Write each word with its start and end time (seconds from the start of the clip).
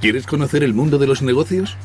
¿Quieres 0.00 0.26
conocer 0.26 0.62
el 0.62 0.74
mundo 0.74 0.98
de 0.98 1.06
los 1.06 1.22
negocios? 1.22 1.76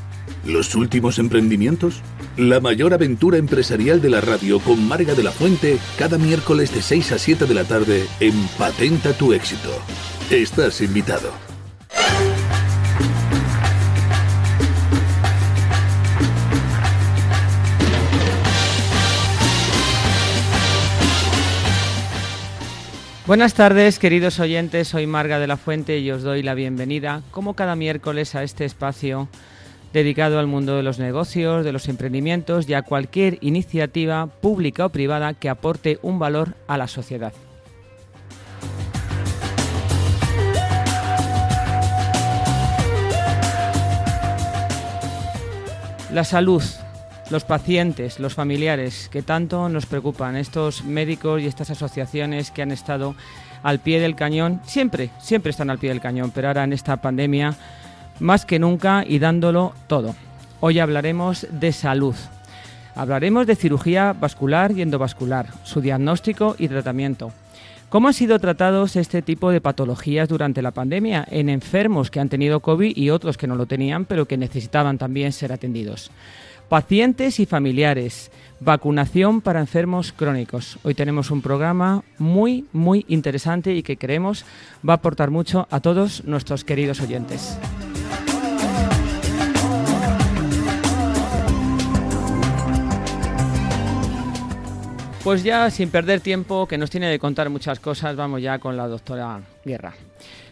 ¿Los 0.46 0.76
últimos 0.76 1.18
emprendimientos? 1.18 2.02
La 2.36 2.60
mayor 2.60 2.94
aventura 2.94 3.38
empresarial 3.38 4.02
de 4.02 4.10
la 4.10 4.22
radio 4.22 4.60
con 4.60 4.86
Marga 4.88 5.14
de 5.14 5.24
la 5.24 5.32
Fuente 5.32 5.78
cada 5.98 6.18
miércoles 6.18 6.74
de 6.74 6.82
6 6.82 7.14
a 7.14 7.18
7 7.18 7.46
de 7.46 7.54
la 7.54 7.64
tarde 7.64 8.06
en 8.20 8.34
Patenta 8.58 9.14
tu 9.14 9.34
éxito. 9.34 9.70
Estás 10.30 10.82
invitado. 10.82 11.51
Buenas 23.32 23.54
tardes, 23.54 23.98
queridos 23.98 24.42
oyentes. 24.42 24.90
Soy 24.90 25.08
Marga 25.08 25.40
de 25.40 25.48
la 25.48 25.56
Fuente 25.56 26.00
y 26.00 26.12
os 26.12 26.22
doy 26.22 26.44
la 26.44 26.54
bienvenida, 26.54 27.22
como 27.32 27.54
cada 27.54 27.78
miércoles, 27.78 28.36
a 28.36 28.44
este 28.44 28.66
espacio 28.66 29.30
dedicado 29.94 30.38
al 30.38 30.48
mundo 30.48 30.76
de 30.76 30.84
los 30.84 31.00
negocios, 31.00 31.64
de 31.64 31.72
los 31.72 31.88
emprendimientos 31.88 32.68
y 32.68 32.74
a 32.74 32.82
cualquier 32.82 33.38
iniciativa 33.40 34.28
pública 34.28 34.88
o 34.88 34.90
privada 34.90 35.34
que 35.34 35.48
aporte 35.48 35.98
un 36.02 36.20
valor 36.20 36.56
a 36.68 36.78
la 36.78 36.90
sociedad. 36.90 37.32
La 46.12 46.26
salud, 46.26 46.62
los 47.32 47.46
pacientes, 47.46 48.20
los 48.20 48.34
familiares 48.34 49.10
que 49.10 49.22
tanto 49.22 49.70
nos 49.70 49.86
preocupan, 49.86 50.36
estos 50.36 50.84
médicos 50.84 51.42
y 51.42 51.48
estas 51.48 51.70
asociaciones 51.70 52.52
que 52.52 52.62
han 52.62 52.72
estado 52.72 53.16
al 53.64 53.80
pie 53.80 54.00
del 54.00 54.16
cañón, 54.16 54.60
siempre, 54.66 55.10
siempre 55.20 55.52
están 55.52 55.70
al 55.70 55.80
pie 55.80 55.90
del 55.90 56.02
cañón, 56.02 56.32
pero 56.36 56.50
ahora 56.50 56.64
en 56.64 56.74
esta 56.74 56.98
pandemia 56.98 57.56
más 58.20 58.46
que 58.46 58.60
nunca 58.60 59.06
y 59.08 59.20
dándolo 59.20 59.74
todo. 59.88 60.14
Hoy 60.60 60.80
hablaremos 60.80 61.48
de 61.50 61.72
salud. 61.72 62.16
Hablaremos 62.96 63.48
de 63.48 63.56
cirugía 63.56 64.14
vascular 64.14 64.72
y 64.74 64.82
endovascular, 64.82 65.48
su 65.64 65.80
diagnóstico 65.80 66.56
y 66.60 66.68
tratamiento. 66.68 67.32
¿Cómo 67.90 68.08
han 68.08 68.14
sido 68.14 68.40
tratados 68.40 68.96
este 68.96 69.22
tipo 69.22 69.52
de 69.52 69.60
patologías 69.60 70.30
durante 70.30 70.62
la 70.62 70.72
pandemia 70.72 71.26
en 71.30 71.50
enfermos 71.50 72.12
que 72.12 72.20
han 72.20 72.30
tenido 72.30 72.60
COVID 72.60 72.96
y 72.96 73.10
otros 73.10 73.38
que 73.38 73.48
no 73.48 73.56
lo 73.56 73.66
tenían, 73.66 74.06
pero 74.06 74.28
que 74.28 74.38
necesitaban 74.38 74.98
también 74.98 75.34
ser 75.34 75.52
atendidos? 75.52 76.12
Pacientes 76.72 77.42
y 77.42 77.46
familiares, 77.46 78.32
vacunación 78.62 79.42
para 79.42 79.60
enfermos 79.60 80.14
crónicos. 80.14 80.80
Hoy 80.84 80.94
tenemos 80.94 81.30
un 81.30 81.42
programa 81.42 82.06
muy, 82.18 82.66
muy 82.72 83.04
interesante 83.10 83.76
y 83.76 83.84
que 83.84 83.98
creemos 83.98 84.46
va 84.88 84.94
a 84.94 84.96
aportar 84.96 85.32
mucho 85.32 85.68
a 85.70 85.82
todos 85.82 86.24
nuestros 86.24 86.64
queridos 86.64 87.02
oyentes. 87.02 87.58
Pues 95.26 95.44
ya 95.44 95.70
sin 95.72 95.90
perder 95.90 96.22
tiempo, 96.22 96.70
que 96.70 96.78
nos 96.78 96.90
tiene 96.90 97.10
de 97.10 97.20
contar 97.20 97.50
muchas 97.50 97.82
cosas, 97.82 98.16
vamos 98.16 98.42
ya 98.42 98.60
con 98.60 98.78
la 98.78 98.88
doctora 98.88 99.42
Guerra. 99.66 99.94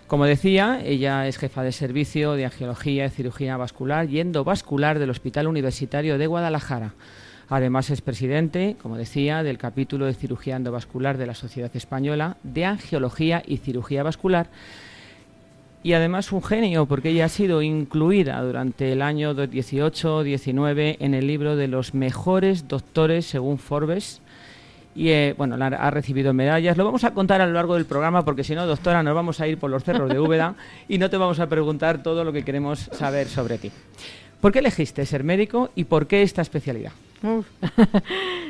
Como 0.10 0.26
decía, 0.26 0.82
ella 0.84 1.28
es 1.28 1.38
jefa 1.38 1.62
de 1.62 1.72
servicio 1.72 2.32
de 2.32 2.46
angiología 2.46 3.06
y 3.06 3.10
cirugía 3.12 3.58
vascular 3.58 4.10
y 4.10 4.20
endovascular 4.20 4.98
del 4.98 5.12
Hospital 5.12 5.46
Universitario 5.46 6.18
de 6.18 6.26
Guadalajara. 6.26 6.96
Además 7.48 7.92
es 7.92 8.02
presidente, 8.02 8.76
como 8.82 8.98
decía, 8.98 9.44
del 9.44 9.60
capítulo 9.60 10.08
de 10.08 10.16
cirugía 10.16 10.56
endovascular 10.56 11.20
de 11.20 11.28
la 11.28 11.36
Sociedad 11.36 11.70
Española 11.76 12.38
de 12.42 12.66
Angiología 12.66 13.44
y 13.46 13.58
Cirugía 13.58 14.02
Vascular. 14.02 14.48
Y 15.84 15.94
además 15.94 16.32
un 16.32 16.42
genio, 16.42 16.88
porque 16.88 17.12
ella 17.12 17.26
ha 17.26 17.30
sido 17.30 17.62
incluida 17.62 18.42
durante 18.42 18.92
el 18.92 19.04
año 19.04 19.36
18-19 19.36 20.98
en 21.00 21.14
el 21.14 21.28
libro 21.28 21.56
de 21.56 21.68
los 21.68 21.94
mejores 21.94 22.68
doctores 22.68 23.28
según 23.28 23.60
Forbes 23.60 24.24
y 24.96 25.10
eh, 25.10 25.36
bueno, 25.38 25.58
ha 25.60 25.92
recibido 25.92 26.34
medallas. 26.34 26.78
Lo 26.78 26.86
vamos 26.86 27.04
a 27.04 27.12
contar 27.14 27.42
a 27.42 27.48
lo 27.48 27.54
largo 27.54 27.76
del 27.76 27.86
programa 27.86 28.26
porque 28.26 28.44
si 28.44 28.56
no, 28.56 28.66
doctora, 28.66 29.04
nos 29.04 29.16
vamos 29.16 29.40
a 29.40 29.48
ir 29.48 29.58
por 29.58 29.70
los 29.70 29.84
cerros 29.84 30.10
de 30.10 30.20
Úbeda 30.20 30.56
y 30.88 30.98
no 30.98 31.10
te 31.10 31.18
vamos 31.18 31.40
a 31.40 31.48
preguntar 31.48 32.04
todo 32.04 32.24
lo 32.24 32.34
que 32.34 32.44
queremos 32.44 32.90
saber 32.92 33.28
sobre 33.28 33.58
ti. 33.58 33.72
¿Por 34.42 34.52
qué 34.52 34.60
elegiste 34.60 35.06
ser 35.06 35.24
médico 35.24 35.70
y 35.76 35.84
por 35.86 36.08
qué 36.08 36.22
esta 36.22 36.42
especialidad? 36.42 36.92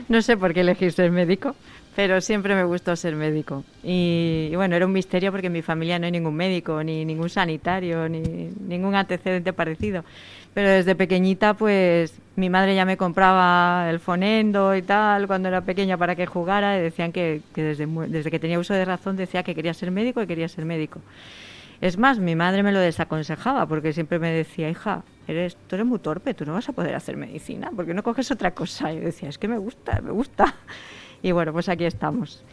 No 0.07 0.23
sé 0.23 0.37
por 0.37 0.55
qué 0.55 0.61
elegí 0.61 0.89
ser 0.89 1.11
médico, 1.11 1.55
pero 1.99 2.21
siempre 2.21 2.55
me 2.55 2.63
gustó 2.63 2.95
ser 2.95 3.13
médico. 3.17 3.65
Y, 3.83 4.47
y, 4.49 4.55
bueno, 4.55 4.73
era 4.77 4.85
un 4.85 4.93
misterio 4.93 5.33
porque 5.33 5.47
en 5.47 5.51
mi 5.51 5.61
familia 5.61 5.99
no 5.99 6.05
hay 6.05 6.13
ningún 6.13 6.33
médico, 6.33 6.81
ni 6.81 7.03
ningún 7.03 7.29
sanitario, 7.29 8.07
ni 8.07 8.21
ningún 8.21 8.95
antecedente 8.95 9.51
parecido. 9.51 10.05
Pero 10.53 10.69
desde 10.69 10.95
pequeñita, 10.95 11.55
pues 11.55 12.13
mi 12.37 12.49
madre 12.49 12.73
ya 12.73 12.85
me 12.85 12.95
compraba 12.95 13.89
el 13.89 13.99
fonendo 13.99 14.73
y 14.77 14.81
tal 14.81 15.27
cuando 15.27 15.49
era 15.49 15.59
pequeña 15.59 15.97
para 15.97 16.15
que 16.15 16.25
jugara. 16.25 16.77
Y 16.77 16.83
decían 16.83 17.11
que, 17.11 17.41
que 17.53 17.63
desde, 17.63 17.85
desde 17.85 18.31
que 18.31 18.39
tenía 18.39 18.59
uso 18.59 18.73
de 18.73 18.85
razón 18.85 19.17
decía 19.17 19.43
que 19.43 19.53
quería 19.53 19.73
ser 19.73 19.91
médico 19.91 20.21
y 20.21 20.27
quería 20.27 20.47
ser 20.47 20.63
médico. 20.63 21.01
Es 21.81 21.97
más, 21.97 22.17
mi 22.17 22.33
madre 22.33 22.63
me 22.63 22.71
lo 22.71 22.79
desaconsejaba 22.79 23.65
porque 23.65 23.91
siempre 23.91 24.19
me 24.19 24.31
decía, 24.31 24.69
hija, 24.69 25.03
eres, 25.27 25.57
tú 25.67 25.75
eres 25.75 25.85
muy 25.85 25.99
torpe, 25.99 26.33
tú 26.33 26.45
no 26.45 26.53
vas 26.53 26.69
a 26.69 26.71
poder 26.71 26.95
hacer 26.95 27.17
medicina, 27.17 27.69
porque 27.75 27.93
no 27.93 28.03
coges 28.03 28.31
otra 28.31 28.51
cosa? 28.51 28.93
Y 28.93 28.99
yo 28.99 29.01
decía, 29.01 29.27
es 29.27 29.37
que 29.37 29.49
me 29.49 29.57
gusta, 29.57 29.99
me 29.99 30.11
gusta. 30.11 30.55
Y 31.21 31.31
bueno, 31.31 31.53
pues 31.53 31.69
aquí 31.69 31.85
estamos. 31.85 32.43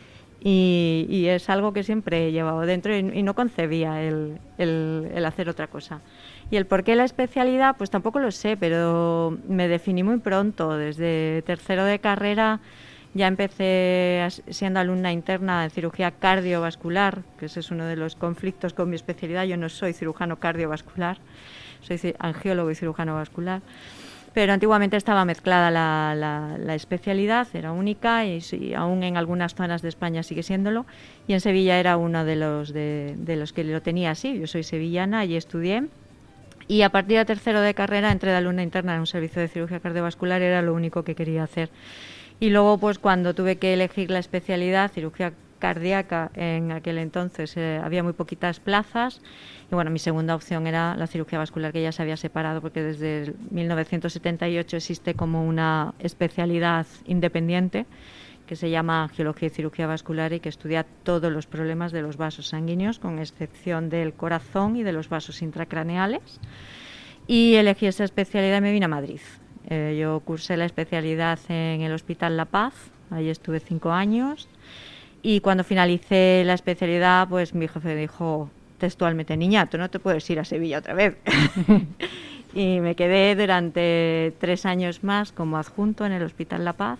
Y, 0.40 1.26
es 1.28 1.48
algo 1.50 1.72
que 1.72 1.82
siempre 1.82 2.28
he 2.28 2.32
llevado 2.32 2.60
dentro 2.60 2.96
y, 2.96 3.22
no 3.22 3.34
concebía 3.34 4.02
el, 4.02 4.38
el, 4.58 5.10
el, 5.14 5.24
hacer 5.24 5.48
otra 5.48 5.66
cosa. 5.66 6.00
Y 6.50 6.56
el 6.56 6.66
por 6.66 6.84
qué 6.84 6.94
la 6.94 7.04
especialidad, 7.04 7.76
pues 7.76 7.90
tampoco 7.90 8.20
lo 8.20 8.30
sé, 8.30 8.56
pero 8.56 9.36
me 9.48 9.66
definí 9.66 10.04
muy 10.04 10.18
pronto. 10.18 10.76
Desde 10.76 11.42
tercero 11.42 11.84
de 11.84 11.98
carrera 11.98 12.60
ya 13.14 13.26
empecé 13.26 14.24
siendo 14.50 14.78
alumna 14.78 15.10
interna 15.10 15.64
en 15.64 15.70
cirugía 15.70 16.12
cardiovascular, 16.12 17.22
que 17.38 17.46
ese 17.46 17.60
es 17.60 17.70
uno 17.70 17.86
de 17.86 17.96
los 17.96 18.14
conflictos 18.14 18.74
con 18.74 18.90
mi 18.90 18.96
especialidad. 18.96 19.44
Yo 19.44 19.56
no 19.56 19.68
soy 19.68 19.94
cirujano 19.94 20.38
cardiovascular, 20.38 21.18
soy 21.80 22.14
angiólogo 22.18 22.70
y 22.70 22.74
cirujano 22.74 23.14
vascular 23.14 23.62
pero 24.36 24.52
antiguamente 24.52 24.98
estaba 24.98 25.24
mezclada 25.24 25.70
la, 25.70 26.14
la, 26.14 26.58
la 26.58 26.74
especialidad, 26.74 27.48
era 27.54 27.72
única 27.72 28.26
y, 28.26 28.44
y, 28.52 28.74
aún 28.74 29.02
en 29.02 29.16
algunas 29.16 29.54
zonas 29.54 29.80
de 29.80 29.88
España 29.88 30.22
sigue 30.22 30.42
siéndolo. 30.42 30.84
Y 31.26 31.32
en 31.32 31.40
Sevilla 31.40 31.80
era 31.80 31.96
uno 31.96 32.22
de 32.26 32.36
los, 32.36 32.74
de, 32.74 33.14
de 33.16 33.36
los 33.36 33.54
que 33.54 33.64
lo 33.64 33.80
tenía 33.80 34.10
así. 34.10 34.38
Yo 34.38 34.46
soy 34.46 34.62
sevillana 34.62 35.24
y 35.24 35.36
estudié. 35.36 35.86
Y 36.68 36.82
a 36.82 36.90
partir 36.90 37.16
de 37.16 37.24
tercero 37.24 37.62
de 37.62 37.72
carrera 37.72 38.12
entré 38.12 38.30
de 38.30 38.36
alumna 38.36 38.62
interna 38.62 38.92
en 38.92 39.00
un 39.00 39.06
servicio 39.06 39.40
de 39.40 39.48
cirugía 39.48 39.80
cardiovascular, 39.80 40.42
era 40.42 40.60
lo 40.60 40.74
único 40.74 41.02
que 41.02 41.14
quería 41.14 41.42
hacer. 41.42 41.70
Y 42.38 42.50
luego, 42.50 42.76
pues 42.76 42.98
cuando 42.98 43.32
tuve 43.32 43.56
que 43.56 43.72
elegir 43.72 44.10
la 44.10 44.18
especialidad, 44.18 44.92
cirugía 44.92 45.32
cardíaca, 45.58 46.30
en 46.34 46.72
aquel 46.72 46.98
entonces 46.98 47.56
eh, 47.56 47.80
había 47.82 48.02
muy 48.02 48.12
poquitas 48.12 48.60
plazas. 48.60 49.20
Y 49.70 49.74
bueno, 49.74 49.90
mi 49.90 49.98
segunda 49.98 50.34
opción 50.34 50.66
era 50.66 50.94
la 50.96 51.06
cirugía 51.06 51.38
vascular, 51.38 51.72
que 51.72 51.82
ya 51.82 51.92
se 51.92 52.02
había 52.02 52.16
separado 52.16 52.60
porque 52.60 52.82
desde 52.82 53.34
1978 53.50 54.76
existe 54.76 55.14
como 55.14 55.46
una 55.46 55.94
especialidad 55.98 56.86
independiente 57.06 57.86
que 58.46 58.56
se 58.56 58.70
llama 58.70 59.02
Angiología 59.02 59.48
y 59.48 59.50
Cirugía 59.50 59.86
Vascular 59.86 60.32
y 60.32 60.40
que 60.40 60.48
estudia 60.48 60.86
todos 61.02 61.32
los 61.32 61.46
problemas 61.46 61.92
de 61.92 62.02
los 62.02 62.16
vasos 62.16 62.48
sanguíneos, 62.48 62.98
con 62.98 63.18
excepción 63.18 63.90
del 63.90 64.14
corazón 64.14 64.76
y 64.76 64.82
de 64.82 64.92
los 64.92 65.08
vasos 65.08 65.42
intracraneales. 65.42 66.40
Y 67.26 67.54
elegí 67.54 67.86
esa 67.86 68.04
especialidad 68.04 68.58
y 68.58 68.60
me 68.60 68.72
vine 68.72 68.84
a 68.84 68.88
Madrid. 68.88 69.20
Eh, 69.68 69.98
yo 70.00 70.20
cursé 70.20 70.56
la 70.56 70.64
especialidad 70.64 71.40
en 71.48 71.80
el 71.80 71.92
Hospital 71.92 72.36
La 72.36 72.44
Paz, 72.44 72.74
ahí 73.10 73.28
estuve 73.28 73.58
cinco 73.58 73.90
años. 73.90 74.48
Y 75.22 75.40
cuando 75.40 75.64
finalicé 75.64 76.42
la 76.44 76.54
especialidad, 76.54 77.28
pues 77.28 77.54
mi 77.54 77.68
jefe 77.68 77.96
dijo 77.96 78.50
textualmente, 78.78 79.36
niña, 79.36 79.66
tú 79.66 79.78
no 79.78 79.90
te 79.90 79.98
puedes 79.98 80.28
ir 80.30 80.38
a 80.38 80.44
Sevilla 80.44 80.78
otra 80.78 80.94
vez. 80.94 81.16
y 82.54 82.80
me 82.80 82.94
quedé 82.94 83.34
durante 83.34 84.34
tres 84.38 84.66
años 84.66 85.02
más 85.02 85.32
como 85.32 85.58
adjunto 85.58 86.06
en 86.06 86.12
el 86.12 86.22
Hospital 86.22 86.64
La 86.64 86.74
Paz 86.74 86.98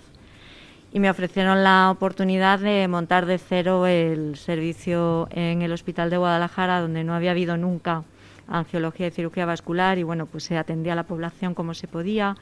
y 0.93 0.99
me 1.01 1.11
ofrecieron 1.11 1.63
la 1.63 1.91
oportunidad 1.91 2.59
de 2.59 2.89
montar 2.89 3.27
de 3.27 3.39
cero 3.39 3.87
el 3.87 4.37
servicio 4.37 5.29
en 5.31 5.62
el 5.62 5.73
Hospital 5.73 6.09
de 6.11 6.17
Guadalajara, 6.17 6.81
donde 6.81 7.05
no 7.05 7.15
había 7.15 7.33
habido 7.33 7.57
nunca 7.57 8.05
angiología 8.49 9.09
y 9.09 9.11
cirugía 9.11 9.45
vascular 9.45 9.99
y 9.99 10.05
bueno, 10.05 10.27
pues 10.27 10.45
se 10.45 10.57
atendía 10.57 10.95
a 10.95 10.97
la 10.97 11.03
población 11.03 11.55
como 11.55 11.75
se 11.75 11.89
podía. 11.89 12.37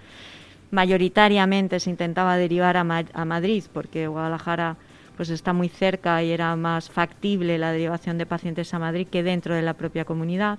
Mayoritariamente 0.70 1.80
se 1.80 1.90
intentaba 1.90 2.36
derivar 2.36 2.76
a, 2.76 3.04
a 3.12 3.24
Madrid 3.24 3.64
porque 3.72 4.06
Guadalajara 4.06 4.76
pues 5.16 5.30
está 5.30 5.52
muy 5.52 5.68
cerca 5.68 6.22
y 6.22 6.30
era 6.30 6.56
más 6.56 6.90
factible 6.90 7.58
la 7.58 7.72
derivación 7.72 8.18
de 8.18 8.26
pacientes 8.26 8.74
a 8.74 8.78
Madrid 8.78 9.06
que 9.10 9.22
dentro 9.22 9.54
de 9.54 9.62
la 9.62 9.74
propia 9.74 10.04
comunidad. 10.04 10.58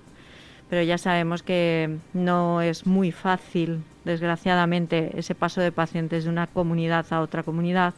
Pero 0.69 0.81
ya 0.81 0.98
sabemos 0.98 1.44
que 1.44 1.98
no 2.13 2.62
es 2.62 2.88
muy 2.88 3.12
fácil, 3.12 3.84
desgraciadamente, 4.04 5.12
ese 5.16 5.36
paso 5.36 5.62
de 5.62 5.72
pacientes 5.72 6.24
de 6.24 6.30
una 6.30 6.48
comunidad 6.48 7.06
a 7.12 7.22
otra 7.22 7.44
comunidad. 7.44 7.94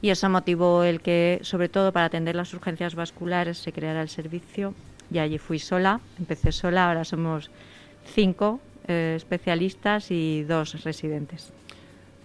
Y 0.00 0.10
eso 0.10 0.28
motivó 0.28 0.84
el 0.84 1.00
que, 1.00 1.40
sobre 1.42 1.68
todo 1.68 1.92
para 1.92 2.06
atender 2.06 2.36
las 2.36 2.54
urgencias 2.54 2.94
vasculares, 2.94 3.58
se 3.58 3.72
creara 3.72 4.02
el 4.02 4.08
servicio. 4.08 4.74
Y 5.10 5.18
allí 5.18 5.38
fui 5.38 5.58
sola, 5.58 6.00
empecé 6.18 6.52
sola, 6.52 6.86
ahora 6.86 7.04
somos 7.04 7.50
cinco 8.04 8.60
eh, 8.86 9.14
especialistas 9.16 10.10
y 10.10 10.44
dos 10.44 10.84
residentes. 10.84 11.52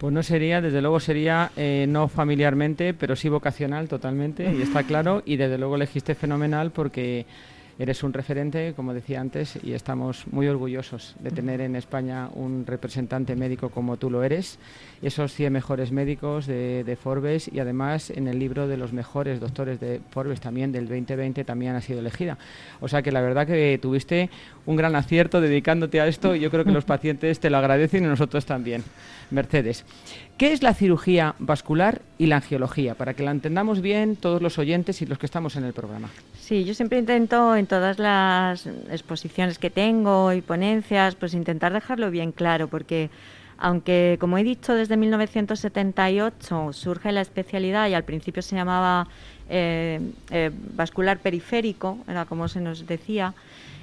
Pues 0.04 0.12
no 0.12 0.22
sería, 0.22 0.60
desde 0.60 0.82
luego 0.82 1.00
sería 1.00 1.50
eh, 1.56 1.86
no 1.88 2.08
familiarmente, 2.08 2.92
pero 2.92 3.16
sí 3.16 3.30
vocacional 3.30 3.88
totalmente, 3.88 4.52
y 4.54 4.60
está 4.60 4.82
claro, 4.82 5.22
y 5.24 5.36
desde 5.36 5.56
luego 5.56 5.76
elegiste 5.76 6.14
fenomenal 6.14 6.72
porque 6.72 7.24
Eres 7.76 8.04
un 8.04 8.12
referente, 8.12 8.72
como 8.76 8.94
decía 8.94 9.20
antes, 9.20 9.58
y 9.60 9.72
estamos 9.72 10.28
muy 10.28 10.46
orgullosos 10.46 11.16
de 11.18 11.32
tener 11.32 11.60
en 11.60 11.74
España 11.74 12.28
un 12.32 12.64
representante 12.66 13.34
médico 13.34 13.70
como 13.70 13.96
tú 13.96 14.10
lo 14.10 14.22
eres. 14.22 14.60
Esos 15.02 15.34
100 15.34 15.52
mejores 15.52 15.90
médicos 15.90 16.46
de, 16.46 16.96
Forbes 17.02 17.50
y 17.52 17.58
además 17.58 18.10
en 18.10 18.28
el 18.28 18.38
libro 18.38 18.68
de 18.68 18.76
los 18.76 18.92
mejores 18.92 19.40
doctores 19.40 19.80
de 19.80 20.00
Forbes 20.10 20.40
también 20.40 20.70
del 20.70 20.86
2020 20.86 21.42
también 21.42 21.74
ha 21.74 21.80
sido 21.80 21.98
elegida. 21.98 22.38
O 22.80 22.86
sea 22.86 23.02
que 23.02 23.10
la 23.10 23.20
verdad 23.20 23.44
que 23.44 23.76
tuviste 23.82 24.30
un 24.66 24.76
gran 24.76 24.94
acierto 24.94 25.40
dedicándote 25.40 26.00
a 26.00 26.06
esto 26.06 26.36
y 26.36 26.40
yo 26.40 26.52
creo 26.52 26.64
que 26.64 26.70
los 26.70 26.84
pacientes 26.84 27.40
te 27.40 27.50
lo 27.50 27.58
agradecen 27.58 28.04
y 28.04 28.06
nosotros 28.06 28.46
también. 28.46 28.84
Mercedes, 29.30 29.84
¿qué 30.38 30.52
es 30.52 30.62
la 30.62 30.74
cirugía 30.74 31.34
vascular 31.40 32.02
y 32.18 32.26
la 32.26 32.36
angiología? 32.36 32.94
Para 32.94 33.14
que 33.14 33.24
la 33.24 33.32
entendamos 33.32 33.80
bien 33.80 34.14
todos 34.14 34.40
los 34.40 34.58
oyentes 34.58 35.02
y 35.02 35.06
los 35.06 35.18
que 35.18 35.26
estamos 35.26 35.56
en 35.56 35.64
el 35.64 35.72
programa. 35.72 36.10
Sí, 36.38 36.64
yo 36.64 36.74
siempre 36.74 36.98
intento 36.98 37.56
en 37.64 37.68
todas 37.68 37.98
las 37.98 38.66
exposiciones 38.90 39.58
que 39.58 39.70
tengo 39.70 40.34
y 40.34 40.42
ponencias, 40.42 41.14
pues 41.14 41.32
intentar 41.32 41.72
dejarlo 41.72 42.10
bien 42.10 42.30
claro, 42.30 42.68
porque 42.68 43.08
aunque, 43.56 44.18
como 44.20 44.36
he 44.36 44.44
dicho, 44.44 44.74
desde 44.74 44.98
1978 44.98 46.74
surge 46.74 47.10
la 47.10 47.22
especialidad 47.22 47.88
y 47.88 47.94
al 47.94 48.04
principio 48.04 48.42
se 48.42 48.54
llamaba 48.54 49.08
eh, 49.48 49.98
eh, 50.30 50.50
vascular 50.74 51.20
periférico, 51.20 51.96
era 52.06 52.26
como 52.26 52.48
se 52.48 52.60
nos 52.60 52.86
decía, 52.86 53.32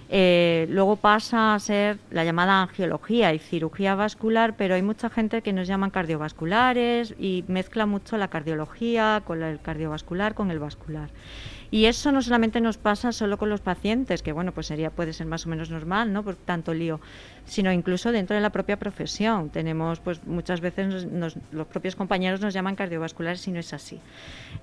eh, 0.09 0.67
luego 0.69 0.97
pasa 0.97 1.55
a 1.55 1.59
ser 1.59 1.97
la 2.11 2.23
llamada 2.23 2.61
angiología 2.61 3.33
y 3.33 3.39
cirugía 3.39 3.95
vascular, 3.95 4.53
pero 4.57 4.75
hay 4.75 4.83
mucha 4.83 5.09
gente 5.09 5.41
que 5.41 5.53
nos 5.53 5.67
llaman 5.67 5.89
cardiovasculares 5.89 7.15
y 7.17 7.45
mezcla 7.47 7.87
mucho 7.87 8.17
la 8.17 8.27
cardiología 8.27 9.23
con 9.25 9.41
el 9.41 9.59
cardiovascular 9.59 10.35
con 10.35 10.51
el 10.51 10.59
vascular. 10.59 11.09
Y 11.71 11.85
eso 11.85 12.11
no 12.11 12.21
solamente 12.21 12.59
nos 12.59 12.77
pasa 12.77 13.13
solo 13.13 13.37
con 13.37 13.49
los 13.49 13.61
pacientes, 13.61 14.21
que 14.21 14.33
bueno, 14.33 14.53
pues 14.53 14.67
sería 14.67 14.91
puede 14.91 15.13
ser 15.13 15.25
más 15.25 15.45
o 15.45 15.49
menos 15.49 15.69
normal, 15.69 16.11
¿no? 16.11 16.21
Por 16.21 16.35
tanto 16.35 16.73
lío, 16.73 16.99
sino 17.45 17.71
incluso 17.71 18.11
dentro 18.11 18.35
de 18.35 18.41
la 18.41 18.49
propia 18.49 18.77
profesión. 18.77 19.49
Tenemos, 19.49 19.99
pues 19.99 20.25
muchas 20.25 20.61
veces 20.61 21.07
los 21.51 21.67
propios 21.67 21.95
compañeros 21.95 22.41
nos 22.41 22.53
llaman 22.53 22.75
cardiovasculares 22.75 23.47
y 23.47 23.51
no 23.51 23.59
es 23.59 23.73
así. 23.73 23.99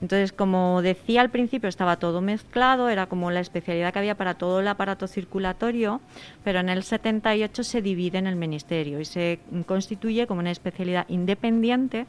Entonces, 0.01 0.33
como 0.33 0.83
decía 0.83 1.21
al 1.21 1.31
principio, 1.31 1.69
estaba 1.69 1.97
todo 1.97 2.21
mezclado, 2.21 2.89
era 2.89 3.07
como 3.07 3.31
la 3.31 3.41
especialidad 3.41 3.93
que 3.93 3.99
había 3.99 4.17
para 4.17 4.35
todo 4.35 4.61
el 4.61 4.69
aparato 4.69 5.07
circulatorio, 5.07 6.01
pero 6.45 6.61
en 6.61 6.69
el 6.69 6.83
78 6.83 7.65
se 7.65 7.83
divide 7.83 8.19
en 8.19 8.27
el 8.27 8.37
ministerio 8.37 9.01
y 9.01 9.05
se 9.05 9.41
constituye 9.67 10.27
como 10.27 10.41
una 10.41 10.51
especialidad 10.51 11.07
independiente 11.09 12.07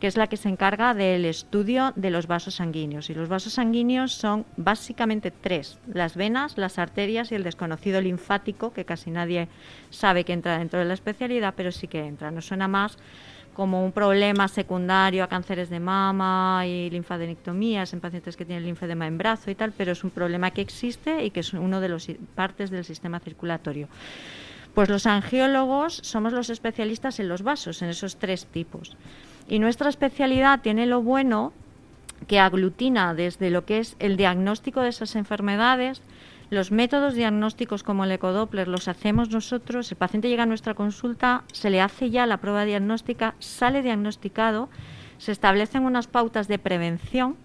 que 0.00 0.06
es 0.06 0.16
la 0.16 0.28
que 0.28 0.36
se 0.36 0.48
encarga 0.48 0.94
del 0.94 1.24
estudio 1.24 1.92
de 1.96 2.10
los 2.10 2.26
vasos 2.26 2.56
sanguíneos. 2.56 3.10
Y 3.10 3.14
los 3.14 3.28
vasos 3.28 3.54
sanguíneos 3.54 4.12
son 4.12 4.46
básicamente 4.56 5.30
tres, 5.30 5.78
las 5.92 6.14
venas, 6.14 6.56
las 6.56 6.78
arterias 6.78 7.32
y 7.32 7.34
el 7.34 7.42
desconocido 7.42 8.00
linfático, 8.00 8.72
que 8.72 8.84
casi 8.84 9.10
nadie 9.10 9.48
sabe 9.90 10.07
que 10.24 10.32
entra 10.32 10.58
dentro 10.58 10.78
de 10.78 10.84
la 10.84 10.94
especialidad, 10.94 11.54
pero 11.56 11.72
sí 11.72 11.88
que 11.88 12.04
entra. 12.04 12.30
No 12.30 12.40
suena 12.40 12.68
más 12.68 12.98
como 13.54 13.84
un 13.84 13.90
problema 13.90 14.46
secundario 14.46 15.24
a 15.24 15.26
cánceres 15.26 15.68
de 15.68 15.80
mama 15.80 16.64
y 16.64 16.90
linfadenectomías 16.90 17.92
en 17.92 18.00
pacientes 18.00 18.36
que 18.36 18.44
tienen 18.44 18.64
linfedema 18.64 19.08
en 19.08 19.18
brazo 19.18 19.50
y 19.50 19.56
tal, 19.56 19.72
pero 19.76 19.90
es 19.92 20.04
un 20.04 20.10
problema 20.10 20.52
que 20.52 20.60
existe 20.60 21.24
y 21.24 21.30
que 21.30 21.40
es 21.40 21.52
uno 21.52 21.80
de 21.80 21.88
las 21.88 22.06
partes 22.36 22.70
del 22.70 22.84
sistema 22.84 23.18
circulatorio. 23.18 23.88
Pues 24.74 24.88
los 24.88 25.06
angiólogos 25.06 26.00
somos 26.04 26.32
los 26.32 26.50
especialistas 26.50 27.18
en 27.18 27.28
los 27.28 27.42
vasos, 27.42 27.82
en 27.82 27.88
esos 27.88 28.16
tres 28.16 28.46
tipos. 28.46 28.96
Y 29.48 29.58
nuestra 29.58 29.88
especialidad 29.88 30.60
tiene 30.60 30.86
lo 30.86 31.02
bueno 31.02 31.52
que 32.28 32.38
aglutina 32.38 33.12
desde 33.12 33.50
lo 33.50 33.64
que 33.64 33.78
es 33.78 33.96
el 33.98 34.16
diagnóstico 34.16 34.82
de 34.82 34.90
esas 34.90 35.16
enfermedades, 35.16 36.00
los 36.50 36.70
métodos 36.70 37.14
diagnósticos 37.14 37.82
como 37.82 38.04
el 38.04 38.12
ecodoppler 38.12 38.68
los 38.68 38.88
hacemos 38.88 39.30
nosotros, 39.30 39.90
el 39.90 39.98
paciente 39.98 40.28
llega 40.28 40.44
a 40.44 40.46
nuestra 40.46 40.74
consulta, 40.74 41.44
se 41.52 41.70
le 41.70 41.80
hace 41.80 42.10
ya 42.10 42.26
la 42.26 42.38
prueba 42.38 42.64
diagnóstica, 42.64 43.34
sale 43.38 43.82
diagnosticado, 43.82 44.68
se 45.18 45.32
establecen 45.32 45.84
unas 45.84 46.06
pautas 46.06 46.48
de 46.48 46.58
prevención 46.58 47.36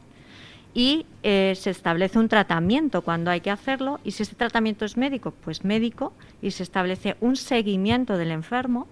y 0.74 1.06
eh, 1.22 1.54
se 1.56 1.70
establece 1.70 2.18
un 2.18 2.30
tratamiento 2.30 3.02
cuando 3.02 3.30
hay 3.30 3.42
que 3.42 3.52
hacerlo. 3.52 4.00
Y 4.04 4.12
si 4.12 4.24
ese 4.24 4.36
tratamiento 4.36 4.86
es 4.86 4.98
médico, 4.98 5.32
pues 5.32 5.64
médico 5.64 6.14
y 6.42 6.52
se 6.52 6.64
establece 6.64 7.16
un 7.20 7.36
seguimiento 7.36 8.18
del 8.18 8.32
enfermo 8.32 8.88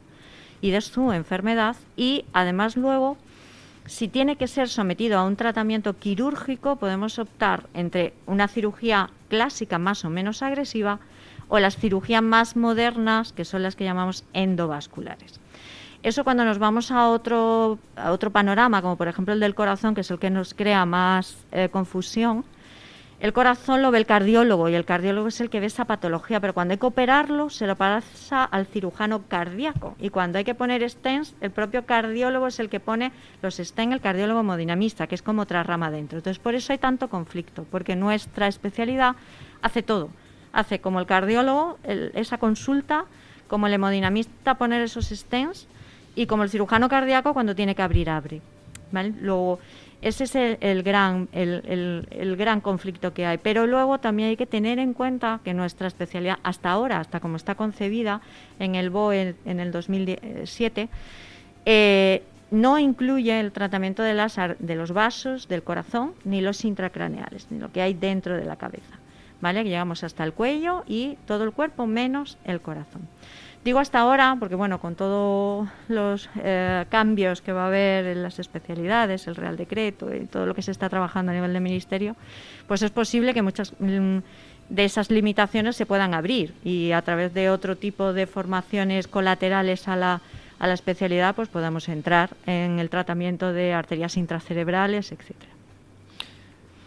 y 0.61 0.71
de 0.71 0.81
su 0.81 1.11
enfermedad. 1.11 1.75
Y 1.95 2.25
además 2.33 2.75
luego 2.75 3.17
si 3.85 4.07
tiene 4.07 4.35
que 4.35 4.47
ser 4.47 4.69
sometido 4.69 5.17
a 5.17 5.23
un 5.23 5.35
tratamiento 5.35 5.97
quirúrgico 5.97 6.75
podemos 6.75 7.17
optar 7.17 7.67
entre 7.73 8.13
una 8.27 8.47
cirugía 8.47 9.09
clásica 9.31 9.79
más 9.79 10.03
o 10.03 10.09
menos 10.09 10.43
agresiva 10.43 10.99
o 11.47 11.57
las 11.57 11.77
cirugías 11.77 12.21
más 12.21 12.57
modernas 12.57 13.31
que 13.31 13.45
son 13.45 13.63
las 13.63 13.77
que 13.77 13.85
llamamos 13.85 14.25
endovasculares. 14.33 15.39
Eso 16.03 16.25
cuando 16.25 16.43
nos 16.43 16.59
vamos 16.59 16.91
a 16.91 17.07
otro, 17.07 17.79
a 17.95 18.11
otro 18.11 18.29
panorama, 18.29 18.81
como 18.81 18.97
por 18.97 19.07
ejemplo 19.07 19.33
el 19.33 19.39
del 19.39 19.55
corazón, 19.55 19.95
que 19.95 20.01
es 20.01 20.11
el 20.11 20.19
que 20.19 20.29
nos 20.29 20.53
crea 20.53 20.85
más 20.85 21.37
eh, 21.53 21.69
confusión, 21.71 22.43
el 23.21 23.33
corazón 23.33 23.83
lo 23.83 23.91
ve 23.91 23.99
el 23.99 24.07
cardiólogo 24.07 24.67
y 24.67 24.73
el 24.73 24.83
cardiólogo 24.83 25.27
es 25.27 25.39
el 25.41 25.51
que 25.51 25.59
ve 25.59 25.67
esa 25.67 25.85
patología, 25.85 26.39
pero 26.39 26.55
cuando 26.55 26.71
hay 26.71 26.79
que 26.79 26.87
operarlo 26.87 27.51
se 27.51 27.67
lo 27.67 27.75
pasa 27.75 28.43
al 28.43 28.65
cirujano 28.65 29.27
cardíaco 29.27 29.95
y 29.99 30.09
cuando 30.09 30.39
hay 30.39 30.43
que 30.43 30.55
poner 30.55 30.89
stents, 30.89 31.35
el 31.39 31.51
propio 31.51 31.85
cardiólogo 31.85 32.47
es 32.47 32.59
el 32.59 32.67
que 32.67 32.79
pone 32.79 33.11
los 33.43 33.57
stents, 33.57 33.93
el 33.93 34.01
cardiólogo 34.01 34.39
hemodinamista, 34.39 35.05
que 35.05 35.13
es 35.13 35.21
como 35.21 35.43
otra 35.43 35.61
rama 35.61 35.91
dentro. 35.91 36.17
Entonces 36.17 36.39
por 36.39 36.55
eso 36.55 36.73
hay 36.73 36.79
tanto 36.79 37.09
conflicto, 37.09 37.63
porque 37.69 37.95
nuestra 37.95 38.47
especialidad 38.47 39.15
hace 39.61 39.83
todo. 39.83 40.09
Hace 40.51 40.79
como 40.79 40.99
el 40.99 41.05
cardiólogo 41.05 41.77
esa 41.83 42.39
consulta, 42.39 43.05
como 43.47 43.67
el 43.67 43.73
hemodinamista 43.73 44.55
poner 44.55 44.81
esos 44.81 45.09
stents 45.09 45.67
y 46.15 46.25
como 46.25 46.41
el 46.41 46.49
cirujano 46.49 46.89
cardíaco 46.89 47.35
cuando 47.35 47.53
tiene 47.53 47.75
que 47.75 47.83
abrir, 47.83 48.09
abre. 48.09 48.41
¿vale? 48.91 49.13
Luego, 49.21 49.59
ese 50.01 50.23
es 50.23 50.35
el, 50.35 50.83
gran, 50.83 51.29
el, 51.31 52.35
gran 52.37 52.59
conflicto 52.61 53.13
que 53.13 53.25
hay. 53.25 53.37
Pero 53.37 53.67
luego 53.67 53.99
también 53.99 54.29
hay 54.29 54.37
que 54.37 54.47
tener 54.47 54.79
en 54.79 54.93
cuenta 54.93 55.39
que 55.43 55.53
nuestra 55.53 55.87
especialidad, 55.87 56.39
hasta 56.43 56.71
ahora, 56.71 56.99
hasta 56.99 57.19
como 57.19 57.35
está 57.35 57.55
concebida 57.55 58.21
en 58.59 58.75
el 58.75 58.89
BOE 58.89 59.35
en 59.45 59.59
el 59.59 59.71
2007, 59.71 60.89
eh, 61.65 62.23
no 62.49 62.79
incluye 62.79 63.39
el 63.39 63.51
tratamiento 63.51 64.03
de, 64.03 64.13
las, 64.13 64.37
de 64.59 64.75
los 64.75 64.91
vasos 64.91 65.47
del 65.47 65.63
corazón 65.63 66.13
ni 66.25 66.41
los 66.41 66.65
intracraneales, 66.65 67.47
ni 67.49 67.59
lo 67.59 67.71
que 67.71 67.81
hay 67.81 67.93
dentro 67.93 68.35
de 68.35 68.45
la 68.45 68.57
cabeza. 68.57 68.99
¿Vale? 69.39 69.63
Llegamos 69.63 70.03
hasta 70.03 70.23
el 70.23 70.33
cuello 70.33 70.83
y 70.87 71.17
todo 71.25 71.43
el 71.43 71.51
cuerpo 71.51 71.87
menos 71.87 72.37
el 72.43 72.61
corazón. 72.61 73.07
Digo 73.63 73.77
hasta 73.77 73.99
ahora 73.99 74.35
porque, 74.39 74.55
bueno, 74.55 74.79
con 74.79 74.95
todos 74.95 75.69
los 75.87 76.29
eh, 76.43 76.85
cambios 76.89 77.41
que 77.41 77.53
va 77.53 77.65
a 77.65 77.67
haber 77.67 78.07
en 78.07 78.23
las 78.23 78.39
especialidades, 78.39 79.27
el 79.27 79.35
Real 79.35 79.55
Decreto 79.55 80.13
y 80.15 80.25
todo 80.25 80.47
lo 80.47 80.55
que 80.55 80.63
se 80.63 80.71
está 80.71 80.89
trabajando 80.89 81.31
a 81.31 81.35
nivel 81.35 81.53
de 81.53 81.59
ministerio, 81.59 82.15
pues 82.67 82.81
es 82.81 82.89
posible 82.89 83.35
que 83.35 83.43
muchas 83.43 83.73
mm, 83.79 84.17
de 84.69 84.83
esas 84.83 85.11
limitaciones 85.11 85.75
se 85.75 85.85
puedan 85.85 86.15
abrir 86.15 86.55
y 86.63 86.91
a 86.91 87.03
través 87.03 87.35
de 87.35 87.51
otro 87.51 87.75
tipo 87.75 88.13
de 88.13 88.25
formaciones 88.25 89.07
colaterales 89.07 89.87
a 89.87 89.95
la, 89.95 90.21
a 90.57 90.67
la 90.67 90.73
especialidad, 90.73 91.35
pues 91.35 91.47
podamos 91.47 91.87
entrar 91.87 92.31
en 92.47 92.79
el 92.79 92.89
tratamiento 92.89 93.53
de 93.53 93.73
arterias 93.73 94.17
intracerebrales, 94.17 95.11
etcétera. 95.11 95.51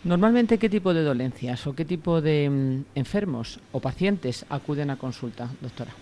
Normalmente, 0.03 0.59
¿qué 0.59 0.69
tipo 0.69 0.93
de 0.93 1.05
dolencias 1.05 1.67
o 1.69 1.75
qué 1.75 1.85
tipo 1.85 2.21
de 2.21 2.51
mm, 2.51 2.99
enfermos 2.99 3.61
o 3.71 3.79
pacientes 3.79 4.45
acuden 4.51 4.91
a 4.91 4.97
consulta, 4.97 5.49
doctora? 5.61 5.93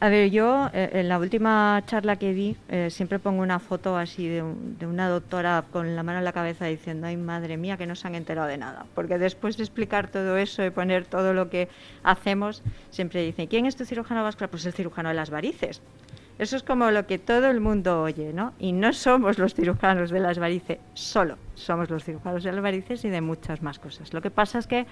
A 0.00 0.08
ver, 0.10 0.30
yo 0.30 0.68
eh, 0.72 0.90
en 1.00 1.08
la 1.08 1.18
última 1.18 1.82
charla 1.84 2.14
que 2.20 2.32
di 2.32 2.56
eh, 2.68 2.88
siempre 2.90 3.18
pongo 3.18 3.42
una 3.42 3.58
foto 3.58 3.96
así 3.96 4.28
de, 4.28 4.42
un- 4.44 4.78
de 4.78 4.86
una 4.86 5.08
doctora 5.08 5.66
con 5.72 5.96
la 5.96 6.04
mano 6.04 6.18
en 6.20 6.24
la 6.24 6.32
cabeza 6.32 6.66
diciendo, 6.66 7.08
ay 7.08 7.16
madre 7.16 7.56
mía, 7.56 7.76
que 7.76 7.86
no 7.86 7.96
se 7.96 8.06
han 8.06 8.14
enterado 8.14 8.46
de 8.46 8.58
nada. 8.58 8.86
Porque 8.94 9.18
después 9.18 9.56
de 9.56 9.64
explicar 9.64 10.08
todo 10.08 10.36
eso 10.36 10.64
y 10.64 10.70
poner 10.70 11.04
todo 11.06 11.34
lo 11.34 11.50
que 11.50 11.68
hacemos, 12.04 12.62
siempre 12.90 13.22
dicen, 13.24 13.48
¿quién 13.48 13.66
es 13.66 13.74
tu 13.76 13.84
cirujano 13.84 14.22
vascular? 14.22 14.50
Pues 14.50 14.66
el 14.66 14.72
cirujano 14.72 15.08
de 15.08 15.16
las 15.16 15.30
varices. 15.30 15.82
Eso 16.38 16.56
es 16.56 16.62
como 16.62 16.92
lo 16.92 17.04
que 17.06 17.18
todo 17.18 17.50
el 17.50 17.60
mundo 17.60 18.02
oye, 18.02 18.32
¿no? 18.32 18.52
Y 18.60 18.70
no 18.70 18.92
somos 18.92 19.38
los 19.38 19.54
cirujanos 19.54 20.10
de 20.10 20.20
las 20.20 20.38
varices 20.38 20.78
solo, 20.94 21.36
somos 21.56 21.90
los 21.90 22.04
cirujanos 22.04 22.44
de 22.44 22.52
las 22.52 22.62
varices 22.62 23.04
y 23.04 23.08
de 23.08 23.20
muchas 23.20 23.60
más 23.60 23.80
cosas. 23.80 24.12
Lo 24.12 24.22
que 24.22 24.30
pasa 24.30 24.60
es 24.60 24.68
que 24.68 24.86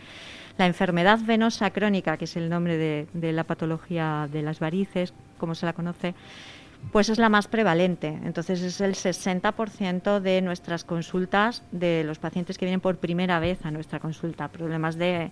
la 0.58 0.66
enfermedad 0.66 1.20
venosa 1.22 1.70
crónica, 1.70 2.16
que 2.16 2.24
es 2.24 2.36
el 2.36 2.48
nombre 2.48 2.76
de, 2.76 3.32
la 3.32 3.44
patología 3.44 4.28
de 4.32 4.42
las 4.42 4.58
varices, 4.58 5.14
como 5.38 5.54
se 5.54 5.66
la 5.66 5.72
conoce, 5.72 6.14
pues 6.90 7.08
es 7.10 7.18
la 7.18 7.28
más 7.28 7.46
prevalente. 7.46 8.08
Entonces 8.24 8.60
es 8.62 8.80
el 8.80 8.94
60% 8.94 10.18
de 10.18 10.42
nuestras 10.42 10.82
consultas 10.82 11.62
de 11.70 12.02
los 12.02 12.18
pacientes 12.18 12.58
que 12.58 12.64
vienen 12.64 12.80
por 12.80 12.96
primera 12.96 13.38
vez 13.38 13.64
a 13.64 13.70
nuestra 13.70 14.00
consulta. 14.00 14.48
Problemas 14.48 14.96
de 14.96 15.30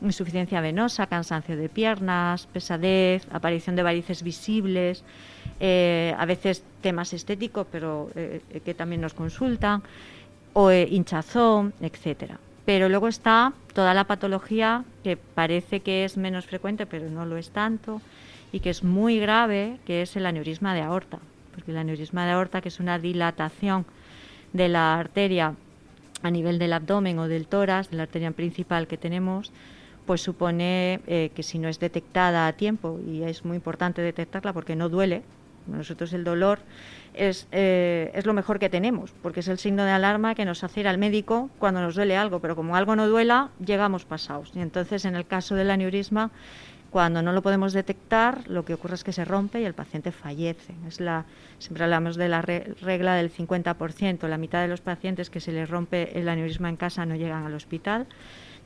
insuficiencia 0.00 0.60
venosa, 0.60 1.06
cansancio 1.06 1.56
de 1.56 1.68
piernas, 1.68 2.46
pesadez, 2.46 3.26
aparición 3.30 3.76
de 3.76 3.84
varices 3.84 4.24
visibles, 4.24 5.04
eh, 5.64 6.12
a 6.18 6.26
veces 6.26 6.64
temas 6.80 7.12
estéticos, 7.12 7.68
pero 7.70 8.10
eh, 8.16 8.40
que 8.64 8.74
también 8.74 9.00
nos 9.00 9.14
consultan, 9.14 9.80
o 10.54 10.72
eh, 10.72 10.88
hinchazón, 10.90 11.72
etcétera. 11.80 12.40
Pero 12.64 12.88
luego 12.88 13.06
está 13.06 13.52
toda 13.72 13.94
la 13.94 14.02
patología 14.04 14.84
que 15.04 15.16
parece 15.16 15.78
que 15.78 16.04
es 16.04 16.16
menos 16.16 16.46
frecuente, 16.46 16.84
pero 16.84 17.08
no 17.08 17.26
lo 17.26 17.36
es 17.36 17.50
tanto, 17.50 18.02
y 18.50 18.58
que 18.58 18.70
es 18.70 18.82
muy 18.82 19.20
grave, 19.20 19.78
que 19.86 20.02
es 20.02 20.16
el 20.16 20.26
aneurisma 20.26 20.74
de 20.74 20.82
aorta. 20.82 21.20
Porque 21.54 21.70
el 21.70 21.78
aneurisma 21.78 22.26
de 22.26 22.32
aorta, 22.32 22.60
que 22.60 22.68
es 22.68 22.80
una 22.80 22.98
dilatación 22.98 23.86
de 24.52 24.68
la 24.68 24.98
arteria 24.98 25.54
a 26.22 26.30
nivel 26.32 26.58
del 26.58 26.72
abdomen 26.72 27.20
o 27.20 27.28
del 27.28 27.46
tórax, 27.46 27.88
de 27.90 27.98
la 27.98 28.02
arteria 28.02 28.32
principal 28.32 28.88
que 28.88 28.96
tenemos, 28.96 29.52
pues 30.06 30.22
supone 30.22 31.00
eh, 31.06 31.30
que 31.36 31.44
si 31.44 31.60
no 31.60 31.68
es 31.68 31.78
detectada 31.78 32.48
a 32.48 32.52
tiempo, 32.52 32.98
y 33.06 33.22
es 33.22 33.44
muy 33.44 33.54
importante 33.54 34.02
detectarla 34.02 34.52
porque 34.52 34.74
no 34.74 34.88
duele, 34.88 35.22
nosotros 35.66 36.12
el 36.12 36.24
dolor 36.24 36.58
es, 37.14 37.46
eh, 37.52 38.10
es 38.14 38.24
lo 38.26 38.32
mejor 38.32 38.58
que 38.58 38.68
tenemos, 38.70 39.12
porque 39.22 39.40
es 39.40 39.48
el 39.48 39.58
signo 39.58 39.84
de 39.84 39.90
alarma 39.90 40.34
que 40.34 40.44
nos 40.44 40.64
hace 40.64 40.80
ir 40.80 40.88
al 40.88 40.98
médico 40.98 41.50
cuando 41.58 41.80
nos 41.80 41.94
duele 41.94 42.16
algo, 42.16 42.40
pero 42.40 42.56
como 42.56 42.76
algo 42.76 42.96
no 42.96 43.08
duela, 43.08 43.50
llegamos 43.64 44.04
pasados. 44.04 44.52
Y 44.54 44.60
entonces, 44.60 45.04
en 45.04 45.14
el 45.16 45.26
caso 45.26 45.54
del 45.54 45.70
aneurisma, 45.70 46.30
cuando 46.90 47.22
no 47.22 47.32
lo 47.32 47.40
podemos 47.42 47.72
detectar, 47.72 48.46
lo 48.48 48.66
que 48.66 48.74
ocurre 48.74 48.96
es 48.96 49.04
que 49.04 49.12
se 49.14 49.24
rompe 49.24 49.60
y 49.62 49.64
el 49.64 49.72
paciente 49.72 50.12
fallece. 50.12 50.74
Es 50.86 51.00
la, 51.00 51.24
siempre 51.58 51.84
hablamos 51.84 52.16
de 52.16 52.28
la 52.28 52.42
re- 52.42 52.74
regla 52.82 53.14
del 53.14 53.32
50%. 53.32 54.28
La 54.28 54.36
mitad 54.36 54.60
de 54.60 54.68
los 54.68 54.82
pacientes 54.82 55.30
que 55.30 55.40
se 55.40 55.52
les 55.52 55.70
rompe 55.70 56.18
el 56.18 56.28
aneurisma 56.28 56.68
en 56.68 56.76
casa 56.76 57.06
no 57.06 57.14
llegan 57.16 57.46
al 57.46 57.54
hospital. 57.54 58.06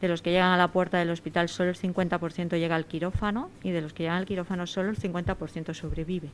De 0.01 0.09
los 0.09 0.23
que 0.23 0.31
llegan 0.33 0.51
a 0.51 0.57
la 0.57 0.69
puerta 0.73 0.99
del 0.99 1.11
hospital, 1.11 1.49
solo 1.49 1.71
el 1.71 1.77
50% 1.77 2.59
llega 2.59 2.75
al 2.75 2.85
quirófano 2.87 3.49
y 3.63 3.71
de 3.71 3.81
los 3.81 3.93
que 3.93 4.03
llegan 4.03 4.19
al 4.19 4.27
quirófano, 4.27 4.67
solo 4.67 4.91
el 4.91 4.99
50% 4.99 5.73
sobrevive. 5.73 6.29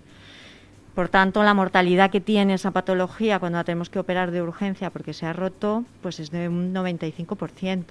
Por 0.95 1.09
tanto, 1.09 1.43
la 1.43 1.55
mortalidad 1.55 2.11
que 2.11 2.21
tiene 2.21 2.55
esa 2.55 2.71
patología 2.71 3.39
cuando 3.39 3.59
la 3.59 3.65
tenemos 3.65 3.89
que 3.89 3.99
operar 3.99 4.31
de 4.31 4.43
urgencia 4.43 4.91
porque 4.91 5.15
se 5.15 5.25
ha 5.25 5.33
roto, 5.33 5.85
pues 6.03 6.21
es 6.21 6.31
de 6.31 6.49
un 6.49 6.75
95%. 6.75 7.85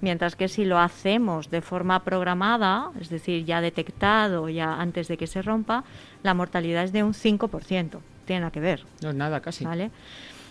Mientras 0.00 0.34
que 0.34 0.48
si 0.48 0.64
lo 0.64 0.78
hacemos 0.78 1.50
de 1.50 1.60
forma 1.60 2.02
programada, 2.02 2.90
es 2.98 3.10
decir, 3.10 3.44
ya 3.44 3.60
detectado, 3.60 4.48
ya 4.48 4.80
antes 4.80 5.08
de 5.08 5.18
que 5.18 5.26
se 5.26 5.42
rompa, 5.42 5.84
la 6.22 6.32
mortalidad 6.32 6.84
es 6.84 6.92
de 6.92 7.02
un 7.02 7.12
5%. 7.12 7.98
Tiene 8.24 8.40
nada 8.40 8.50
que 8.50 8.60
ver. 8.60 8.84
No 9.02 9.10
es 9.10 9.14
nada 9.14 9.40
casi. 9.40 9.64
¿vale? 9.66 9.90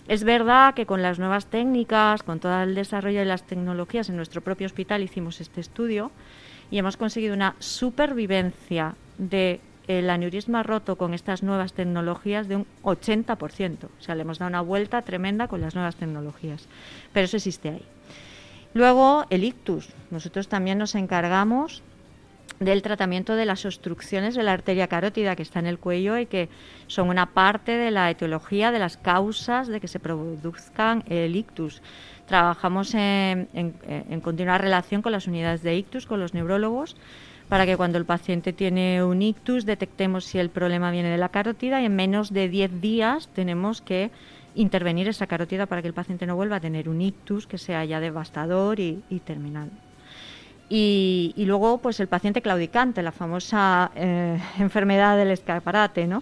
Es 0.07 0.23
verdad 0.23 0.75
que 0.75 0.85
con 0.85 1.01
las 1.01 1.17
nuevas 1.17 1.47
técnicas, 1.47 2.21
con 2.21 2.39
todo 2.39 2.61
el 2.61 2.75
desarrollo 2.75 3.19
de 3.19 3.25
las 3.25 3.43
tecnologías, 3.43 4.09
en 4.09 4.15
nuestro 4.17 4.41
propio 4.41 4.67
hospital 4.67 5.01
hicimos 5.01 5.41
este 5.41 5.61
estudio 5.61 6.11
y 6.69 6.77
hemos 6.77 6.97
conseguido 6.97 7.33
una 7.33 7.55
supervivencia 7.57 8.93
de 9.17 9.59
el 9.89 10.11
aneurisma 10.11 10.61
roto 10.61 10.97
con 10.97 11.15
estas 11.15 11.41
nuevas 11.41 11.73
tecnologías 11.73 12.47
de 12.47 12.57
un 12.57 12.67
80%. 12.83 13.85
O 13.85 14.01
sea, 14.01 14.13
le 14.13 14.21
hemos 14.21 14.37
dado 14.37 14.49
una 14.49 14.61
vuelta 14.61 15.01
tremenda 15.01 15.47
con 15.47 15.61
las 15.61 15.73
nuevas 15.73 15.95
tecnologías. 15.95 16.67
Pero 17.11 17.25
eso 17.25 17.37
existe 17.37 17.69
ahí. 17.69 17.85
Luego, 18.75 19.25
el 19.31 19.43
ictus. 19.43 19.89
Nosotros 20.11 20.47
también 20.47 20.77
nos 20.77 20.93
encargamos 20.93 21.81
del 22.59 22.83
tratamiento 22.83 23.35
de 23.35 23.45
las 23.45 23.65
obstrucciones 23.65 24.35
de 24.35 24.43
la 24.43 24.53
arteria 24.53 24.87
carótida 24.87 25.35
que 25.35 25.41
está 25.41 25.57
en 25.57 25.65
el 25.65 25.79
cuello 25.79 26.19
y 26.19 26.27
que 26.27 26.49
son 26.85 27.09
una 27.09 27.33
parte 27.33 27.71
de 27.71 27.89
la 27.89 28.11
etiología 28.11 28.71
de 28.71 28.77
las 28.77 28.95
causas 28.97 29.67
de 29.67 29.79
que 29.79 29.87
se 29.87 29.99
produzcan 29.99 31.03
el 31.07 31.35
ictus. 31.35 31.81
Trabajamos 32.27 32.93
en, 32.93 33.47
continua 34.21 34.59
relación 34.59 35.01
con 35.01 35.13
las 35.13 35.25
unidades 35.25 35.63
de 35.63 35.75
ictus, 35.75 36.05
con 36.05 36.19
los 36.19 36.35
neurólogos, 36.35 36.95
para 37.49 37.65
que 37.65 37.75
cuando 37.75 37.97
el 37.97 38.05
paciente 38.05 38.53
tiene 38.53 39.03
un 39.03 39.21
ictus 39.23 39.65
detectemos 39.65 40.23
si 40.23 40.37
el 40.37 40.51
problema 40.51 40.91
viene 40.91 41.09
de 41.09 41.17
la 41.17 41.29
carótida 41.29 41.81
y 41.81 41.85
en 41.85 41.95
menos 41.95 42.31
de 42.31 42.47
10 42.47 42.79
días 42.79 43.27
tenemos 43.33 43.81
que 43.81 44.11
intervenir 44.55 45.07
esa 45.07 45.25
carótida 45.25 45.65
para 45.65 45.81
que 45.81 45.87
el 45.87 45.93
paciente 45.95 46.27
no 46.27 46.35
vuelva 46.35 46.57
a 46.57 46.59
tener 46.59 46.87
un 46.87 47.01
ictus 47.01 47.47
que 47.47 47.57
sea 47.57 47.83
ya 47.85 47.99
devastador 47.99 48.79
y, 48.79 49.01
terminal. 49.25 49.69
Y, 50.69 51.33
y 51.35 51.45
luego, 51.45 51.79
pues 51.79 51.99
el 51.99 52.07
paciente 52.07 52.43
claudicante, 52.43 53.01
la 53.01 53.11
famosa 53.11 53.91
eh, 53.95 54.39
enfermedad 54.59 55.17
del 55.17 55.31
escaparate, 55.31 56.05
¿no? 56.05 56.21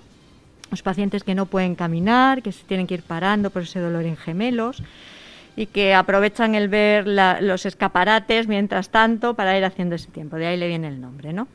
Los 0.72 0.82
pacientes 0.82 1.24
que 1.24 1.36
no 1.36 1.46
pueden 1.46 1.76
caminar, 1.76 2.42
que 2.42 2.52
se 2.52 2.64
tienen 2.66 2.88
que 2.88 2.96
ir 2.96 3.04
parando 3.04 3.50
por 3.50 3.64
ese 3.64 3.80
dolor 3.80 4.06
en 4.06 4.18
gemelos 4.18 4.82
y 5.58 5.66
que 5.66 5.94
aprovechan 5.94 6.56
el 6.56 6.70
ver 6.70 7.06
la- 7.08 7.42
los 7.42 7.66
escaparates 7.66 8.48
mientras 8.48 8.90
tanto 8.90 9.34
para 9.34 9.58
ir 9.58 9.66
haciendo 9.66 9.96
ese 9.96 10.10
tiempo. 10.12 10.38
De 10.38 10.48
ahí 10.48 10.56
le 10.56 10.68
viene 10.70 10.88
el 10.88 11.02
nombre, 11.02 11.34
¿no? 11.34 11.50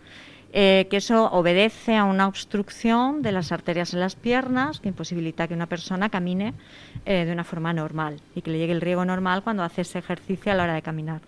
Eh, 0.52 0.87
que 0.90 0.99
eso 0.99 1.30
obedece 1.32 1.97
a 1.97 2.04
una 2.04 2.26
obstrucción 2.28 3.23
de 3.23 3.32
las 3.32 3.52
arterias 3.52 3.94
en 3.94 4.00
las 4.00 4.16
piernas 4.16 4.80
que 4.80 4.88
imposibilita 4.88 5.49
que 5.49 5.54
una 5.54 5.66
persona 5.66 6.11
camine 6.11 6.52
eh, 7.06 7.25
de 7.25 7.32
una 7.32 7.44
forma 7.44 7.73
normal 7.73 8.21
y 8.35 8.42
que 8.42 8.50
le 8.50 8.59
llegue 8.59 8.73
el 8.75 8.82
riego 8.82 9.02
normal 9.06 9.42
cuando 9.42 9.62
hace 9.62 9.80
ese 9.80 10.00
ejercicio 10.00 10.52
a 10.52 10.54
la 10.54 10.64
hora 10.64 10.75
de 10.75 10.82
caminar. 10.82 11.23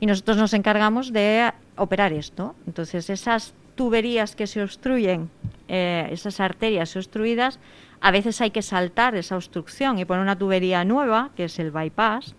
Y 0.00 0.06
nosotros 0.06 0.36
nos 0.36 0.52
encargamos 0.52 1.14
de 1.14 1.50
operar 1.76 2.12
esto. 2.12 2.54
Entonces, 2.66 3.08
esas 3.08 3.54
tuberías 3.74 4.36
que 4.36 4.46
se 4.46 4.62
obstruyen, 4.62 5.30
eh, 5.68 6.06
esas 6.10 6.38
arterias 6.38 6.94
obstruidas, 6.94 7.58
a 8.00 8.10
veces 8.10 8.40
hay 8.40 8.50
que 8.50 8.62
saltar 8.62 9.14
esa 9.14 9.36
obstrucción 9.36 9.98
y 9.98 10.04
poner 10.04 10.22
una 10.22 10.38
tubería 10.38 10.84
nueva, 10.84 11.30
que 11.36 11.44
es 11.44 11.58
el 11.58 11.70
bypass. 11.70 12.34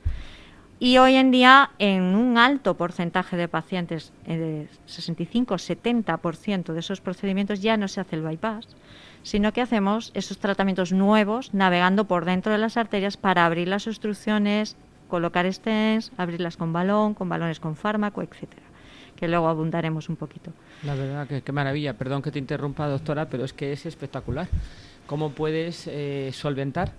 Y 0.82 0.98
hoy 0.98 1.16
en 1.16 1.32
día, 1.32 1.72
en 1.78 2.16
un 2.16 2.38
alto 2.38 2.78
porcentaje 2.78 3.36
de 3.36 3.50
pacientes, 3.50 4.14
eh, 4.26 4.38
de 4.38 4.68
65-70% 4.88 6.72
de 6.72 6.80
esos 6.80 7.02
procedimientos, 7.02 7.62
ya 7.62 7.76
no 7.76 7.90
se 7.90 8.00
hace 8.00 8.16
el 8.16 8.22
bypass, 8.22 8.68
sino 9.24 9.52
que 9.52 9.62
hacemos 9.62 10.12
esos 10.14 10.38
tratamientos 10.38 10.94
nuevos 10.94 11.54
navegando 11.54 12.06
por 12.06 12.24
dentro 12.24 12.54
de 12.54 12.60
las 12.60 12.78
arterias 12.78 13.18
para 13.18 13.46
abrir 13.46 13.68
las 13.68 13.88
obstrucciones, 13.88 14.78
colocar 15.10 15.52
stents, 15.52 16.14
abrirlas 16.16 16.56
con 16.56 16.72
balón, 16.72 17.14
con 17.14 17.28
balones 17.28 17.60
con 17.60 17.76
fármaco, 17.76 18.22
etcétera, 18.22 18.64
que 19.18 19.28
luego 19.28 19.50
abundaremos 19.50 20.08
un 20.08 20.16
poquito. 20.16 20.54
La 20.84 20.96
verdad, 20.96 21.28
que 21.28 21.42
qué 21.42 21.52
maravilla. 21.52 21.98
Perdón 21.98 22.22
que 22.22 22.32
te 22.32 22.40
interrumpa, 22.40 22.88
doctora, 22.88 23.28
pero 23.28 23.44
es 23.44 23.52
que 23.52 23.74
es 23.74 23.86
espectacular. 23.86 24.48
¿Cómo 25.10 25.32
puedes 25.32 25.88
eh, 25.88 26.30
solventar 26.34 26.92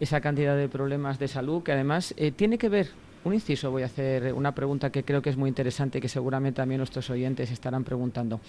esa 0.00 0.22
cantidad 0.22 0.56
de 0.56 0.70
problemas 0.70 1.18
de 1.18 1.28
salud 1.28 1.62
que 1.62 1.72
además 1.72 2.14
eh, 2.16 2.32
tiene 2.32 2.56
que 2.56 2.70
ver, 2.70 2.88
un 3.24 3.34
inciso, 3.34 3.70
voy 3.70 3.82
a 3.82 3.86
hacer 3.86 4.32
una 4.32 4.54
pregunta 4.54 4.88
que 4.90 5.04
creo 5.04 5.20
que 5.20 5.28
es 5.28 5.36
muy 5.36 5.50
interesante 5.50 6.00
que 6.00 6.08
seguramente 6.08 6.56
también 6.56 6.78
nuestros 6.78 7.10
oyentes 7.10 7.50
estarán 7.50 7.84
preguntando. 7.84 8.40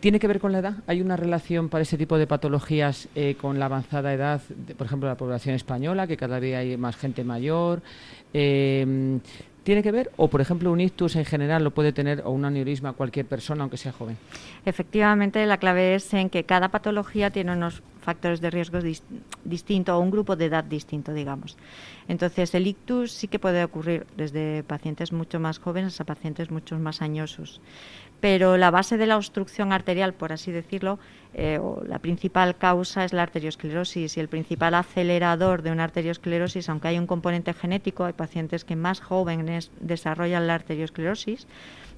¿Tiene 0.00 0.20
que 0.20 0.28
ver 0.28 0.38
con 0.38 0.52
la 0.52 0.58
edad? 0.58 0.74
¿Hay 0.86 1.00
una 1.00 1.16
relación 1.16 1.70
para 1.70 1.80
ese 1.80 1.96
tipo 1.96 2.18
de 2.18 2.26
patologías 2.26 3.08
eh, 3.14 3.36
con 3.40 3.58
la 3.58 3.64
avanzada 3.64 4.12
edad, 4.12 4.42
por 4.76 4.86
ejemplo, 4.86 5.08
la 5.08 5.16
población 5.16 5.54
española, 5.54 6.06
que 6.06 6.18
cada 6.18 6.40
día 6.40 6.58
hay 6.58 6.76
más 6.76 6.96
gente 6.96 7.24
mayor? 7.24 7.80
Eh, 8.34 9.18
¿Tiene 9.62 9.82
que 9.82 9.92
ver? 9.92 10.10
O, 10.16 10.28
por 10.28 10.40
ejemplo, 10.40 10.72
un 10.72 10.80
ictus 10.80 11.16
en 11.16 11.24
general 11.24 11.62
lo 11.62 11.70
puede 11.72 11.92
tener, 11.92 12.22
o 12.24 12.30
un 12.30 12.44
aneurisma 12.44 12.94
cualquier 12.94 13.26
persona, 13.26 13.62
aunque 13.62 13.76
sea 13.76 13.92
joven. 13.92 14.16
Efectivamente, 14.64 15.44
la 15.46 15.58
clave 15.58 15.94
es 15.94 16.12
en 16.14 16.30
que 16.30 16.44
cada 16.44 16.70
patología 16.70 17.30
tiene 17.30 17.52
unos 17.52 17.82
factores 18.00 18.40
de 18.40 18.50
riesgo 18.50 18.78
dis- 18.78 19.02
distinto 19.44 19.96
o 19.96 20.00
un 20.00 20.10
grupo 20.10 20.36
de 20.36 20.46
edad 20.46 20.64
distinto, 20.64 21.12
digamos. 21.12 21.56
Entonces, 22.08 22.54
el 22.54 22.66
ictus 22.66 23.12
sí 23.12 23.28
que 23.28 23.38
puede 23.38 23.62
ocurrir 23.62 24.06
desde 24.16 24.62
pacientes 24.64 25.12
mucho 25.12 25.38
más 25.38 25.58
jóvenes 25.58 26.00
a 26.00 26.04
pacientes 26.04 26.50
mucho 26.50 26.78
más 26.78 27.02
añosos. 27.02 27.60
Pero 28.20 28.58
la 28.58 28.70
base 28.70 28.98
de 28.98 29.06
la 29.06 29.16
obstrucción 29.16 29.72
arterial, 29.72 30.12
por 30.12 30.32
así 30.32 30.52
decirlo, 30.52 30.98
eh, 31.32 31.58
o 31.58 31.82
la 31.86 32.00
principal 32.00 32.56
causa 32.56 33.04
es 33.04 33.12
la 33.12 33.22
arteriosclerosis 33.22 34.16
y 34.16 34.20
el 34.20 34.28
principal 34.28 34.74
acelerador 34.74 35.62
de 35.62 35.70
una 35.70 35.84
arteriosclerosis, 35.84 36.68
aunque 36.68 36.88
hay 36.88 36.98
un 36.98 37.06
componente 37.06 37.54
genético, 37.54 38.04
hay 38.04 38.12
pacientes 38.12 38.64
que 38.64 38.76
más 38.76 39.00
jóvenes 39.00 39.70
desarrollan 39.80 40.46
la 40.46 40.56
arteriosclerosis 40.56 41.46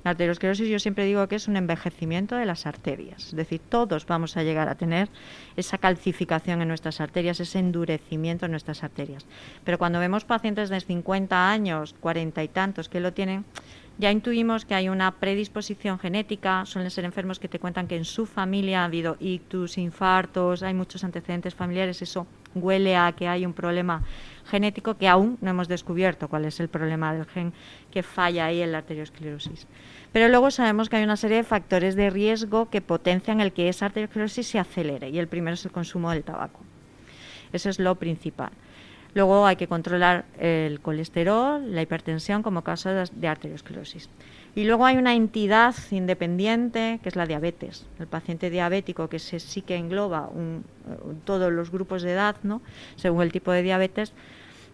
La 0.04 0.12
arteriosclerosis 0.12 0.68
yo 0.68 0.78
siempre 0.78 1.04
digo 1.04 1.26
que 1.28 1.36
es 1.36 1.46
un 1.46 1.56
envejecimiento 1.56 2.34
de 2.34 2.44
las 2.44 2.66
arterias, 2.66 3.28
es 3.28 3.36
decir, 3.36 3.60
todos 3.68 4.04
vamos 4.06 4.36
a 4.36 4.42
llegar 4.42 4.68
a 4.68 4.74
tener 4.74 5.08
esa 5.56 5.78
calcificación 5.78 6.60
en 6.60 6.68
nuestras 6.68 7.00
arterias, 7.00 7.38
ese 7.38 7.60
endurecimiento 7.60 8.46
en 8.46 8.50
nuestras 8.50 8.82
arterias. 8.82 9.26
Pero 9.64 9.78
cuando 9.78 10.00
vemos 10.00 10.24
pacientes 10.24 10.70
de 10.70 10.80
50 10.80 11.50
años, 11.50 11.94
40 12.00 12.42
y 12.42 12.48
tantos 12.48 12.88
que 12.88 13.00
lo 13.00 13.12
tienen, 13.12 13.44
ya 13.98 14.10
intuimos 14.10 14.64
que 14.64 14.74
hay 14.74 14.88
una 14.88 15.12
predisposición 15.12 15.98
genética, 15.98 16.64
suelen 16.66 16.90
ser 16.90 17.04
enfermos 17.04 17.38
que 17.38 17.48
te 17.48 17.58
cuentan 17.58 17.86
que 17.86 17.96
en 17.96 18.04
su 18.04 18.26
familia 18.26 18.82
ha 18.82 18.86
habido 18.86 19.16
ictus, 19.20 19.78
infartos, 19.78 20.62
hay 20.62 20.74
muchos 20.74 21.04
antecedentes 21.04 21.54
familiares, 21.54 22.02
eso 22.02 22.26
huele 22.54 22.96
a 22.96 23.12
que 23.12 23.28
hay 23.28 23.46
un 23.46 23.52
problema 23.52 24.02
genético 24.46 24.96
que 24.96 25.08
aún 25.08 25.38
no 25.40 25.50
hemos 25.50 25.68
descubierto 25.68 26.28
cuál 26.28 26.44
es 26.44 26.60
el 26.60 26.68
problema 26.68 27.12
del 27.14 27.26
gen 27.26 27.52
que 27.90 28.02
falla 28.02 28.46
ahí 28.46 28.62
en 28.62 28.72
la 28.72 28.78
arteriosclerosis. 28.78 29.66
Pero 30.12 30.28
luego 30.28 30.50
sabemos 30.50 30.88
que 30.88 30.96
hay 30.96 31.04
una 31.04 31.16
serie 31.16 31.38
de 31.38 31.44
factores 31.44 31.96
de 31.96 32.10
riesgo 32.10 32.68
que 32.70 32.80
potencian 32.80 33.40
el 33.40 33.52
que 33.52 33.68
esa 33.68 33.86
arteriosclerosis 33.86 34.46
se 34.46 34.58
acelere 34.58 35.10
y 35.10 35.18
el 35.18 35.28
primero 35.28 35.54
es 35.54 35.64
el 35.64 35.72
consumo 35.72 36.10
del 36.10 36.24
tabaco. 36.24 36.60
Eso 37.52 37.70
es 37.70 37.78
lo 37.78 37.94
principal. 37.96 38.50
Luego 39.14 39.46
hay 39.46 39.56
que 39.56 39.68
controlar 39.68 40.24
el 40.38 40.80
colesterol, 40.80 41.74
la 41.74 41.82
hipertensión 41.82 42.42
como 42.42 42.62
causa 42.62 43.04
de 43.04 43.28
arteriosclerosis. 43.28 44.08
Y 44.54 44.64
luego 44.64 44.84
hay 44.84 44.98
una 44.98 45.14
entidad 45.14 45.74
independiente 45.90 47.00
que 47.02 47.08
es 47.08 47.16
la 47.16 47.26
diabetes. 47.26 47.86
El 47.98 48.06
paciente 48.06 48.50
diabético 48.50 49.08
que 49.08 49.18
se, 49.18 49.40
sí 49.40 49.62
que 49.62 49.76
engloba 49.76 50.30
todos 51.24 51.50
los 51.50 51.70
grupos 51.70 52.02
de 52.02 52.12
edad, 52.12 52.36
¿no? 52.42 52.60
según 52.96 53.22
el 53.22 53.32
tipo 53.32 53.50
de 53.50 53.62
diabetes, 53.62 54.12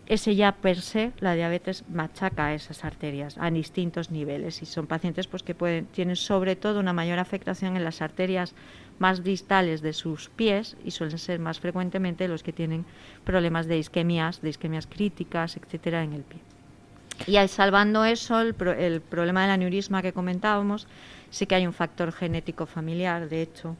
ese 0.09 0.35
ya 0.35 0.53
per 0.53 0.81
se, 0.81 1.13
la 1.21 1.35
diabetes 1.35 1.85
machaca 1.91 2.55
esas 2.55 2.83
arterias 2.83 3.37
a 3.39 3.51
distintos 3.51 4.11
niveles 4.11 4.63
y 4.63 4.67
son 4.67 4.87
pacientes 4.87 5.27
pues, 5.27 5.43
que 5.43 5.55
pueden, 5.55 5.85
tienen 5.85 6.17
sobre 6.17 6.57
todo 6.57 6.81
una 6.81 6.95
mayor 6.95 7.19
afectación 7.19 7.77
en 7.77 7.85
las 7.85 8.01
arterias 8.01 8.55
más 8.99 9.23
distales 9.23 9.83
de 9.83 9.93
sus 9.93 10.31
pies 10.31 10.79
y 10.83 10.93
suelen 10.93 11.19
ser 11.19 11.39
más 11.41 11.61
frecuentemente 11.61 12.27
los 12.27 12.43
que 12.43 12.55
tienen 12.55 12.87
problemas 13.25 13.67
de 13.67 13.79
isquemias, 13.79 14.41
de 14.41 14.49
isquemias 14.49 14.87
críticas, 14.87 15.59
etcétera, 15.59 16.03
en 16.03 16.15
el 16.15 16.23
pie. 16.23 16.41
Y 17.27 17.37
salvando 17.49 18.05
eso, 18.05 18.41
el, 18.41 18.55
el 18.79 19.01
problema 19.01 19.43
del 19.43 19.51
aneurisma 19.51 20.03
que 20.03 20.13
comentábamos, 20.13 20.87
sí 21.31 21.47
que 21.47 21.57
hay 21.57 21.67
un 21.67 21.73
factor 21.73 22.13
genético 22.13 22.67
familiar, 22.67 23.29
de 23.29 23.43
hecho, 23.43 23.77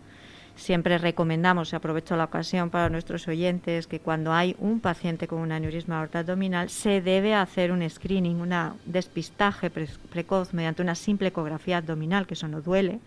siempre 0.59 0.99
recomendamos, 0.99 1.73
y 1.73 1.77
aprovecho 1.77 2.17
la 2.17 2.25
ocasión 2.25 2.69
para 2.69 2.91
nuestros 2.91 3.29
oyentes, 3.29 3.87
que 3.87 4.01
cuando 4.01 4.33
hay 4.33 4.57
un 4.59 4.81
paciente 4.81 5.29
con 5.29 5.39
un 5.39 5.53
aneurisma 5.53 5.99
aorta 5.99 6.19
abdominal 6.19 6.69
se 6.69 7.01
debe 7.01 7.35
hacer 7.35 7.71
un 7.71 7.89
screening, 7.89 8.41
un 8.41 8.55
despistaje 8.85 9.71
precoz 9.71 10.53
mediante 10.53 10.83
una 10.83 10.95
simple 10.95 11.29
ecografía 11.29 11.79
abdominal, 11.79 12.27
que 12.27 12.35
eso 12.35 12.49
no 12.49 12.61
duele, 12.61 12.99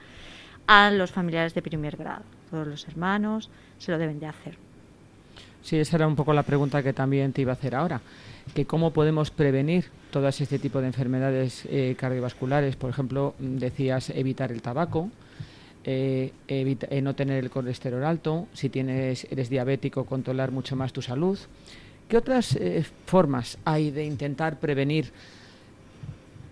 a 0.65 0.89
los 0.91 1.11
familiares 1.11 1.53
de 1.53 1.61
primer 1.61 1.97
grado. 1.97 2.23
Todos 2.49 2.67
los 2.67 2.87
hermanos 2.87 3.49
se 3.77 3.91
lo 3.91 3.97
deben 3.97 4.19
de 4.19 4.27
hacer. 4.27 4.57
Sí, 5.61 5.77
esa 5.77 5.97
era 5.97 6.07
un 6.07 6.15
poco 6.15 6.33
la 6.33 6.43
pregunta 6.43 6.81
que 6.81 6.93
también 6.93 7.33
te 7.33 7.41
iba 7.41 7.51
a 7.51 7.53
hacer 7.53 7.75
ahora, 7.75 8.01
que 8.53 8.65
cómo 8.65 8.91
podemos 8.91 9.31
prevenir 9.31 9.85
todas 10.11 10.41
este 10.41 10.59
tipo 10.59 10.81
de 10.81 10.87
enfermedades 10.87 11.65
eh, 11.69 11.95
cardiovasculares. 11.97 12.75
Por 12.75 12.89
ejemplo, 12.89 13.33
decías 13.39 14.09
evitar 14.09 14.51
el 14.51 14.61
tabaco, 14.61 15.09
eh, 15.83 16.31
eh, 16.47 17.01
no 17.01 17.15
tener 17.15 17.43
el 17.43 17.49
colesterol 17.49 18.03
alto, 18.03 18.47
si 18.53 18.69
tienes, 18.69 19.25
eres 19.31 19.49
diabético, 19.49 20.05
controlar 20.05 20.51
mucho 20.51 20.75
más 20.75 20.93
tu 20.93 21.01
salud. 21.01 21.39
¿Qué 22.07 22.17
otras 22.17 22.59
formas 23.05 23.57
hay 23.63 23.89
de 23.89 24.03
intentar 24.03 24.59
prevenir 24.59 25.13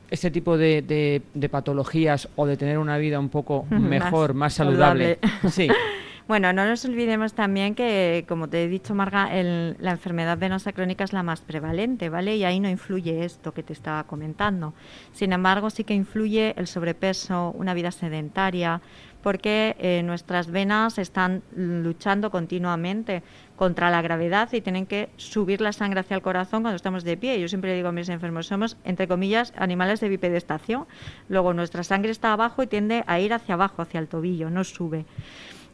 este 0.10 0.32
tipo 0.32 0.58
de, 0.58 1.22
patologías 1.52 2.28
o 2.36 2.46
de 2.46 2.58
tener 2.58 2.78
una 2.78 2.98
vida 2.98 3.20
un 3.20 3.30
poco 3.30 3.66
mejor, 3.70 4.34
más, 4.34 4.54
saludable. 4.54 5.20
Sí. 5.50 5.68
bueno, 6.30 6.54
no 6.54 6.64
nos 6.64 6.86
olvidemos 6.86 7.34
también 7.34 7.74
que, 7.74 8.24
como 8.28 8.48
te 8.48 8.64
he 8.64 8.68
dicho, 8.68 8.94
Marga, 8.94 9.32
la 9.34 9.90
enfermedad 9.90 10.38
venosa 10.38 10.74
crónica 10.74 11.04
es 11.04 11.12
la 11.12 11.24
más 11.24 11.42
prevalente, 11.42 12.10
¿vale? 12.10 12.38
Y 12.38 12.44
ahí 12.44 12.60
no 12.60 12.70
influye 12.70 13.26
esto 13.26 13.52
que 13.52 13.64
te 13.64 13.74
estaba 13.74 14.04
comentando. 14.04 14.76
Sin 15.12 15.34
embargo, 15.34 15.72
sí 15.72 15.84
que 15.84 15.96
influye 15.96 16.54
el 16.56 16.68
sobrepeso, 16.68 17.50
una 17.58 17.74
vida 17.74 17.90
sedentaria, 17.90 18.80
porque 19.24 19.76
eh, 19.80 20.04
nuestras 20.04 20.52
venas 20.52 21.00
están 21.00 21.42
luchando 21.56 22.30
continuamente 22.30 23.24
contra 23.56 23.90
la 23.90 24.04
gravedad 24.04 24.54
y 24.54 24.62
tienen 24.62 24.86
que 24.86 25.10
subir 25.18 25.62
la 25.62 25.74
sangre 25.74 26.02
hacia 26.02 26.16
el 26.16 26.22
corazón 26.22 26.62
cuando 26.62 26.76
estamos 26.76 27.04
de 27.04 27.18
pie. 27.18 27.42
Yo 27.42 27.48
siempre 27.48 27.74
digo 27.74 27.88
a 27.88 27.92
mis 27.92 28.08
enfermos, 28.08 28.46
somos, 28.46 28.78
entre 28.84 29.08
comillas, 29.08 29.52
animales 29.58 30.00
de 30.00 30.10
bipedestación. 30.10 30.86
Luego 31.28 31.56
nuestra 31.56 31.84
sangre 31.84 32.12
está 32.12 32.34
abajo 32.34 32.62
y 32.62 32.68
tiende 32.68 33.04
a 33.08 33.20
ir 33.20 33.34
hacia 33.34 33.56
abajo, 33.56 33.82
hacia 33.82 34.00
el 34.00 34.08
tobillo, 34.08 34.52
no 34.52 34.64
sube. 34.64 35.08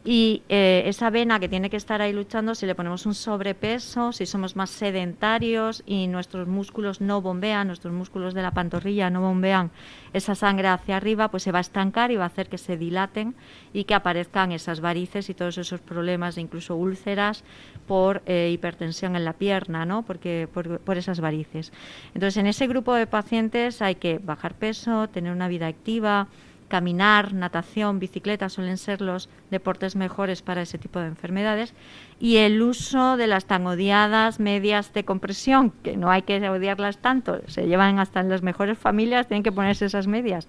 Y 0.08 0.44
eh, 0.48 0.84
esa 0.86 1.10
vena 1.10 1.40
que 1.40 1.48
tiene 1.48 1.68
que 1.68 1.76
estar 1.76 2.00
ahí 2.00 2.12
luchando, 2.12 2.54
si 2.54 2.64
le 2.64 2.76
ponemos 2.76 3.06
un 3.06 3.14
sobrepeso, 3.14 4.12
si 4.12 4.24
somos 4.24 4.54
más 4.54 4.70
sedentarios 4.70 5.82
y 5.84 6.06
nuestros 6.06 6.46
músculos 6.46 7.00
no 7.00 7.20
bombean, 7.20 7.66
nuestros 7.66 7.92
músculos 7.92 8.32
de 8.32 8.40
la 8.40 8.52
pantorrilla 8.52 9.10
no 9.10 9.20
bombean 9.20 9.72
esa 10.12 10.36
sangre 10.36 10.68
hacia 10.68 10.96
arriba, 10.96 11.28
pues 11.32 11.42
se 11.42 11.50
va 11.50 11.58
a 11.58 11.62
estancar 11.62 12.12
y 12.12 12.16
va 12.16 12.22
a 12.22 12.28
hacer 12.28 12.48
que 12.48 12.56
se 12.56 12.76
dilaten 12.76 13.34
y 13.72 13.82
que 13.82 13.94
aparezcan 13.94 14.52
esas 14.52 14.80
varices 14.80 15.28
y 15.28 15.34
todos 15.34 15.58
esos 15.58 15.80
problemas, 15.80 16.38
incluso 16.38 16.76
úlceras 16.76 17.42
por 17.88 18.22
eh, 18.26 18.50
hipertensión 18.52 19.16
en 19.16 19.24
la 19.24 19.32
pierna, 19.32 19.86
¿no? 19.86 20.04
Porque, 20.04 20.48
por, 20.54 20.78
por 20.78 20.98
esas 20.98 21.18
varices. 21.18 21.72
Entonces, 22.14 22.36
en 22.36 22.46
ese 22.46 22.68
grupo 22.68 22.94
de 22.94 23.08
pacientes 23.08 23.82
hay 23.82 23.96
que 23.96 24.18
bajar 24.18 24.54
peso, 24.54 25.08
tener 25.08 25.32
una 25.32 25.48
vida 25.48 25.66
activa, 25.66 26.28
caminar, 26.68 27.32
natación, 27.32 27.98
bicicleta 27.98 28.48
suelen 28.48 28.76
ser 28.76 29.00
los 29.00 29.28
deportes 29.50 29.96
mejores 29.96 30.42
para 30.42 30.62
ese 30.62 30.78
tipo 30.78 30.98
de 31.00 31.06
enfermedades. 31.06 31.74
Y 32.18 32.36
el 32.36 32.62
uso 32.62 33.16
de 33.16 33.26
las 33.26 33.46
tan 33.46 33.66
odiadas 33.66 34.40
medias 34.40 34.92
de 34.92 35.04
compresión, 35.04 35.70
que 35.82 35.96
no 35.96 36.10
hay 36.10 36.22
que 36.22 36.48
odiarlas 36.48 36.98
tanto, 36.98 37.40
se 37.46 37.66
llevan 37.66 37.98
hasta 37.98 38.20
en 38.20 38.28
las 38.28 38.42
mejores 38.42 38.78
familias, 38.78 39.28
tienen 39.28 39.42
que 39.42 39.52
ponerse 39.52 39.86
esas 39.86 40.06
medias. 40.06 40.48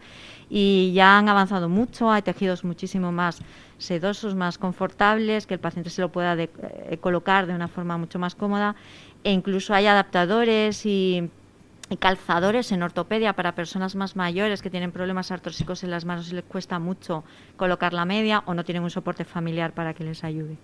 Y 0.49 0.93
ya 0.93 1.17
han 1.17 1.27
avanzado 1.29 1.69
mucho, 1.69 2.09
hay 2.11 2.21
tejidos 2.21 2.63
muchísimo 2.63 3.11
más 3.11 3.41
sedosos, 3.77 4.33
más 4.33 4.57
confortables, 4.57 5.45
que 5.45 5.53
el 5.53 5.59
paciente 5.59 5.89
se 5.89 6.01
lo 6.01 6.11
pueda 6.11 6.35
eh, 6.35 6.97
colocar 6.99 7.47
de 7.47 7.53
una 7.53 7.67
forma 7.67 7.97
mucho 7.97 8.17
más 8.17 8.33
cómoda. 8.35 8.75
E 9.23 9.31
incluso 9.31 9.73
hay 9.73 9.87
adaptadores 9.87 10.85
y 10.85 11.29
calzadores 11.95 12.73
en 12.73 12.83
ortopedia 12.83 13.31
para 13.31 13.55
personas 13.55 13.95
más 13.95 14.17
mayores 14.17 14.61
que 14.61 14.69
tienen 14.69 14.91
problemas 14.91 15.31
artrósicos 15.31 15.85
en 15.85 15.91
las 15.91 16.03
manos 16.03 16.29
y 16.29 16.35
les 16.35 16.43
cuesta 16.43 16.79
mucho 16.79 17.23
colocar 17.55 17.93
la 17.93 18.03
media 18.03 18.43
o 18.45 18.53
no 18.53 18.65
tienen 18.65 18.83
un 18.83 18.89
soporte 18.89 19.23
familiar 19.23 19.71
para 19.71 19.93
que 19.93 20.03
les 20.03 20.25
ayude. 20.25 20.57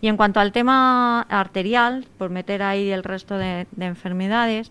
Y 0.00 0.08
en 0.08 0.16
cuanto 0.16 0.38
al 0.40 0.52
tema 0.52 1.22
arterial, 1.22 2.06
por 2.18 2.30
meter 2.30 2.62
ahí 2.62 2.90
el 2.90 3.02
resto 3.02 3.38
de, 3.38 3.66
enfermedades, 3.78 4.70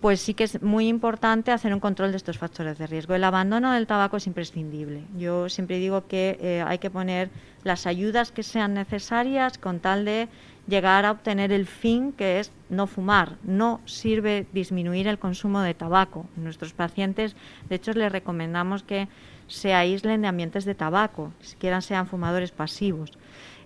pues 0.00 0.20
sí 0.20 0.34
que 0.34 0.44
es 0.44 0.62
muy 0.62 0.88
importante 0.88 1.52
hacer 1.52 1.72
un 1.72 1.80
control 1.80 2.10
de 2.10 2.18
estos 2.18 2.36
factores 2.36 2.76
de 2.76 2.86
riesgo. 2.86 3.14
El 3.14 3.24
abandono 3.24 3.72
del 3.72 3.86
tabaco 3.86 4.18
es 4.18 4.26
imprescindible. 4.26 5.04
Yo 5.16 5.48
siempre 5.48 5.78
digo 5.78 6.06
que 6.06 6.38
eh, 6.40 6.64
hay 6.66 6.78
que 6.78 6.90
poner 6.90 7.30
las 7.62 7.86
ayudas 7.86 8.30
que 8.30 8.42
sean 8.42 8.74
necesarias 8.74 9.56
con 9.56 9.80
tal 9.80 10.04
de 10.04 10.28
llegar 10.66 11.04
a 11.04 11.10
obtener 11.10 11.52
el 11.52 11.66
fin 11.66 12.12
que 12.12 12.40
es 12.40 12.52
no 12.68 12.86
fumar. 12.86 13.36
No 13.42 13.80
sirve 13.84 14.46
disminuir 14.52 15.08
el 15.08 15.18
consumo 15.18 15.60
de 15.60 15.74
tabaco. 15.74 16.26
Nuestros 16.36 16.72
pacientes, 16.72 17.36
de 17.68 17.76
hecho, 17.76 17.92
les 17.92 18.10
recomendamos 18.10 18.82
que 18.82 19.08
se 19.46 19.74
aíslen 19.74 20.22
de 20.22 20.28
ambientes 20.28 20.64
de 20.64 20.74
tabaco, 20.74 21.32
siquiera 21.40 21.80
sean 21.80 22.06
fumadores 22.06 22.50
pasivos. 22.50 23.12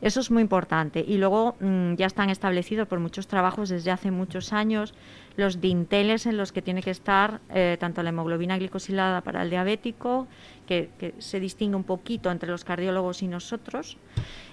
Eso 0.00 0.20
es 0.20 0.30
muy 0.30 0.42
importante. 0.42 1.04
Y 1.06 1.18
luego 1.18 1.56
mm, 1.60 1.94
ya 1.94 2.06
están 2.06 2.30
establecidos 2.30 2.88
por 2.88 3.00
muchos 3.00 3.26
trabajos 3.26 3.68
desde 3.68 3.90
hace 3.90 4.10
muchos 4.10 4.52
años 4.52 4.94
los 5.38 5.60
dinteles 5.60 6.26
en 6.26 6.36
los 6.36 6.50
que 6.50 6.62
tiene 6.62 6.82
que 6.82 6.90
estar 6.90 7.40
eh, 7.54 7.76
tanto 7.78 8.02
la 8.02 8.10
hemoglobina 8.10 8.58
glicosilada 8.58 9.20
para 9.20 9.42
el 9.42 9.50
diabético, 9.50 10.26
que, 10.66 11.14
se 11.18 11.38
distingue 11.38 11.76
un 11.76 11.84
poquito 11.84 12.30
entre 12.30 12.50
los 12.50 12.64
cardiólogos 12.64 13.22
y 13.22 13.28
nosotros, 13.28 13.96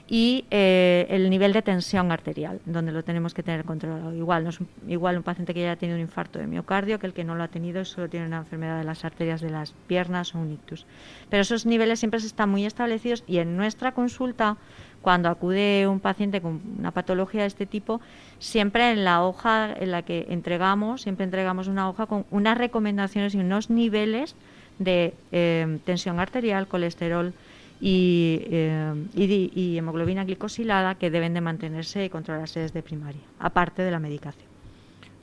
y 0.08 0.45
eh, 0.52 1.08
el 1.10 1.32
nivel 1.32 1.54
de 1.54 1.63
tensión 1.63 2.12
arterial, 2.12 2.62
donde 2.65 2.91
lo 2.91 3.04
tenemos 3.04 3.34
que 3.34 3.41
tener 3.41 3.65
controlado. 3.65 4.13
Igual, 4.13 4.43
no 4.43 4.52
es 4.52 4.60
igual 4.88 5.17
un 5.17 5.24
paciente 5.24 5.56
que 5.56 5.62
ya 5.62 5.71
ha 5.71 5.76
tenido 5.76 5.98
un 5.98 6.02
infarto 6.04 6.38
de 6.38 6.45
miocardio 6.45 7.00
que 7.00 7.08
el 7.08 7.13
que 7.13 7.24
no 7.24 7.34
lo 7.34 7.43
ha 7.43 7.48
tenido 7.48 7.84
solo 7.84 8.08
tiene 8.08 8.28
una 8.28 8.38
enfermedad 8.38 8.78
de 8.78 8.84
las 8.84 9.04
arterias 9.04 9.41
de 9.41 9.50
las 9.50 9.74
piernas 9.88 10.36
o 10.36 10.38
un 10.38 10.52
ictus. 10.52 10.86
Pero 11.32 11.41
esos 11.41 11.65
niveles 11.65 11.98
siempre 11.98 12.19
están 12.19 12.50
muy 12.50 12.63
establecidos 12.63 13.24
y 13.26 13.39
en 13.39 13.58
nuestra 13.58 13.93
consulta, 13.93 14.58
cuando 15.06 15.30
acude 15.30 15.88
un 15.88 16.00
paciente 16.00 16.41
con 16.41 16.60
una 16.80 16.89
patología 16.89 17.41
de 17.41 17.48
este 17.48 17.68
tipo, 17.68 18.02
siempre 18.39 18.89
en 18.89 19.04
la 19.04 19.22
hoja 19.22 19.72
en 19.72 19.91
la 19.91 20.02
que 20.02 20.26
entregamos, 20.30 21.04
siempre 21.04 21.26
entregamos 21.26 21.68
una 21.68 21.88
hoja 21.88 22.08
con 22.08 22.26
unas 22.32 22.58
recomendaciones 22.58 23.36
y 23.36 23.38
unos 23.38 23.70
niveles 23.70 24.34
de 24.80 25.13
eh, 25.32 25.78
tensión 25.86 26.20
arterial, 26.20 26.65
colesterol, 26.68 27.34
eh, 27.84 28.96
y, 29.13 29.78
hemoglobina 29.78 30.24
glicosilada 30.24 30.96
que 30.96 31.12
deben 31.12 31.36
de 31.36 31.41
mantenerse 31.41 32.04
y 32.04 32.10
controlarse 32.10 32.62
desde 32.62 32.82
primaria, 32.82 33.22
aparte 33.38 33.84
de 33.84 33.91
la 33.91 34.00
medicación. 34.00 34.55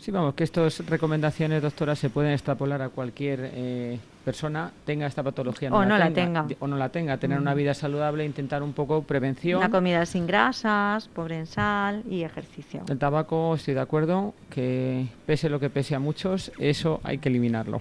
Sí, 0.03 0.11
vamos, 0.11 0.35
que 0.35 0.43
estas 0.43 0.85
recomendaciones, 0.89 1.63
doctora, 1.63 1.95
se 1.95 2.11
pueden 2.11 2.33
extrapolar 2.33 2.83
a 2.83 2.89
cualquier 2.89 3.53
eh, 3.55 4.01
persona, 4.25 4.73
tenga 4.85 5.07
esta 5.07 5.23
patología 5.23 5.73
O 5.73 5.85
no 5.85 5.97
la 5.97 6.11
tenga. 6.11 6.45
o 6.59 6.67
no 6.67 6.77
la 6.77 6.89
tenga, 6.89 7.19
tener 7.19 7.39
una 7.39 7.55
vida 7.55 7.73
saludable, 7.73 8.25
intentar 8.25 8.65
un 8.65 8.73
poco 8.73 9.05
prevención. 9.05 9.59
Una 9.59 9.71
comida 9.71 10.05
sin 10.05 10.27
grasas, 10.27 11.07
pobre 11.07 11.39
en 11.39 11.47
sal 11.47 12.03
y 12.11 12.25
ejercicio. 12.25 12.83
El 12.89 12.99
tabaco, 12.99 13.55
estoy 13.55 13.75
de 13.75 13.81
acuerdo, 13.81 14.35
que 14.51 15.07
pese 15.25 15.49
lo 15.49 15.61
que 15.61 15.71
pese 15.71 15.95
a 15.95 16.01
muchos, 16.01 16.51
eso 16.59 17.01
hay 17.05 17.19
que 17.19 17.29
eliminarlo. 17.29 17.79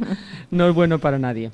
no 0.52 0.68
es 0.68 0.74
bueno 0.76 1.00
para 1.00 1.18
nadie. 1.18 1.50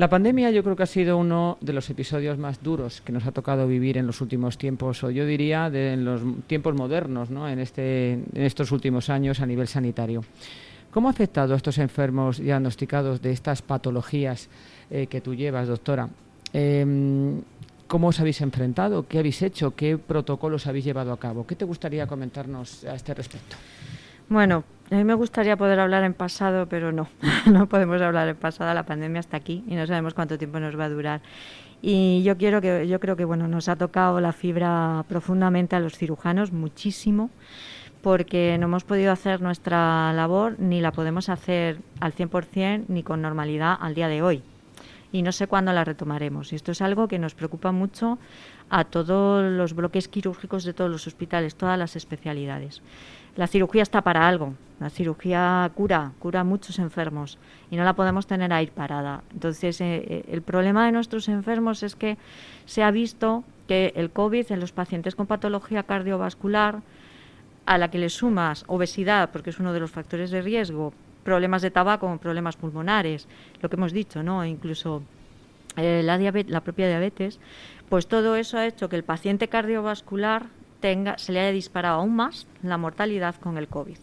La 0.00 0.08
pandemia 0.08 0.50
yo 0.50 0.64
creo 0.64 0.76
que 0.76 0.84
ha 0.84 0.86
sido 0.86 1.18
uno 1.18 1.58
de 1.60 1.74
los 1.74 1.90
episodios 1.90 2.38
más 2.38 2.62
duros 2.62 3.02
que 3.02 3.12
nos 3.12 3.26
ha 3.26 3.32
tocado 3.32 3.68
vivir 3.68 3.98
en 3.98 4.06
los 4.06 4.22
últimos 4.22 4.56
tiempos, 4.56 5.04
o 5.04 5.10
yo 5.10 5.26
diría 5.26 5.68
de, 5.68 5.92
en 5.92 6.06
los 6.06 6.22
tiempos 6.46 6.74
modernos, 6.74 7.28
¿no? 7.28 7.46
en, 7.46 7.58
este, 7.58 8.12
en 8.12 8.30
estos 8.32 8.72
últimos 8.72 9.10
años 9.10 9.40
a 9.40 9.46
nivel 9.46 9.68
sanitario. 9.68 10.24
¿Cómo 10.90 11.08
ha 11.08 11.10
afectado 11.10 11.52
a 11.52 11.58
estos 11.58 11.76
enfermos 11.76 12.38
diagnosticados 12.38 13.20
de 13.20 13.32
estas 13.32 13.60
patologías 13.60 14.48
eh, 14.90 15.06
que 15.06 15.20
tú 15.20 15.34
llevas, 15.34 15.68
doctora? 15.68 16.08
Em, 16.54 17.42
¿Cómo 17.86 18.08
os 18.08 18.20
habéis 18.20 18.40
enfrentado? 18.40 19.06
¿Qué 19.06 19.18
habéis 19.18 19.42
hecho? 19.42 19.76
¿Qué 19.76 19.98
protocolos 19.98 20.66
habéis 20.66 20.86
llevado 20.86 21.12
a 21.12 21.20
cabo? 21.20 21.46
¿Qué 21.46 21.56
te 21.56 21.66
gustaría 21.66 22.06
comentarnos 22.06 22.84
a 22.84 22.94
este 22.94 23.12
respecto? 23.12 23.54
Bueno, 24.30 24.64
a 24.90 24.96
mí 24.96 25.04
me 25.04 25.14
gustaría 25.14 25.56
poder 25.56 25.78
hablar 25.78 26.02
en 26.02 26.14
pasado, 26.14 26.66
pero 26.66 26.90
no, 26.90 27.08
no 27.46 27.68
podemos 27.68 28.02
hablar 28.02 28.28
en 28.28 28.36
pasado. 28.36 28.74
La 28.74 28.84
pandemia 28.84 29.20
está 29.20 29.36
aquí 29.36 29.62
y 29.68 29.76
no 29.76 29.86
sabemos 29.86 30.14
cuánto 30.14 30.36
tiempo 30.36 30.58
nos 30.58 30.78
va 30.78 30.86
a 30.86 30.88
durar. 30.88 31.20
Y 31.80 32.22
yo 32.24 32.36
quiero 32.36 32.60
que, 32.60 32.88
yo 32.88 32.98
creo 33.00 33.16
que 33.16 33.24
bueno, 33.24 33.46
nos 33.46 33.68
ha 33.68 33.76
tocado 33.76 34.20
la 34.20 34.32
fibra 34.32 35.04
profundamente 35.08 35.76
a 35.76 35.80
los 35.80 35.96
cirujanos, 35.96 36.52
muchísimo, 36.52 37.30
porque 38.02 38.56
no 38.58 38.66
hemos 38.66 38.84
podido 38.84 39.12
hacer 39.12 39.40
nuestra 39.40 40.12
labor 40.12 40.56
ni 40.58 40.80
la 40.80 40.92
podemos 40.92 41.28
hacer 41.28 41.78
al 42.00 42.12
100% 42.12 42.86
ni 42.88 43.02
con 43.02 43.22
normalidad 43.22 43.78
al 43.80 43.94
día 43.94 44.08
de 44.08 44.22
hoy. 44.22 44.42
Y 45.12 45.22
no 45.22 45.32
sé 45.32 45.46
cuándo 45.46 45.72
la 45.72 45.84
retomaremos. 45.84 46.52
Y 46.52 46.56
esto 46.56 46.72
es 46.72 46.82
algo 46.82 47.08
que 47.08 47.18
nos 47.18 47.34
preocupa 47.34 47.72
mucho 47.72 48.18
a 48.68 48.84
todos 48.84 49.50
los 49.50 49.74
bloques 49.74 50.08
quirúrgicos 50.08 50.64
de 50.64 50.74
todos 50.74 50.90
los 50.90 51.06
hospitales, 51.06 51.56
todas 51.56 51.78
las 51.78 51.96
especialidades 51.96 52.82
la 53.36 53.46
cirugía 53.46 53.82
está 53.82 54.02
para 54.02 54.26
algo. 54.26 54.54
La 54.80 54.88
cirugía 54.88 55.70
cura, 55.74 56.12
cura 56.18 56.42
muchos 56.42 56.78
enfermos 56.78 57.36
y 57.70 57.76
no 57.76 57.84
la 57.84 57.92
podemos 57.92 58.26
tener 58.26 58.50
ahí 58.52 58.66
parada. 58.68 59.22
Entonces, 59.30 59.78
eh, 59.82 60.02
eh, 60.08 60.24
el 60.28 60.40
problema 60.40 60.86
de 60.86 60.92
nuestros 60.92 61.28
enfermos 61.28 61.82
es 61.82 61.94
que 61.94 62.16
se 62.64 62.82
ha 62.82 62.90
visto 62.90 63.44
que 63.68 63.92
el 63.94 64.10
COVID 64.10 64.50
en 64.50 64.60
los 64.60 64.72
pacientes 64.72 65.14
con 65.14 65.26
patología 65.26 65.82
cardiovascular, 65.82 66.80
a 67.66 67.78
la 67.78 67.90
que 67.90 67.98
le 67.98 68.08
sumas 68.08 68.64
obesidad, 68.66 69.30
porque 69.30 69.50
es 69.50 69.60
uno 69.60 69.72
de 69.72 69.80
los 69.80 69.90
factores 69.90 70.30
de 70.30 70.42
riesgo, 70.42 70.92
problemas 71.22 71.62
de 71.62 71.70
tabaco, 71.70 72.18
problemas 72.18 72.56
pulmonares, 72.56 73.28
lo 73.60 73.68
que 73.68 73.76
hemos 73.76 73.92
dicho, 73.92 74.22
¿no? 74.22 74.44
incluso 74.44 75.02
eh, 75.76 76.02
la, 76.02 76.18
la 76.18 76.60
propia 76.62 76.88
diabetes, 76.88 77.38
pues 77.88 78.06
todo 78.06 78.34
eso 78.34 78.58
ha 78.58 78.66
hecho 78.66 78.88
que 78.88 78.96
el 78.96 79.04
paciente 79.04 79.48
cardiovascular 79.48 80.46
se 81.16 81.32
le 81.32 81.40
haya 81.40 81.52
disparado 81.52 82.00
aún 82.00 82.16
más 82.16 82.46
la 82.62 82.78
mortalidad 82.78 83.34
con 83.36 83.58
el 83.58 83.68
COVID. 83.68 83.98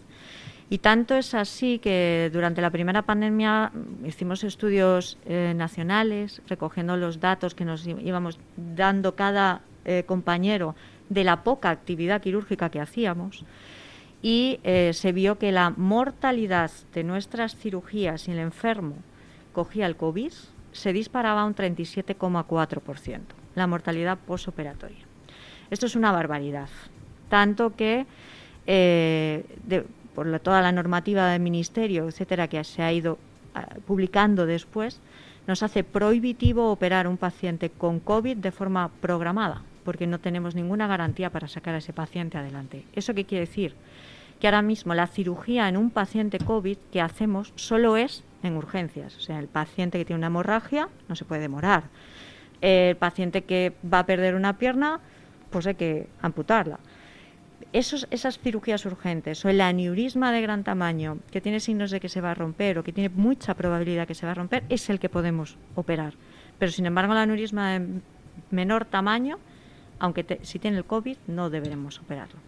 Y 0.70 0.80
tanto 0.80 1.16
es 1.16 1.34
así 1.34 1.80
que 1.80 2.30
durante 2.34 2.62
la 2.62 2.72
primera 2.72 3.04
pandemia 3.04 3.72
hicimos 4.06 4.44
estudios 4.44 5.18
eh, 5.26 5.54
nacionales 5.56 6.42
recogiendo 6.48 6.98
los 6.98 7.22
datos 7.22 7.56
que 7.56 7.64
nos 7.64 7.88
íbamos 7.88 8.38
dando 8.58 9.16
cada 9.16 9.62
eh, 9.86 10.04
compañero 10.06 10.76
de 11.08 11.24
la 11.24 11.44
poca 11.44 11.70
actividad 11.70 12.22
quirúrgica 12.22 12.70
que 12.70 12.82
hacíamos 12.82 13.46
y 14.22 14.60
eh, 14.64 14.92
se 14.94 15.14
vio 15.14 15.38
que 15.38 15.54
la 15.54 15.70
mortalidad 15.70 16.72
de 16.94 17.04
nuestras 17.06 17.56
cirugías 17.56 18.24
si 18.24 18.32
el 18.32 18.40
enfermo 18.40 18.96
cogía 19.54 19.86
el 19.86 19.96
COVID 19.96 20.34
se 20.74 20.92
disparaba 20.92 21.46
un 21.46 21.56
37,4%, 21.56 23.22
la 23.56 23.68
mortalidad 23.68 24.18
posoperatoria. 24.18 25.07
Esto 25.70 25.86
es 25.86 25.96
una 25.96 26.12
barbaridad. 26.12 26.70
Tanto 27.30 27.76
que 27.76 28.06
eh, 28.66 29.44
por 30.14 30.40
toda 30.40 30.62
la 30.62 30.72
normativa 30.72 31.30
del 31.30 31.42
ministerio, 31.42 32.08
etcétera, 32.08 32.48
que 32.48 32.64
se 32.64 32.82
ha 32.82 32.92
ido 32.92 33.18
ah, 33.54 33.68
publicando 33.86 34.46
después, 34.46 35.00
nos 35.48 35.64
hace 35.64 35.84
prohibitivo 35.84 36.72
operar 36.72 37.08
un 37.08 37.18
paciente 37.18 37.70
con 37.70 38.00
COVID 38.00 38.38
de 38.38 38.52
forma 38.52 38.90
programada, 39.00 39.64
porque 39.86 40.08
no 40.08 40.20
tenemos 40.20 40.56
ninguna 40.56 40.88
garantía 40.88 41.30
para 41.30 41.48
sacar 41.48 41.76
a 41.76 41.78
ese 41.78 41.94
paciente 41.94 42.38
adelante. 42.38 42.84
¿Eso 42.94 43.14
qué 43.14 43.26
quiere 43.26 43.46
decir? 43.46 43.76
Que 44.40 44.48
ahora 44.48 44.62
mismo 44.62 44.94
la 44.94 45.08
cirugía 45.08 45.70
en 45.70 45.78
un 45.78 45.90
paciente 45.90 46.40
COVID 46.40 46.78
que 46.92 47.02
hacemos 47.02 47.54
solo 47.56 47.96
es 47.96 48.24
en 48.44 48.58
urgencias. 48.58 49.16
O 49.16 49.22
sea, 49.22 49.40
el 49.40 49.48
paciente 49.48 49.98
que 49.98 50.06
tiene 50.06 50.18
una 50.18 50.28
hemorragia 50.28 50.90
no 51.08 51.16
se 51.16 51.26
puede 51.26 51.42
demorar. 51.42 51.84
El 52.60 52.96
paciente 52.98 53.44
que 53.44 53.74
va 53.92 54.00
a 54.00 54.06
perder 54.06 54.36
una 54.36 54.58
pierna 54.58 55.00
pues 55.50 55.68
hay 55.68 55.76
que 55.76 56.08
amputarla. 56.22 56.80
Esos, 57.74 58.08
esas 58.12 58.40
cirugías 58.40 58.86
urgentes 58.86 59.44
o 59.44 59.50
el 59.50 59.60
aneurisma 59.62 60.32
de 60.32 60.42
gran 60.42 60.64
tamaño 60.64 61.18
que 61.32 61.42
tiene 61.42 61.60
signos 61.60 61.92
de 61.92 62.00
que 62.00 62.08
se 62.08 62.22
va 62.22 62.32
a 62.32 62.34
romper 62.34 62.78
o 62.78 62.84
que 62.84 62.94
tiene 62.94 63.10
mucha 63.10 63.56
probabilidad 63.56 64.08
que 64.08 64.16
se 64.16 64.26
va 64.26 64.32
a 64.32 64.36
romper 64.36 64.64
es 64.70 64.90
el 64.90 65.00
que 65.00 65.10
podemos 65.10 65.58
operar. 65.76 66.14
Pero 66.60 66.72
sin 66.72 66.86
embargo 66.86 67.14
el 67.14 67.20
aneurisma 67.20 67.74
de 67.74 68.02
menor 68.52 68.86
tamaño, 68.86 69.40
aunque 70.00 70.40
si 70.44 70.60
tiene 70.60 70.78
el 70.78 70.86
COVID, 70.86 71.18
no 71.28 71.50
deberemos 71.50 72.00
operarlo. 72.00 72.40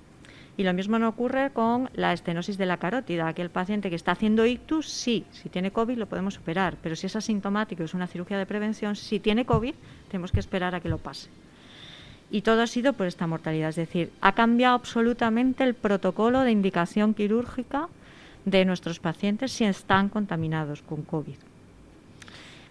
Y 0.60 0.64
lo 0.64 0.74
mismo 0.74 1.00
no 1.00 1.08
ocurre 1.08 1.52
con 1.52 1.90
la 1.94 2.12
estenosis 2.12 2.58
de 2.58 2.66
la 2.66 2.76
carótida. 2.76 3.30
Aquel 3.30 3.50
paciente 3.50 3.90
que 3.90 3.96
está 3.96 4.12
haciendo 4.12 4.46
ictus, 4.46 4.90
sí, 4.90 5.26
si 5.32 5.48
tiene 5.48 5.72
COVID 5.72 5.98
lo 5.98 6.08
podemos 6.08 6.38
operar, 6.38 6.76
pero 6.84 6.98
si 6.98 7.08
es 7.08 7.16
asintomático, 7.16 7.84
es 7.84 7.94
una 7.94 8.08
cirugía 8.08 8.38
de 8.38 8.46
prevención, 8.46 8.98
si 8.98 9.22
tiene 9.22 9.46
COVID, 9.46 9.74
tenemos 10.10 10.34
que 10.34 10.42
esperar 10.42 10.76
a 10.76 10.82
que 10.82 10.90
lo 10.90 10.98
pase. 10.98 11.30
Y 12.32 12.42
todo 12.42 12.62
ha 12.62 12.68
sido 12.68 12.94
por 12.94 13.08
esta 13.08 13.28
mortalidad. 13.28 13.70
Es 13.70 13.76
decir, 13.76 14.12
ha 14.22 14.34
cambiado 14.34 14.76
absolutamente 14.76 15.64
el 15.64 15.74
protocolo 15.74 16.42
de 16.42 16.52
indicación 16.52 17.14
quirúrgica 17.14 17.88
de 18.46 18.66
nuestros 18.66 19.00
pacientes 19.00 19.52
si 19.52 19.66
están 19.66 20.10
contaminados 20.10 20.82
con 20.82 21.04
COVID. 21.04 21.36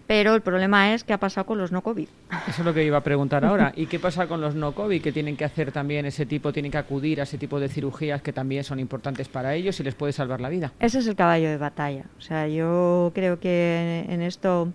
Pero 0.09 0.33
el 0.33 0.41
problema 0.41 0.95
es 0.95 1.03
qué 1.03 1.13
ha 1.13 1.19
pasado 1.19 1.45
con 1.45 1.59
los 1.59 1.71
no 1.71 1.83
COVID. 1.83 2.07
Eso 2.47 2.61
es 2.61 2.65
lo 2.65 2.73
que 2.73 2.83
iba 2.83 2.97
a 2.97 3.03
preguntar 3.03 3.45
ahora. 3.45 3.71
¿Y 3.75 3.85
qué 3.85 3.99
pasa 3.99 4.25
con 4.25 4.41
los 4.41 4.55
no 4.55 4.71
COVID 4.71 5.03
que 5.03 5.11
tienen 5.11 5.37
que 5.37 5.45
hacer 5.45 5.71
también 5.71 6.07
ese 6.07 6.25
tipo, 6.25 6.51
tienen 6.51 6.71
que 6.71 6.79
acudir 6.79 7.19
a 7.19 7.25
ese 7.25 7.37
tipo 7.37 7.59
de 7.59 7.69
cirugías 7.69 8.19
que 8.23 8.33
también 8.33 8.63
son 8.63 8.79
importantes 8.79 9.27
para 9.27 9.53
ellos 9.53 9.79
y 9.79 9.83
les 9.83 9.93
puede 9.93 10.11
salvar 10.11 10.41
la 10.41 10.49
vida? 10.49 10.73
Ese 10.79 10.97
es 10.97 11.05
el 11.05 11.15
caballo 11.15 11.47
de 11.49 11.57
batalla. 11.57 12.05
O 12.17 12.21
sea, 12.21 12.47
yo 12.47 13.11
creo 13.13 13.39
que 13.39 14.05
en 14.09 14.23
esto 14.23 14.69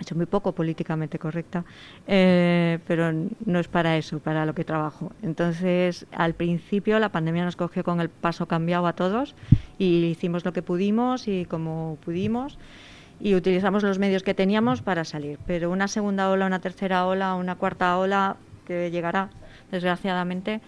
hecho 0.00 0.14
muy 0.14 0.26
poco 0.26 0.52
políticamente 0.52 1.18
correcta, 1.18 1.64
eh, 2.06 2.78
pero 2.86 3.12
no 3.12 3.58
es 3.58 3.68
para 3.68 3.96
eso, 3.96 4.18
para 4.18 4.44
lo 4.46 4.54
que 4.54 4.64
trabajo. 4.64 5.12
Entonces, 5.22 6.06
al 6.12 6.34
principio 6.34 6.98
la 6.98 7.10
pandemia 7.10 7.44
nos 7.44 7.56
cogió 7.56 7.84
con 7.84 8.00
el 8.00 8.08
paso 8.08 8.46
cambiado 8.46 8.86
a 8.86 8.94
todos 8.94 9.34
y 9.78 10.04
hicimos 10.06 10.44
lo 10.44 10.52
que 10.52 10.62
pudimos 10.62 11.28
y 11.28 11.44
como 11.44 11.98
pudimos 12.04 12.58
y 13.20 13.34
utilizamos 13.34 13.82
los 13.82 13.98
medios 13.98 14.22
que 14.22 14.34
teníamos 14.34 14.82
para 14.82 15.04
salir. 15.04 15.38
Pero 15.46 15.70
una 15.70 15.88
segunda 15.88 16.30
ola, 16.30 16.46
una 16.46 16.60
tercera 16.60 17.06
ola, 17.06 17.34
una 17.34 17.54
cuarta 17.54 17.96
ola 17.98 18.36
que 18.66 18.90
llegará, 18.90 19.30
desgraciadamente, 19.70 20.60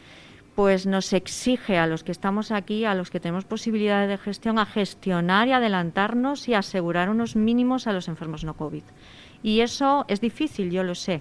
pues 0.57 0.87
nos 0.87 1.13
exige 1.13 1.77
a 1.77 1.87
los 1.87 2.03
que 2.03 2.13
estamos 2.13 2.51
aquí, 2.51 2.87
a 2.87 2.95
los 2.95 3.11
que 3.11 3.21
tenemos 3.21 3.45
posibilidades 3.45 4.09
de 4.09 4.17
gestión, 4.17 4.59
a 4.59 4.65
gestionar 4.65 5.47
y 5.49 5.53
adelantarnos 5.53 6.49
y 6.49 6.55
asegurar 6.55 7.11
unos 7.11 7.37
mínimos 7.37 7.87
a 7.87 7.93
los 7.93 8.09
enfermos 8.09 8.43
no 8.43 8.55
COVID. 8.57 8.83
Y 9.43 9.61
eso 9.61 10.07
es 10.09 10.23
difícil, 10.23 10.71
yo 10.71 10.83
lo 10.83 10.95
sé, 10.95 11.21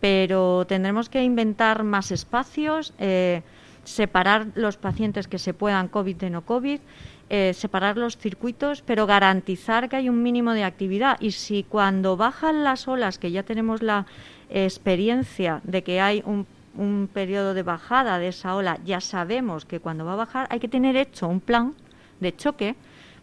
pero 0.00 0.64
tendremos 0.66 1.10
que 1.10 1.22
inventar 1.22 1.84
más 1.84 2.10
espacios, 2.10 2.94
eh, 2.98 3.42
separar 3.84 4.46
los 4.54 4.78
pacientes 4.78 5.28
que 5.28 5.38
se 5.38 5.52
puedan 5.52 5.88
COVID 5.88 6.16
de 6.16 6.30
no 6.30 6.46
COVID, 6.46 6.80
eh, 7.28 7.52
separar 7.52 7.98
los 7.98 8.16
circuitos, 8.16 8.80
pero 8.80 9.06
garantizar 9.06 9.90
que 9.90 9.96
hay 9.96 10.08
un 10.08 10.22
mínimo 10.22 10.54
de 10.54 10.64
actividad. 10.64 11.18
Y 11.20 11.32
si 11.32 11.64
cuando 11.64 12.16
bajan 12.16 12.64
las 12.64 12.88
olas, 12.88 13.18
que 13.18 13.30
ya 13.30 13.42
tenemos 13.42 13.82
la 13.82 14.06
experiencia 14.48 15.60
de 15.64 15.82
que 15.82 16.00
hay 16.00 16.22
un, 16.24 16.46
un 16.76 17.08
periodo 17.12 17.54
de 17.54 17.62
bajada 17.62 18.18
de 18.18 18.28
esa 18.28 18.54
ola, 18.54 18.78
ya 18.84 19.00
sabemos 19.00 19.64
que 19.64 19.80
cuando 19.80 20.04
va 20.04 20.14
a 20.14 20.16
bajar 20.16 20.46
hay 20.50 20.60
que 20.60 20.68
tener 20.68 20.96
hecho 20.96 21.28
un 21.28 21.40
plan 21.40 21.74
de 22.20 22.34
choque 22.36 22.76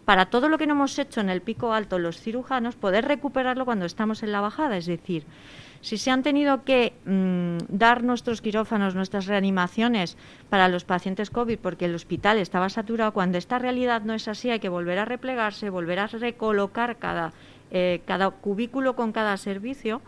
para 0.06 0.28
todo 0.28 0.48
lo 0.48 0.58
que 0.58 0.68
no 0.68 0.74
hemos 0.74 0.98
hecho 1.00 1.20
en 1.20 1.30
el 1.30 1.42
pico 1.42 1.74
alto 1.74 2.00
los 2.00 2.22
cirujanos, 2.22 2.78
poder 2.78 3.06
recuperarlo 3.06 3.66
cuando 3.66 3.86
estamos 3.86 4.24
en 4.24 4.32
la 4.32 4.40
bajada. 4.40 4.78
Es 4.78 4.86
decir, 4.86 5.26
si 5.82 5.98
se 5.98 6.12
han 6.12 6.24
tenido 6.24 6.64
que 6.64 6.94
mm, 7.06 7.66
dar 7.68 8.04
nuestros 8.04 8.42
quirófanos, 8.42 8.96
nuestras 8.96 9.26
reanimaciones 9.26 10.18
para 10.50 10.70
los 10.70 10.86
pacientes 10.86 11.30
COVID 11.30 11.60
porque 11.60 11.86
el 11.86 11.96
hospital 11.96 12.38
estaba 12.38 12.70
saturado, 12.70 13.12
cuando 13.12 13.38
esta 13.38 13.60
realidad 13.60 14.02
no 14.04 14.14
es 14.14 14.28
así, 14.28 14.50
hay 14.50 14.60
que 14.60 14.70
volver 14.70 15.00
a 15.00 15.06
replegarse, 15.06 15.70
volver 15.70 16.00
a 16.00 16.08
recolocar 16.08 16.98
cada 16.98 17.34
eh, 17.72 18.02
cada 18.06 18.30
cubículo 18.30 18.96
con 18.96 19.12
cada 19.12 19.38
servicio 19.38 20.02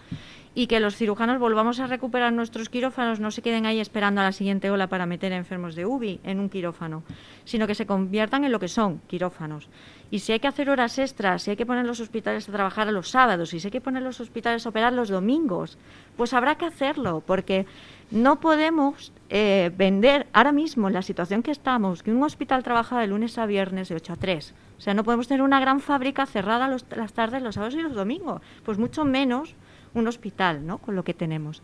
y 0.55 0.67
que 0.67 0.79
los 0.79 0.95
cirujanos 0.95 1.39
volvamos 1.39 1.79
a 1.79 1.87
recuperar 1.87 2.33
nuestros 2.33 2.69
quirófanos, 2.69 3.19
no 3.19 3.31
se 3.31 3.41
queden 3.41 3.65
ahí 3.65 3.79
esperando 3.79 4.21
a 4.21 4.23
la 4.23 4.31
siguiente 4.31 4.71
ola 4.71 4.87
para 4.87 5.05
meter 5.05 5.31
enfermos 5.31 5.75
de 5.75 5.85
UBI 5.85 6.19
en 6.23 6.39
un 6.39 6.49
quirófano, 6.49 7.03
sino 7.45 7.67
que 7.67 7.75
se 7.75 7.85
conviertan 7.85 8.43
en 8.43 8.51
lo 8.51 8.59
que 8.59 8.67
son, 8.67 8.99
quirófanos. 9.07 9.69
Y 10.11 10.19
si 10.19 10.31
hay 10.31 10.39
que 10.39 10.47
hacer 10.47 10.69
horas 10.69 10.97
extras, 10.97 11.43
si 11.43 11.51
hay 11.51 11.57
que 11.57 11.67
poner 11.67 11.85
los 11.85 11.99
hospitales 11.99 12.49
a 12.49 12.51
trabajar 12.51 12.87
a 12.87 12.91
los 12.91 13.09
sábados, 13.09 13.49
si 13.49 13.61
hay 13.63 13.71
que 13.71 13.79
poner 13.79 14.01
los 14.01 14.19
hospitales 14.19 14.65
a 14.65 14.69
operar 14.69 14.91
los 14.91 15.09
domingos, 15.09 15.77
pues 16.17 16.33
habrá 16.33 16.55
que 16.55 16.65
hacerlo, 16.65 17.23
porque 17.25 17.67
no 18.11 18.39
podemos 18.39 19.11
eh, 19.29 19.71
vender 19.77 20.27
ahora 20.33 20.51
mismo, 20.51 20.89
la 20.89 21.01
situación 21.01 21.43
que 21.43 21.51
estamos, 21.51 22.01
que 22.01 22.11
un 22.11 22.23
hospital 22.23 22.63
trabaja 22.63 22.99
de 22.99 23.07
lunes 23.07 23.37
a 23.37 23.45
viernes 23.45 23.89
de 23.89 23.95
8 23.95 24.13
a 24.13 24.15
3. 24.15 24.53
O 24.77 24.81
sea, 24.81 24.93
no 24.93 25.03
podemos 25.03 25.27
tener 25.27 25.43
una 25.43 25.59
gran 25.59 25.79
fábrica 25.79 26.25
cerrada 26.25 26.67
las 26.67 27.13
tardes, 27.13 27.43
los 27.43 27.55
sábados 27.55 27.75
y 27.75 27.81
los 27.81 27.93
domingos. 27.93 28.41
Pues 28.63 28.77
mucho 28.77 29.05
menos 29.05 29.53
un 29.93 30.07
hospital, 30.07 30.65
¿no? 30.65 30.77
Con 30.79 30.95
lo 30.95 31.03
que 31.03 31.13
tenemos. 31.13 31.61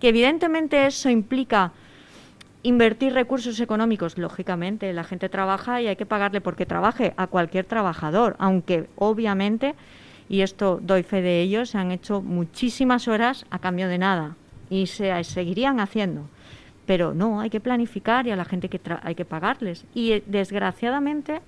Que 0.00 0.08
evidentemente 0.10 0.86
eso 0.86 1.10
implica 1.10 1.72
invertir 2.62 3.14
recursos 3.14 3.58
económicos, 3.60 4.18
lógicamente, 4.18 4.92
la 4.92 5.04
gente 5.04 5.28
trabaja 5.28 5.80
y 5.80 5.86
hay 5.86 5.96
que 5.96 6.06
pagarle 6.06 6.40
porque 6.40 6.66
trabaje 6.66 7.14
a 7.16 7.26
cualquier 7.26 7.64
trabajador, 7.64 8.36
aunque 8.38 8.88
obviamente, 8.96 9.74
y 10.28 10.42
esto 10.42 10.78
doy 10.82 11.02
fe 11.04 11.22
de 11.22 11.40
ello, 11.40 11.66
se 11.66 11.78
han 11.78 11.90
hecho 11.90 12.20
muchísimas 12.20 13.08
horas 13.08 13.46
a 13.50 13.60
cambio 13.60 13.88
de 13.88 13.98
nada 13.98 14.36
y 14.70 14.86
se 14.86 15.22
seguirían 15.24 15.80
haciendo. 15.80 16.28
Pero 16.86 17.12
no, 17.12 17.40
hay 17.40 17.50
que 17.50 17.60
planificar 17.60 18.26
y 18.26 18.30
a 18.30 18.36
la 18.36 18.44
gente 18.44 18.68
que 18.68 18.80
hay 19.02 19.14
que 19.14 19.24
pagarles. 19.24 19.84
Y 19.94 20.12
eh, 20.12 20.24
desgraciadamente, 20.26 21.40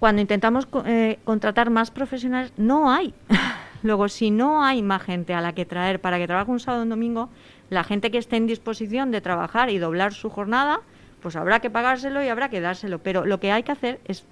cuando 0.00 0.20
intentamos 0.20 0.66
eh, 0.86 1.18
contratar 1.24 1.70
más 1.70 1.90
profesionales, 1.90 2.52
no 2.56 2.90
hay. 2.90 3.14
Luego, 3.82 4.08
si 4.08 4.30
no 4.30 4.62
hay 4.62 4.82
más 4.82 5.02
gente 5.02 5.34
a 5.34 5.40
la 5.40 5.54
que 5.54 5.64
traer 5.64 6.00
para 6.00 6.18
que 6.18 6.26
trabaje 6.26 6.50
un 6.50 6.60
sábado 6.60 6.82
o 6.82 6.84
un 6.84 6.90
domingo, 6.90 7.30
la 7.70 7.84
gente 7.84 8.10
que 8.10 8.18
esté 8.18 8.36
en 8.36 8.46
disposición 8.46 9.10
de 9.10 9.20
trabajar 9.20 9.70
y 9.70 9.78
doblar 9.78 10.12
su 10.12 10.28
jornada, 10.28 10.80
pues 11.22 11.36
habrá 11.36 11.60
que 11.60 11.70
pagárselo 11.70 12.22
y 12.22 12.28
habrá 12.28 12.50
que 12.50 12.60
dárselo. 12.60 12.98
Pero 12.98 13.24
lo 13.24 13.40
que 13.40 13.52
hay 13.52 13.62
que 13.62 13.72
hacer 13.72 14.00
es 14.04 14.24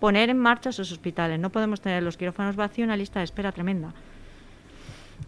poner 0.00 0.30
en 0.30 0.38
marcha 0.38 0.70
esos 0.70 0.92
hospitales. 0.92 1.40
No 1.40 1.50
podemos 1.50 1.80
tener 1.80 2.02
los 2.02 2.16
quirófanos 2.16 2.56
vacíos 2.56 2.86
una 2.86 2.96
lista 2.96 3.20
de 3.20 3.24
espera 3.24 3.52
tremenda. 3.52 3.92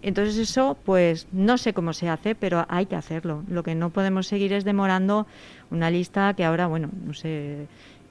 Entonces 0.02 0.36
eso, 0.38 0.76
pues 0.84 1.26
no 1.32 1.58
sé 1.58 1.72
cómo 1.72 1.92
se 1.92 2.08
hace, 2.08 2.34
pero 2.34 2.64
hay 2.68 2.86
que 2.86 2.96
hacerlo. 2.96 3.42
Lo 3.48 3.62
que 3.62 3.74
no 3.74 3.90
podemos 3.90 4.26
seguir 4.26 4.52
es 4.52 4.64
demorando 4.64 5.26
una 5.70 5.90
lista 5.90 6.34
que 6.34 6.44
ahora, 6.44 6.66
bueno, 6.66 6.88
no 7.04 7.14
sé 7.14 7.66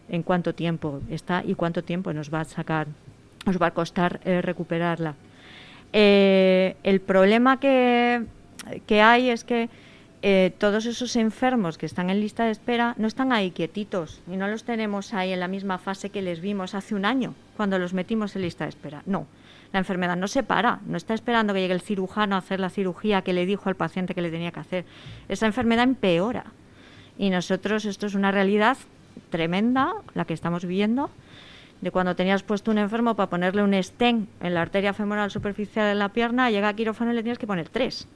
en 0.09 0.23
cuánto 0.23 0.53
tiempo 0.53 1.01
está 1.09 1.43
y 1.45 1.55
cuánto 1.55 1.83
tiempo 1.83 2.13
nos 2.13 2.33
va 2.33 2.41
a 2.41 2.45
sacar, 2.45 2.87
nos 3.45 3.61
va 3.61 3.67
a 3.67 3.71
costar 3.71 4.19
eh, 4.25 4.41
recuperarla. 4.41 5.15
Eh, 5.93 6.75
el 6.83 6.99
problema 6.99 7.59
que, 7.59 8.25
hay 9.01 9.29
es 9.29 9.43
que 9.45 9.69
eh, 10.21 10.51
todos 10.57 10.85
esos 10.85 11.15
enfermos 11.15 11.77
que 11.77 11.85
están 11.85 12.09
en 12.09 12.19
lista 12.19 12.45
de 12.45 12.51
espera 12.51 12.95
no 12.97 13.07
están 13.07 13.31
ahí 13.31 13.51
quietitos 13.51 14.21
y 14.31 14.35
no 14.35 14.47
los 14.47 14.63
tenemos 14.63 15.13
ahí 15.13 15.31
en 15.31 15.39
la 15.39 15.47
misma 15.47 15.77
fase 15.77 16.09
que 16.09 16.21
les 16.21 16.41
vimos 16.41 16.75
hace 16.75 16.95
un 16.95 17.05
año 17.05 17.33
cuando 17.55 17.79
los 17.79 17.93
metimos 17.93 18.35
en 18.35 18.41
lista 18.41 18.65
de 18.65 18.69
espera. 18.69 19.03
No, 19.05 19.27
la 19.77 19.81
enfermedad 19.81 20.17
no 20.17 20.27
se 20.27 20.41
para, 20.41 20.79
no 20.87 20.97
está 20.97 21.13
esperando 21.13 21.53
que 21.53 21.61
llegue 21.61 21.75
el 21.75 21.81
cirujano 21.81 22.33
a 22.33 22.39
hacer 22.39 22.59
la 22.59 22.71
cirugía 22.71 23.21
que 23.21 23.31
le 23.31 23.45
dijo 23.45 23.69
al 23.69 23.75
paciente 23.75 24.15
que 24.15 24.23
le 24.23 24.31
tenía 24.31 24.51
que 24.51 24.59
hacer. 24.59 24.85
Esa 25.29 25.45
enfermedad 25.45 25.83
empeora. 25.83 26.45
Y 27.15 27.29
nosotros, 27.29 27.85
esto 27.85 28.07
es 28.07 28.15
una 28.15 28.31
realidad 28.31 28.75
tremenda, 29.29 29.93
la 30.15 30.25
que 30.25 30.33
estamos 30.33 30.65
viviendo, 30.65 31.11
de 31.81 31.91
cuando 31.91 32.15
tenías 32.15 32.41
puesto 32.41 32.71
un 32.71 32.79
enfermo 32.79 33.15
para 33.15 33.29
ponerle 33.29 33.61
un 33.61 33.75
stent 33.83 34.27
en 34.41 34.55
la 34.55 34.63
arteria 34.63 34.93
femoral 34.93 35.29
superficial 35.29 35.87
de 35.89 35.93
la 35.95 36.09
pierna, 36.09 36.49
llega 36.49 36.69
a 36.69 36.73
quirófano 36.73 37.11
y 37.11 37.15
le 37.15 37.21
tienes 37.21 37.37
que 37.37 37.45
poner 37.45 37.69
tres. 37.69 38.07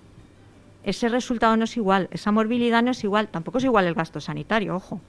Ese 0.84 1.10
resultado 1.10 1.56
no 1.58 1.66
es 1.66 1.78
igual, 1.78 2.08
esa 2.10 2.32
morbilidad 2.32 2.82
no 2.82 2.90
es 2.90 3.04
igual, 3.04 3.28
tampoco 3.28 3.60
es 3.60 3.66
igual 3.66 3.86
el 3.86 3.94
gasto 3.94 4.20
sanitario, 4.20 4.76
ojo. 4.76 5.00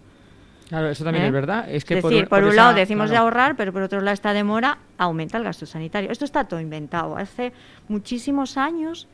Claro, 0.73 0.89
eso 0.89 1.05
también 1.05 1.27
¿Eh? 1.27 1.29
es 1.29 1.33
verdad. 1.35 1.67
Es 1.69 1.85
que 1.85 1.97
decir, 1.97 2.29
por, 2.29 2.43
un 2.45 2.57
lado 2.57 2.73
decimos 2.73 3.11
de 3.11 3.17
ahorrar, 3.19 3.57
pero 3.57 3.75
por 3.75 3.83
otro 3.83 4.01
lado 4.01 4.15
esta 4.15 4.33
demora 4.33 4.79
aumenta 4.97 5.37
el 5.37 5.45
gasto 5.45 5.67
sanitario. 5.67 6.11
Esto 6.11 6.25
está 6.25 6.45
todo 6.45 6.61
inventado. 6.61 7.19
Hace 7.19 7.53
muchísimos 7.89 8.57
años 8.57 9.07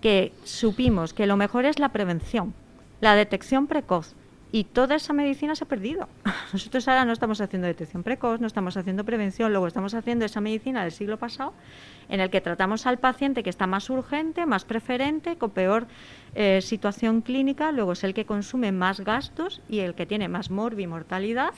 que 0.00 0.32
supimos 0.42 1.14
que 1.14 1.28
lo 1.28 1.36
mejor 1.36 1.66
es 1.66 1.78
la 1.78 1.90
prevención, 1.90 2.52
la 3.00 3.14
detección 3.14 3.68
precoz 3.68 4.16
y 4.50 4.64
toda 4.64 4.96
esa 4.96 5.12
medicina 5.12 5.54
se 5.54 5.62
ha 5.62 5.68
perdido. 5.68 6.08
Nosotros 6.52 6.88
ahora 6.88 7.04
no 7.04 7.12
estamos 7.12 7.40
haciendo 7.40 7.68
detección 7.68 8.02
precoz, 8.02 8.40
no 8.40 8.48
estamos 8.48 8.76
haciendo 8.76 9.04
prevención, 9.04 9.52
luego 9.52 9.68
estamos 9.68 9.94
haciendo 9.94 10.24
esa 10.24 10.40
medicina 10.40 10.82
del 10.82 10.90
siglo 10.90 11.16
pasado 11.16 11.52
en 12.08 12.20
el 12.20 12.30
que 12.30 12.40
tratamos 12.40 12.86
al 12.86 12.98
paciente 12.98 13.42
que 13.42 13.50
está 13.50 13.66
más 13.66 13.90
urgente, 13.90 14.46
más 14.46 14.64
preferente, 14.64 15.36
con 15.36 15.50
peor 15.50 15.86
eh, 16.34 16.60
situación 16.62 17.20
clínica, 17.20 17.72
luego 17.72 17.92
es 17.92 18.04
el 18.04 18.14
que 18.14 18.26
consume 18.26 18.72
más 18.72 19.00
gastos 19.00 19.60
y 19.68 19.80
el 19.80 19.94
que 19.94 20.06
tiene 20.06 20.28
más 20.28 20.50
morbimortalidad 20.50 21.54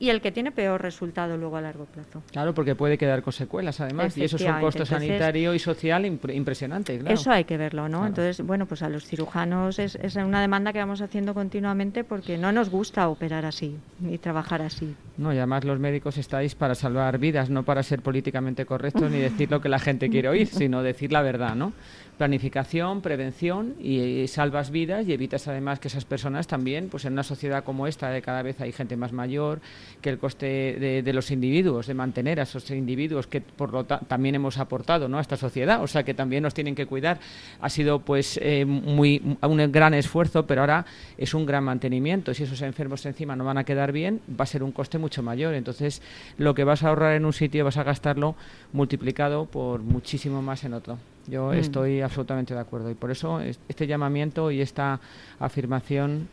y 0.00 0.08
el 0.08 0.22
que 0.22 0.32
tiene 0.32 0.50
peor 0.50 0.80
resultado 0.80 1.36
luego 1.36 1.58
a 1.58 1.60
largo 1.60 1.84
plazo. 1.84 2.22
Claro, 2.32 2.54
porque 2.54 2.74
puede 2.74 2.96
quedar 2.96 3.22
con 3.22 3.34
secuelas 3.34 3.80
además 3.80 4.16
y 4.16 4.24
eso 4.24 4.36
es 4.36 4.42
un 4.42 4.58
costo 4.58 4.86
sanitario 4.86 5.54
y 5.54 5.58
social 5.58 6.06
impresionante. 6.06 7.00
Eso 7.06 7.30
hay 7.30 7.44
que 7.44 7.58
verlo, 7.58 7.86
¿no? 7.88 8.06
Entonces, 8.06 8.44
bueno, 8.44 8.64
pues 8.64 8.82
a 8.82 8.88
los 8.88 9.04
cirujanos 9.04 9.78
es, 9.78 9.96
es, 9.96 10.16
una 10.16 10.40
demanda 10.40 10.72
que 10.72 10.78
vamos 10.78 11.02
haciendo 11.02 11.34
continuamente 11.34 12.02
porque 12.02 12.38
no 12.38 12.50
nos 12.50 12.70
gusta 12.70 13.08
operar 13.08 13.44
así 13.44 13.76
y 14.08 14.16
trabajar 14.16 14.62
así. 14.62 14.96
No, 15.18 15.34
y 15.34 15.36
además 15.36 15.64
los 15.64 15.78
médicos 15.78 16.16
estáis 16.16 16.54
para 16.54 16.74
salvar 16.74 17.18
vidas, 17.18 17.50
no 17.50 17.62
para 17.64 17.82
ser 17.82 18.00
políticamente 18.00 18.64
correctos 18.64 19.10
ni 19.10 19.18
decir 19.18 19.50
lo 19.50 19.60
que 19.60 19.68
la 19.68 19.78
gente 19.78 20.08
quiere 20.08 20.30
oír, 20.30 20.46
sino 20.50 20.82
decir 20.82 21.12
la 21.12 21.20
verdad, 21.20 21.54
¿no? 21.54 21.74
planificación, 22.20 23.00
prevención 23.00 23.76
y, 23.80 24.28
salvas 24.28 24.70
vidas 24.70 25.08
y 25.08 25.14
evitas 25.14 25.48
además 25.48 25.80
que 25.80 25.88
esas 25.88 26.04
personas 26.04 26.46
también, 26.46 26.90
pues 26.90 27.06
en 27.06 27.14
una 27.14 27.22
sociedad 27.22 27.64
como 27.64 27.86
esta, 27.86 28.10
de 28.10 28.20
cada 28.20 28.42
vez 28.42 28.60
hay 28.60 28.72
gente 28.72 28.94
más 28.94 29.14
mayor, 29.14 29.62
que 30.00 30.10
el 30.10 30.18
coste 30.18 31.02
de, 31.04 31.12
los 31.12 31.30
individuos, 31.30 31.86
de 31.86 31.94
mantener 31.94 32.40
a 32.40 32.44
esos 32.44 32.70
individuos 32.70 33.26
que 33.26 33.40
por 33.40 33.72
lo 33.72 33.84
también 33.84 34.34
hemos 34.34 34.58
aportado 34.58 35.08
¿no? 35.08 35.18
a 35.18 35.20
esta 35.20 35.36
sociedad, 35.36 35.82
o 35.82 35.86
sea 35.86 36.04
que 36.04 36.14
también 36.14 36.42
nos 36.42 36.54
tienen 36.54 36.74
que 36.74 36.86
cuidar, 36.86 37.18
ha 37.60 37.68
sido 37.68 38.00
pues 38.00 38.38
eh, 38.42 38.64
muy 38.64 39.36
un 39.42 39.72
gran 39.72 39.94
esfuerzo, 39.94 40.46
pero 40.46 40.62
ahora 40.62 40.86
es 41.18 41.34
un 41.34 41.46
gran 41.46 41.64
mantenimiento. 41.64 42.34
Si 42.34 42.44
esos 42.44 42.62
enfermos 42.62 43.04
encima 43.06 43.36
no 43.36 43.44
van 43.44 43.58
a 43.58 43.64
quedar 43.64 43.92
bien, 43.92 44.20
va 44.28 44.44
a 44.44 44.46
ser 44.46 44.62
un 44.62 44.72
coste 44.72 44.98
mucho 44.98 45.22
mayor. 45.22 45.54
Entonces, 45.54 46.02
lo 46.38 46.54
que 46.54 46.64
vas 46.64 46.82
a 46.82 46.88
ahorrar 46.88 47.14
en 47.14 47.24
un 47.24 47.32
sitio 47.32 47.64
vas 47.64 47.76
a 47.76 47.82
gastarlo 47.82 48.36
multiplicado 48.72 49.46
por 49.46 49.80
muchísimo 49.80 50.42
más 50.42 50.64
en 50.64 50.74
otro. 50.74 50.98
Yo 51.26 51.50
mm. 51.50 51.54
estoy 51.54 52.00
absolutamente 52.00 52.54
de 52.54 52.60
acuerdo 52.60 52.90
y 52.90 52.94
por 52.94 53.10
eso 53.10 53.40
este 53.40 53.86
llamamiento 53.86 54.50
y 54.50 54.60
esta 54.60 55.00
afirmación 55.38 56.28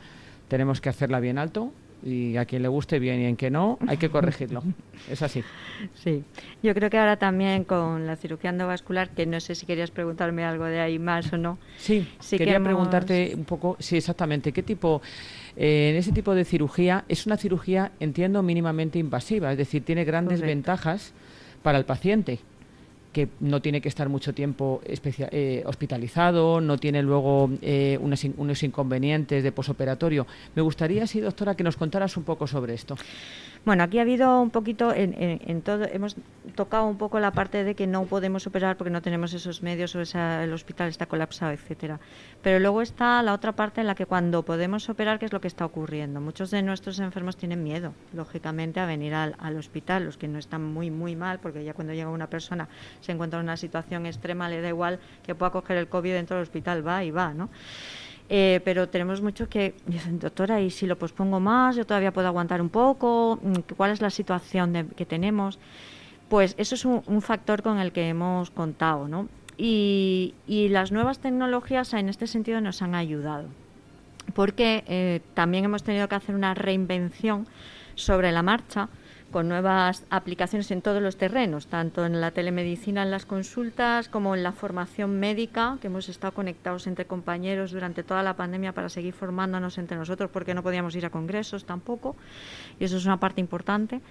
tenemos 0.47 0.81
que 0.81 0.89
hacerla 0.89 1.19
bien 1.19 1.37
alto 1.37 1.71
y 2.03 2.37
a 2.37 2.45
quien 2.45 2.61
le 2.61 2.67
guste 2.67 2.99
bien 2.99 3.19
y 3.21 3.25
en 3.25 3.35
que 3.35 3.49
no, 3.49 3.79
hay 3.87 3.97
que 3.97 4.09
corregirlo. 4.09 4.63
es 5.09 5.21
así. 5.21 5.43
Sí, 5.95 6.23
yo 6.63 6.73
creo 6.73 6.89
que 6.89 6.97
ahora 6.97 7.17
también 7.17 7.63
con 7.63 8.05
la 8.05 8.15
cirugía 8.15 8.49
endovascular, 8.49 9.09
que 9.09 9.25
no 9.25 9.39
sé 9.39 9.55
si 9.55 9.65
querías 9.65 9.91
preguntarme 9.91 10.43
algo 10.43 10.65
de 10.65 10.79
ahí 10.79 10.99
más 10.99 11.31
o 11.33 11.37
no. 11.37 11.57
Sí, 11.77 12.07
quería 12.29 12.59
preguntarte 12.61 13.33
un 13.35 13.45
poco, 13.45 13.77
sí, 13.79 13.97
exactamente, 13.97 14.51
¿qué 14.51 14.63
tipo, 14.63 15.01
eh, 15.55 15.91
en 15.91 15.95
ese 15.97 16.11
tipo 16.11 16.35
de 16.35 16.45
cirugía, 16.45 17.05
es 17.07 17.25
una 17.25 17.37
cirugía, 17.37 17.91
entiendo, 17.99 18.43
mínimamente 18.43 18.99
invasiva, 18.99 19.51
es 19.51 19.57
decir, 19.57 19.83
tiene 19.83 20.03
grandes 20.03 20.41
ventajas 20.41 21.13
para 21.61 21.77
el 21.77 21.85
paciente? 21.85 22.39
Que 23.17 23.29
no 23.39 23.63
tiene 23.63 23.81
que 23.81 23.89
estar 23.89 24.09
mucho 24.09 24.31
tiempo 24.31 24.79
eh, 24.85 25.63
hospitalizado, 25.65 26.61
no 26.61 26.77
tiene 26.77 27.01
luego 27.01 27.49
eh, 27.63 27.97
unos, 27.99 28.61
inconvenientes 28.61 29.43
de 29.43 29.51
posoperatorio. 29.51 30.27
Me 30.53 30.61
gustaría, 30.61 31.07
sí, 31.07 31.19
doctora, 31.19 31.55
que 31.55 31.63
nos 31.63 31.77
contaras 31.77 32.15
un 32.15 32.23
poco 32.23 32.45
sobre 32.45 32.75
esto. 32.75 32.95
Bueno, 33.67 33.83
aquí 33.83 33.99
ha 33.99 34.03
habido 34.03 34.41
un 34.41 34.49
poquito, 34.49 34.93
en, 34.95 35.61
todo, 35.61 35.83
hemos 35.91 36.15
tocado 36.55 36.85
un 36.85 36.97
poco 36.97 37.19
la 37.19 37.31
parte 37.31 37.65
de 37.65 37.75
que 37.75 37.85
no 37.85 38.05
podemos 38.05 38.47
operar 38.47 38.77
porque 38.77 38.91
no 38.91 39.01
tenemos 39.01 39.33
esos 39.33 39.61
medios 39.61 39.93
o 39.93 39.99
el 39.99 40.53
hospital 40.53 40.87
está 40.87 41.05
colapsado, 41.05 41.51
etcétera. 41.51 41.99
Pero 42.41 42.59
luego 42.59 42.81
está 42.81 43.21
la 43.23 43.33
otra 43.33 43.51
parte 43.51 43.81
en 43.81 43.87
la 43.87 43.93
que 43.93 44.05
cuando 44.05 44.43
podemos 44.43 44.87
operar, 44.87 45.19
¿qué 45.19 45.25
es 45.25 45.33
lo 45.33 45.41
que 45.41 45.49
está 45.49 45.65
ocurriendo? 45.65 46.21
Muchos 46.21 46.49
de 46.49 46.61
nuestros 46.61 46.97
enfermos 46.99 47.35
tienen 47.35 47.61
miedo, 47.61 47.91
lógicamente, 48.13 48.79
a 48.79 48.85
venir 48.85 49.13
al, 49.13 49.57
hospital, 49.57 50.05
los 50.05 50.15
que 50.15 50.29
no 50.29 50.39
están 50.39 50.63
muy, 50.63 50.89
muy 50.89 51.17
mal, 51.17 51.39
porque 51.39 51.65
ya 51.65 51.73
cuando 51.73 51.93
llega 51.93 52.09
una 52.09 52.29
persona 52.29 52.69
se 53.01 53.11
encuentra 53.11 53.37
en 53.37 53.47
una 53.47 53.57
situación 53.57 54.05
extrema, 54.05 54.47
le 54.47 54.61
da 54.61 54.69
igual 54.69 54.97
que 55.25 55.35
pueda 55.35 55.51
coger 55.51 55.75
el 55.75 55.89
COVID 55.89 56.13
dentro 56.13 56.37
del 56.37 56.43
hospital, 56.43 56.87
va 56.87 57.03
y 57.03 57.11
va, 57.11 57.33
¿no? 57.33 57.49
Eh, 58.29 58.59
pero 58.65 58.89
tenemos 58.89 59.21
muchos 59.21 59.47
que 59.47 59.73
dicen, 59.85 60.19
doctora, 60.19 60.59
¿y 60.59 60.69
si 60.69 60.85
lo 60.85 60.97
pospongo 60.97 61.39
más? 61.39 61.75
¿Yo 61.75 61.85
todavía 61.85 62.11
puedo 62.11 62.27
aguantar 62.27 62.61
un 62.61 62.69
poco? 62.69 63.39
Mm, 63.41 63.73
¿Cuál 63.75 63.91
es 63.91 64.01
la 64.01 64.09
situación 64.09 64.89
que 64.95 65.05
tenemos? 65.05 65.59
Pues 66.29 66.53
eso 66.57 66.75
es 66.75 66.83
un, 66.83 67.21
factor 67.21 67.63
con 67.63 67.79
el 67.79 67.93
que 67.93 68.09
hemos 68.09 68.51
contado, 68.51 69.07
¿no? 69.07 69.29
Y, 69.57 70.33
las 70.47 70.91
nuevas 70.91 71.19
tecnologías 71.19 71.93
en 71.93 72.09
este 72.09 72.27
sentido 72.27 72.59
nos 72.59 72.81
han 72.81 72.95
ayudado, 72.95 73.47
porque 74.33 74.83
eh, 74.87 75.21
también 75.33 75.65
hemos 75.65 75.83
tenido 75.83 76.09
que 76.09 76.15
hacer 76.15 76.35
una 76.35 76.53
reinvención 76.53 77.47
sobre 77.95 78.31
la 78.33 78.43
marcha 78.43 78.89
con 79.31 79.49
nuevas 79.49 80.03
aplicaciones 80.09 80.71
en 80.71 80.81
todos 80.81 81.01
los 81.01 81.17
terrenos, 81.17 81.67
tanto 81.67 82.05
en 82.05 82.21
la 82.21 82.31
telemedicina, 82.31 83.03
en 83.03 83.11
las 83.11 83.25
consultas, 83.25 84.07
como 84.07 84.35
en 84.35 84.43
la 84.43 84.53
formación 84.53 85.19
médica, 85.19 85.77
que 85.81 85.87
hemos 85.87 86.09
estado 86.09 86.33
conectados 86.33 86.87
entre 86.87 87.05
compañeros 87.05 87.71
durante 87.71 88.03
toda 88.03 88.23
la 88.23 88.35
pandemia 88.35 88.73
para 88.73 88.89
seguir 88.89 89.13
formándonos 89.13 89.77
entre 89.77 89.97
nosotros, 89.97 90.29
porque 90.31 90.53
no 90.53 90.63
podíamos 90.63 90.95
ir 90.95 91.05
a 91.05 91.09
congresos 91.09 91.65
tampoco, 91.65 92.15
y 92.79 92.85
eso 92.85 92.97
es 92.97 93.05
una 93.05 93.19
parte 93.19 93.41
importante. 93.41 94.01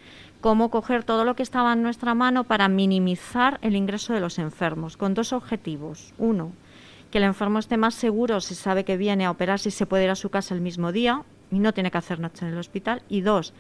Cómo 0.41 0.71
coger 0.71 1.05
todo 1.05 1.25
lo 1.25 1.35
que 1.35 1.43
estaba 1.43 1.73
en 1.73 1.83
nuestra 1.83 2.15
mano 2.15 2.45
para 2.45 2.69
minimizar 2.69 3.59
el 3.63 3.75
ingreso 3.75 4.13
de 4.13 4.21
los 4.21 4.39
enfermos, 4.39 4.97
con 4.97 5.15
dos 5.15 5.33
objetivos. 5.33 6.13
Uno, 6.19 6.53
que 7.11 7.19
el 7.19 7.25
enfermo 7.25 7.59
esté 7.59 7.77
más 7.77 7.95
seguro, 7.95 8.41
se 8.41 8.55
sabe 8.55 8.85
que 8.85 8.97
viene 8.97 9.25
a 9.25 9.31
operarse 9.31 9.71
y 9.71 9.73
se 9.73 9.87
puede 9.87 10.05
ir 10.05 10.11
a 10.11 10.17
su 10.17 10.29
casa 10.29 10.55
el 10.55 10.61
mismo 10.61 10.93
día 10.93 11.23
y 11.51 11.59
no 11.59 11.73
tiene 11.73 11.91
que 11.91 11.99
hacer 11.99 12.21
noche 12.21 12.45
en 12.45 12.53
el 12.53 12.59
hospital. 12.59 13.03
Y 13.09 13.21
dos, 13.21 13.55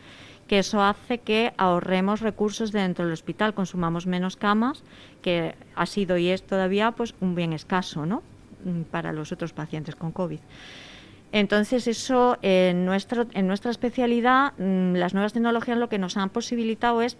que 0.48 0.60
eso 0.60 0.82
hace 0.82 1.18
que 1.18 1.52
ahorremos 1.56 2.20
recursos 2.20 2.72
dentro 2.72 3.04
del 3.04 3.12
hospital, 3.12 3.54
consumamos 3.54 4.06
menos 4.06 4.36
camas, 4.36 4.82
que 5.22 5.54
ha 5.74 5.86
sido 5.86 6.16
y 6.16 6.28
es 6.28 6.42
todavía 6.42 6.92
pues 6.92 7.14
un 7.20 7.34
bien 7.34 7.52
escaso, 7.52 8.06
¿no? 8.06 8.22
Mm, 8.64 8.82
para 8.82 9.12
los 9.12 9.32
otros 9.32 9.52
pacientes 9.52 9.96
con 9.96 10.12
COVID. 10.12 10.40
Entonces, 11.32 11.86
eso 11.86 12.38
en, 12.42 12.88
en 12.88 13.46
nuestra 13.46 13.70
especialidad, 13.70 14.52
mm, 14.58 14.94
las 14.94 15.14
nuevas 15.14 15.32
tecnologías 15.32 15.78
lo 15.78 15.88
que 15.88 15.98
nos 15.98 16.16
han 16.16 16.30
posibilitado 16.30 17.02
es, 17.02 17.16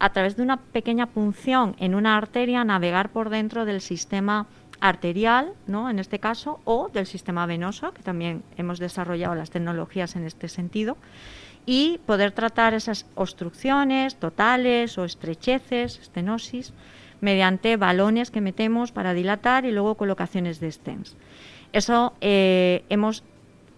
a 0.00 0.12
través 0.12 0.36
de 0.36 0.42
una 0.42 0.56
pequeña 0.56 1.06
punción 1.06 1.76
en 1.78 1.94
una 1.94 2.16
arteria, 2.16 2.64
navegar 2.64 3.10
por 3.10 3.30
dentro 3.30 3.64
del 3.64 3.80
sistema 3.80 4.46
arterial, 4.80 5.54
¿no? 5.66 5.88
en 5.88 5.98
este 5.98 6.18
caso, 6.18 6.60
o 6.64 6.90
del 6.92 7.06
sistema 7.06 7.46
venoso, 7.46 7.92
que 7.92 8.02
también 8.02 8.42
hemos 8.56 8.78
desarrollado 8.78 9.34
las 9.34 9.50
tecnologías 9.50 10.16
en 10.16 10.24
este 10.24 10.48
sentido, 10.48 10.96
y 11.66 11.98
poder 12.06 12.32
tratar 12.32 12.74
esas 12.74 13.06
obstrucciones 13.14 14.16
totales 14.16 14.98
o 14.98 15.04
estrecheces, 15.04 15.98
estenosis, 15.98 16.72
mediante 17.20 17.76
balones 17.76 18.30
que 18.30 18.40
metemos 18.40 18.92
para 18.92 19.14
dilatar 19.14 19.64
y 19.64 19.72
luego 19.72 19.94
colocaciones 19.94 20.60
de 20.60 20.70
stents. 20.70 21.16
Eso 21.72 22.12
eh, 22.20 22.84
hemos, 22.90 23.24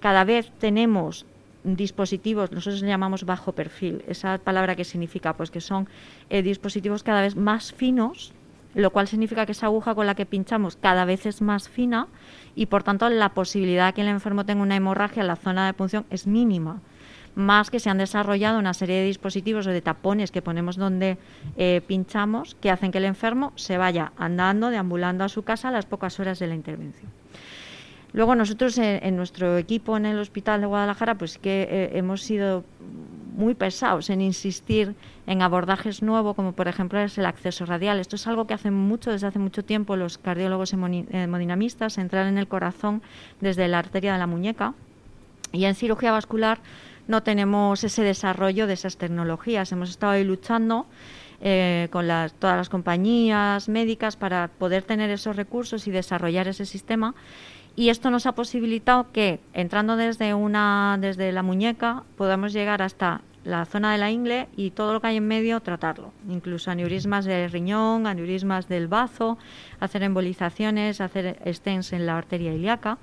cada 0.01 0.25
vez 0.25 0.51
tenemos 0.59 1.27
dispositivos, 1.63 2.53
nosotros 2.53 2.81
llamamos 2.83 3.25
bajo 3.25 3.53
perfil, 3.53 4.05
esa 4.07 4.39
palabra 4.39 4.77
que 4.77 4.85
significa 4.85 5.37
pues 5.37 5.51
que 5.51 5.61
son 5.61 5.89
eh, 6.31 6.43
dispositivos 6.43 7.03
cada 7.03 7.23
vez 7.23 7.37
más 7.37 7.73
finos, 7.73 8.33
lo 8.75 8.91
cual 8.91 9.09
significa 9.09 9.47
que 9.47 9.53
esa 9.53 9.67
aguja 9.67 9.95
con 9.95 10.07
la 10.07 10.15
que 10.15 10.27
pinchamos 10.27 10.77
cada 10.77 11.05
vez 11.05 11.27
es 11.27 11.41
más 11.41 11.69
fina 11.69 12.09
y 12.55 12.67
por 12.67 12.83
tanto 12.83 13.09
la 13.09 13.31
posibilidad 13.31 13.87
de 13.87 13.93
que 13.95 14.03
el 14.03 14.09
enfermo 14.09 14.45
tenga 14.45 14.63
una 14.63 14.77
hemorragia 14.77 15.23
en 15.23 15.29
la 15.29 15.37
zona 15.37 15.67
de 15.67 15.73
punción 15.73 16.05
es 16.11 16.27
mínima 16.27 16.81
más 17.37 17.71
que 17.71 17.79
se 17.79 17.91
han 17.91 17.99
desarrollado 17.99 18.59
una 18.59 18.75
serie 18.75 18.97
de 18.97 19.05
dispositivos 19.05 19.67
o 19.67 19.71
de 19.71 19.83
tapones 19.83 20.33
que 20.33 20.43
ponemos 20.43 20.77
donde 20.77 21.19
eh, 21.57 21.83
pinchamos 21.87 22.57
que 22.61 22.71
hacen 22.71 22.91
que 22.91 22.99
el 22.99 23.05
enfermo 23.05 23.53
se 23.57 23.77
vaya 23.77 24.13
andando, 24.17 24.71
deambulando 24.71 25.23
a 25.23 25.29
su 25.29 25.43
casa 25.43 25.69
a 25.69 25.71
las 25.71 25.87
pocas 25.87 26.19
horas 26.19 26.39
de 26.39 26.49
la 26.49 26.55
intervención. 26.55 27.13
Luego 28.15 28.35
nosotros 28.35 28.79
en, 28.79 29.15
nuestro 29.15 29.59
equipo 29.59 29.99
en 29.99 30.07
el 30.07 30.19
Hospital 30.19 30.63
de 30.63 30.67
Guadalajara 30.67 31.17
pues 31.17 31.37
que 31.37 31.69
eh, 31.71 31.91
hemos 31.99 32.23
sido 32.23 32.65
muy 33.37 33.55
pesados 33.55 34.09
en 34.09 34.23
insistir 34.23 34.95
en 35.27 35.43
abordajes 35.43 36.03
nuevos, 36.03 36.35
como 36.35 36.53
por 36.53 36.69
ejemplo 36.69 36.99
es 36.99 37.19
el 37.19 37.27
acceso 37.27 37.67
radial. 37.67 38.01
Esto 38.01 38.17
es 38.17 38.27
algo 38.27 38.47
que 38.47 38.55
hace 38.55 38.71
mucho, 38.71 39.11
desde 39.11 39.27
hace 39.27 39.39
mucho 39.39 39.63
tiempo, 39.63 39.97
los 39.97 40.17
cardiólogos 40.17 40.73
hemodinamistas, 40.73 41.99
entrar 41.99 42.27
en 42.27 42.39
el 42.39 42.49
corazón 42.49 43.03
desde 43.43 43.69
la 43.69 43.81
arteria 43.81 44.15
de 44.15 44.19
la 44.19 44.27
muñeca. 44.27 44.73
Y 45.53 45.67
en 45.67 45.75
cirugía 45.75 46.13
vascular 46.13 46.61
no 47.07 47.23
tenemos 47.23 47.85
ese 47.85 48.03
desarrollo 48.03 48.67
de 48.67 48.75
esas 48.75 48.97
tecnologías. 48.97 49.71
Hemos 49.73 49.91
estado 49.91 50.13
ahí 50.13 50.25
luchando 50.25 50.87
eh, 51.41 51.89
con 51.91 52.07
todas 52.39 52.57
las 52.57 52.69
compañías 52.69 53.69
médicas 53.69 54.17
para 54.17 54.49
poder 54.49 54.83
tener 54.83 55.11
esos 55.11 55.37
recursos 55.37 55.87
y 55.87 55.91
desarrollar 55.91 56.49
ese 56.49 56.67
sistema. 56.67 57.15
Y 57.77 57.91
esto 57.91 58.11
nos 58.11 58.25
ha 58.25 58.33
posibilitado 58.33 59.13
que, 59.13 59.39
entrando 59.53 59.97
desde, 59.97 60.33
una, 60.33 60.97
desde 60.99 61.31
la 61.33 61.43
muñeca, 61.43 62.05
podamos 62.17 62.55
llegar 62.55 62.81
hasta 62.81 63.21
la 63.45 63.65
zona 63.65 63.93
de 63.93 63.99
la 63.99 64.11
ingle 64.11 64.49
y 64.57 64.71
todo 64.71 64.93
lo 64.93 65.01
que 65.01 65.09
hay 65.09 65.17
en 65.19 65.29
medio 65.29 65.61
tratarlo, 65.61 66.13
incluso 66.29 66.71
aneurismas 66.71 67.27
del 67.27 67.51
riñón, 67.51 68.07
aneurismas 68.07 68.67
del 68.67 68.89
bazo, 68.89 69.39
hacer 69.79 70.03
embolizaciones, 70.03 71.01
hacer 71.01 71.39
stents 71.47 71.93
en 71.93 72.07
la 72.07 72.19
arteria 72.19 72.53
ilíaca, 72.53 72.99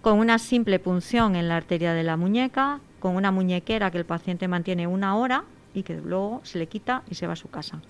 con 0.00 0.18
una 0.18 0.38
simple 0.38 0.78
punción 0.80 1.36
en 1.36 1.48
la 1.48 1.56
arteria 1.56 1.92
de 1.92 2.02
la 2.02 2.16
muñeca, 2.16 2.80
con 3.00 3.16
una 3.16 3.30
muñequera 3.30 3.90
que 3.90 3.98
el 3.98 4.04
paciente 4.04 4.48
mantiene 4.48 4.86
una 4.86 5.16
hora 5.16 5.44
y 5.74 5.82
que 5.82 5.94
luego 5.94 6.40
se 6.44 6.58
le 6.58 6.66
quita 6.66 7.02
y 7.10 7.14
se 7.14 7.26
va 7.26 7.34
a 7.34 7.36
su 7.36 7.48
casa. 7.48 7.80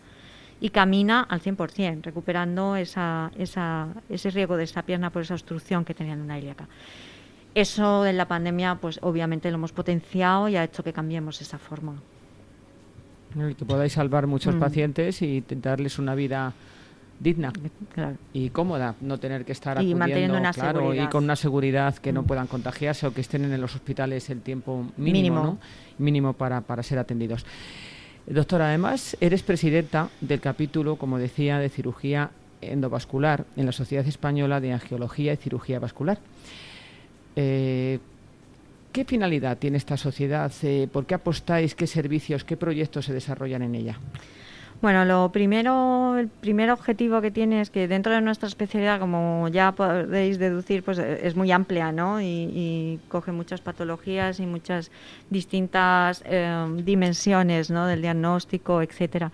Y 0.60 0.70
camina 0.70 1.22
al 1.22 1.40
100%, 1.40 2.02
recuperando 2.02 2.76
esa, 2.76 3.30
esa, 3.38 3.88
ese 4.08 4.30
riesgo 4.30 4.56
de 4.56 4.64
esa 4.64 4.82
pierna 4.82 5.10
por 5.10 5.22
esa 5.22 5.34
obstrucción 5.34 5.84
que 5.84 5.94
tenía 5.94 6.14
en 6.14 6.20
una 6.20 6.38
ilíaca. 6.38 6.66
Eso 7.54 8.06
en 8.06 8.16
la 8.16 8.26
pandemia, 8.26 8.76
pues 8.76 8.98
obviamente 9.02 9.50
lo 9.50 9.56
hemos 9.56 9.72
potenciado 9.72 10.48
y 10.48 10.56
ha 10.56 10.64
hecho 10.64 10.82
que 10.82 10.92
cambiemos 10.92 11.40
esa 11.40 11.58
forma. 11.58 11.94
que 13.34 13.64
podáis 13.64 13.92
salvar 13.92 14.26
muchos 14.26 14.54
mm. 14.56 14.60
pacientes 14.60 15.22
y 15.22 15.44
darles 15.48 15.98
una 15.98 16.14
vida 16.14 16.52
digna 17.20 17.52
y 18.32 18.50
cómoda, 18.50 18.94
no 19.00 19.18
tener 19.18 19.44
que 19.44 19.52
estar 19.52 19.82
y 19.82 19.92
acudiendo, 19.92 20.38
una 20.38 20.52
claro, 20.52 20.94
y 20.94 21.06
con 21.08 21.24
una 21.24 21.36
seguridad 21.36 21.96
que 21.96 22.12
no 22.12 22.22
mm. 22.22 22.26
puedan 22.26 22.46
contagiarse 22.46 23.06
o 23.06 23.12
que 23.12 23.20
estén 23.20 23.44
en 23.44 23.60
los 23.60 23.74
hospitales 23.74 24.30
el 24.30 24.40
tiempo 24.40 24.86
mínimo, 24.96 25.58
mínimo. 25.98 26.32
para, 26.32 26.60
para 26.60 26.82
ser 26.82 26.98
atendidos. 26.98 27.44
Doctora, 28.26 28.68
además 28.68 29.16
eres 29.20 29.42
presidenta 29.42 30.10
del 30.20 30.40
capítulo, 30.40 30.96
como 30.96 31.18
decía, 31.18 31.58
de 31.58 31.70
cirugía 31.70 32.30
endovascular 32.60 33.46
en 33.56 33.66
la 33.66 33.72
Sociedad 33.72 34.06
Española 34.06 34.60
de 34.60 34.72
Angiología 34.72 35.32
y 35.32 35.36
Cirugía 35.36 35.78
Vascular. 35.78 36.18
Eh, 37.36 37.98
¿Qué 38.92 39.04
finalidad 39.04 39.58
tiene 39.58 39.76
esta 39.76 39.96
sociedad? 39.96 40.52
Eh, 40.62 40.88
¿Por 40.92 41.06
qué 41.06 41.14
apostáis? 41.14 41.74
¿Qué 41.74 41.86
servicios, 41.86 42.44
qué 42.44 42.56
proyectos 42.56 43.06
se 43.06 43.12
desarrollan 43.12 43.62
en 43.62 43.74
ella? 43.74 43.98
Bueno, 44.80 45.04
lo 45.04 45.32
primero, 45.32 46.16
el 46.18 46.28
primer 46.28 46.70
objetivo 46.70 47.20
que 47.20 47.32
tiene 47.32 47.60
es 47.60 47.68
que 47.68 47.88
dentro 47.88 48.12
de 48.12 48.20
nuestra 48.20 48.46
especialidad, 48.46 49.00
como 49.00 49.48
ya 49.48 49.72
podéis 49.72 50.38
deducir, 50.38 50.84
pues 50.84 50.98
eh, 51.00 51.20
es 51.24 51.34
muy 51.34 51.50
amplia, 51.50 51.90
¿no? 51.90 52.20
Y, 52.22 53.00
coge 53.08 53.32
muchas 53.32 53.60
patologías 53.60 54.38
y 54.38 54.46
muchas 54.46 54.92
distintas 55.30 56.22
eh, 56.26 56.64
dimensiones, 56.84 57.70
¿no? 57.70 57.86
Del 57.86 58.02
diagnóstico, 58.02 58.80
etcétera 58.80 59.32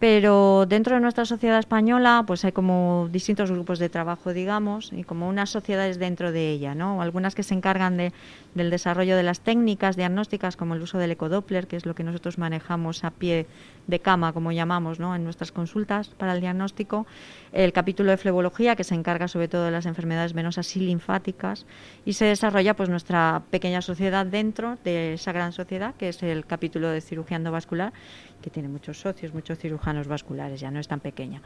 pero 0.00 0.64
dentro 0.66 0.94
de 0.94 1.00
nuestra 1.02 1.26
sociedad 1.26 1.58
española 1.58 2.24
pues 2.26 2.42
hay 2.46 2.52
como 2.52 3.08
distintos 3.12 3.52
grupos 3.52 3.78
de 3.78 3.90
trabajo 3.90 4.32
digamos 4.32 4.94
y 4.94 5.04
como 5.04 5.28
unas 5.28 5.50
sociedades 5.50 5.98
dentro 5.98 6.32
de 6.32 6.50
ella 6.50 6.74
no 6.74 7.02
algunas 7.02 7.34
que 7.34 7.42
se 7.42 7.52
encargan 7.52 7.98
de, 7.98 8.12
del 8.54 8.70
desarrollo 8.70 9.14
de 9.14 9.22
las 9.22 9.40
técnicas 9.40 9.96
diagnósticas 9.96 10.56
como 10.56 10.74
el 10.74 10.80
uso 10.80 10.96
del 10.96 11.10
ecodoppler 11.10 11.66
que 11.66 11.76
es 11.76 11.84
lo 11.84 11.94
que 11.94 12.02
nosotros 12.02 12.38
manejamos 12.38 13.04
a 13.04 13.10
pie 13.10 13.46
de 13.86 14.00
cama 14.00 14.32
como 14.32 14.52
llamamos 14.52 14.98
¿no? 14.98 15.14
en 15.14 15.22
nuestras 15.22 15.52
consultas 15.52 16.08
para 16.08 16.32
el 16.32 16.40
diagnóstico 16.40 17.06
el 17.52 17.74
capítulo 17.74 18.10
de 18.10 18.16
flebología 18.16 18.76
que 18.76 18.84
se 18.84 18.94
encarga 18.94 19.28
sobre 19.28 19.48
todo 19.48 19.66
de 19.66 19.70
las 19.70 19.84
enfermedades 19.84 20.32
venosas 20.32 20.74
y 20.76 20.80
linfáticas 20.80 21.66
y 22.06 22.14
se 22.14 22.24
desarrolla 22.24 22.74
pues 22.74 22.88
nuestra 22.88 23.42
pequeña 23.50 23.82
sociedad 23.82 24.24
dentro 24.24 24.78
de 24.82 25.14
esa 25.14 25.32
gran 25.32 25.52
sociedad 25.52 25.94
que 25.96 26.08
es 26.08 26.22
el 26.22 26.46
capítulo 26.46 26.88
de 26.88 27.02
cirugía 27.02 27.36
endovascular 27.36 27.92
que 28.40 28.50
tiene 28.50 28.68
muchos 28.68 29.00
socios, 29.00 29.34
muchos 29.34 29.58
cirujanos 29.58 30.08
vasculares, 30.08 30.60
ya 30.60 30.70
no 30.70 30.80
es 30.80 30.88
tan 30.88 31.00
pequeña. 31.00 31.42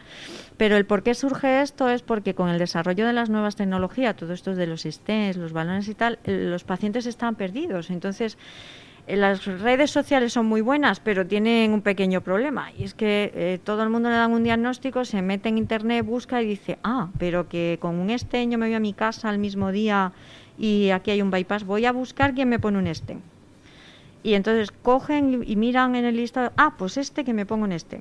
Pero 0.56 0.76
el 0.76 0.86
por 0.86 1.02
qué 1.02 1.14
surge 1.14 1.60
esto 1.62 1.88
es 1.88 2.02
porque 2.02 2.34
con 2.34 2.48
el 2.48 2.58
desarrollo 2.58 3.06
de 3.06 3.12
las 3.12 3.30
nuevas 3.30 3.56
tecnologías, 3.56 4.16
todo 4.16 4.32
esto 4.32 4.54
de 4.54 4.66
los 4.66 4.82
stents, 4.82 5.36
los 5.36 5.52
balones 5.52 5.88
y 5.88 5.94
tal, 5.94 6.18
los 6.24 6.64
pacientes 6.64 7.06
están 7.06 7.34
perdidos. 7.34 7.90
Entonces, 7.90 8.38
eh, 9.06 9.16
las 9.16 9.44
redes 9.44 9.90
sociales 9.90 10.32
son 10.32 10.46
muy 10.46 10.60
buenas, 10.60 11.00
pero 11.00 11.26
tienen 11.26 11.72
un 11.72 11.82
pequeño 11.82 12.22
problema. 12.22 12.72
Y 12.78 12.84
es 12.84 12.94
que 12.94 13.32
eh, 13.34 13.58
todo 13.62 13.82
el 13.82 13.90
mundo 13.90 14.08
le 14.08 14.16
dan 14.16 14.32
un 14.32 14.44
diagnóstico, 14.44 15.04
se 15.04 15.20
mete 15.20 15.48
en 15.48 15.58
internet, 15.58 16.04
busca 16.04 16.42
y 16.42 16.46
dice, 16.46 16.78
ah, 16.82 17.08
pero 17.18 17.48
que 17.48 17.78
con 17.80 17.96
un 17.96 18.16
stent 18.18 18.52
yo 18.52 18.58
me 18.58 18.66
voy 18.66 18.74
a 18.74 18.80
mi 18.80 18.94
casa 18.94 19.28
al 19.28 19.38
mismo 19.38 19.72
día 19.72 20.12
y 20.56 20.90
aquí 20.90 21.10
hay 21.10 21.20
un 21.20 21.30
bypass, 21.30 21.64
voy 21.64 21.84
a 21.84 21.92
buscar 21.92 22.34
quién 22.34 22.48
me 22.48 22.58
pone 22.58 22.78
un 22.78 22.94
stent. 22.94 23.33
Y 24.24 24.34
entonces 24.34 24.72
cogen 24.72 25.44
y 25.46 25.54
miran 25.54 25.94
en 25.94 26.06
el 26.06 26.16
listado, 26.16 26.50
ah, 26.56 26.74
pues 26.78 26.96
este 26.96 27.24
que 27.24 27.34
me 27.34 27.44
pongo 27.44 27.66
en 27.66 27.72
este. 27.72 28.00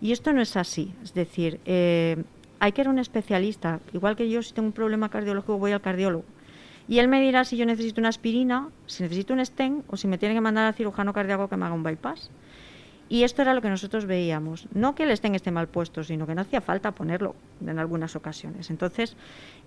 Y 0.00 0.12
esto 0.12 0.32
no 0.32 0.40
es 0.40 0.56
así. 0.56 0.94
Es 1.02 1.14
decir, 1.14 1.60
eh, 1.66 2.22
hay 2.60 2.72
que 2.72 2.82
ir 2.82 2.86
a 2.86 2.90
un 2.90 3.00
especialista. 3.00 3.80
Igual 3.92 4.14
que 4.14 4.30
yo, 4.30 4.40
si 4.40 4.54
tengo 4.54 4.68
un 4.68 4.72
problema 4.72 5.08
cardiológico, 5.08 5.58
voy 5.58 5.72
al 5.72 5.80
cardiólogo. 5.80 6.24
Y 6.88 7.00
él 7.00 7.08
me 7.08 7.20
dirá 7.20 7.44
si 7.44 7.56
yo 7.56 7.66
necesito 7.66 8.00
una 8.00 8.10
aspirina, 8.10 8.68
si 8.86 9.02
necesito 9.02 9.34
un 9.34 9.44
stent 9.44 9.84
o 9.88 9.96
si 9.96 10.06
me 10.06 10.16
tiene 10.16 10.36
que 10.36 10.40
mandar 10.40 10.66
al 10.66 10.74
cirujano 10.74 11.12
cardíaco 11.12 11.48
que 11.48 11.56
me 11.56 11.66
haga 11.66 11.74
un 11.74 11.82
bypass. 11.82 12.30
Y 13.08 13.22
esto 13.22 13.42
era 13.42 13.54
lo 13.54 13.62
que 13.62 13.68
nosotros 13.68 14.04
veíamos. 14.06 14.66
No 14.74 14.94
que 14.94 15.04
el 15.04 15.10
estén 15.10 15.34
esté 15.34 15.52
mal 15.52 15.68
puesto, 15.68 16.02
sino 16.02 16.26
que 16.26 16.34
no 16.34 16.40
hacía 16.40 16.60
falta 16.60 16.90
ponerlo 16.92 17.36
en 17.64 17.78
algunas 17.78 18.16
ocasiones. 18.16 18.70
Entonces, 18.70 19.16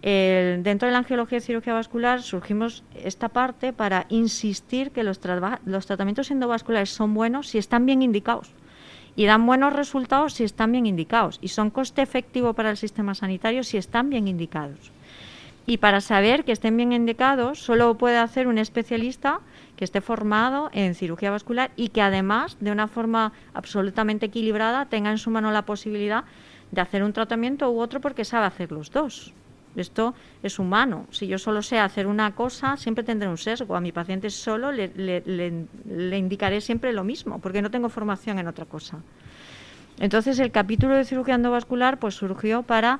dentro 0.01 0.87
de 0.87 0.91
la 0.91 0.97
angiología 0.97 1.37
y 1.37 1.41
cirugía 1.41 1.73
vascular 1.73 2.21
surgimos 2.21 2.83
esta 2.95 3.29
parte 3.29 3.71
para 3.71 4.05
insistir 4.09 4.91
que 4.91 5.03
los, 5.03 5.21
los 5.65 5.85
tratamientos 5.85 6.31
endovasculares 6.31 6.89
son 6.89 7.13
buenos 7.13 7.47
si 7.47 7.57
están 7.57 7.85
bien 7.85 8.01
indicados. 8.01 8.51
Y 9.15 9.25
dan 9.25 9.45
buenos 9.45 9.73
resultados 9.73 10.33
si 10.33 10.43
están 10.43 10.73
bien 10.73 10.85
indicados. 10.85 11.39
Y 11.41 11.47
son 11.49 11.69
coste 11.69 12.01
efectivo 12.01 12.53
para 12.53 12.69
el 12.69 12.77
sistema 12.77 13.15
sanitario 13.15 13.63
si 13.63 13.77
están 13.77 14.09
bien 14.09 14.27
indicados. 14.27 14.91
Y 15.65 15.77
para 15.77 16.01
saber 16.01 16.45
que 16.45 16.51
estén 16.51 16.75
bien 16.75 16.91
indicados, 16.91 17.59
solo 17.59 17.95
puede 17.95 18.17
hacer 18.17 18.47
un 18.47 18.57
especialista 18.57 19.39
que 19.79 19.85
esté 19.85 20.01
formado 20.01 20.69
en 20.73 20.93
cirugía 20.93 21.31
vascular 21.31 21.71
y 21.77 21.87
que 21.87 22.01
además, 22.01 22.57
de 22.59 22.69
una 22.69 22.89
forma 22.89 23.31
absolutamente 23.53 24.25
equilibrada, 24.25 24.87
tenga 24.87 25.09
en 25.09 25.17
su 25.17 25.29
mano 25.29 25.51
la 25.53 25.61
posibilidad 25.61 26.25
de 26.71 26.81
hacer 26.81 27.01
un 27.01 27.13
tratamiento 27.13 27.71
u 27.71 27.79
otro 27.79 28.01
porque 28.01 28.25
sabe 28.25 28.45
hacer 28.45 28.73
los 28.73 28.91
dos. 28.91 29.33
Esto 29.77 30.15
es 30.43 30.59
humano. 30.59 31.05
Si 31.11 31.27
yo 31.27 31.37
solo 31.37 31.61
sé 31.61 31.79
hacer 31.79 32.07
una 32.07 32.35
cosa, 32.35 32.75
siempre 32.75 33.05
tendré 33.05 33.29
un 33.29 33.37
sesgo. 33.37 33.73
A 33.77 33.79
mi 33.79 33.93
paciente 33.93 34.29
solo 34.31 34.73
le, 34.73 34.91
le- 34.97 36.17
indicaré 36.17 36.59
siempre 36.59 36.91
lo 36.91 37.05
mismo, 37.05 37.39
porque 37.39 37.61
no 37.61 37.71
tengo 37.71 37.87
formación 37.87 38.37
en 38.37 38.49
otra 38.49 38.65
cosa. 38.65 38.97
Entonces 39.97 40.39
el 40.39 40.51
capítulo 40.51 40.95
de 40.95 41.05
cirugía 41.05 41.35
endovascular 41.35 41.99
pues 41.99 42.15
surgió 42.15 42.63
para 42.63 42.99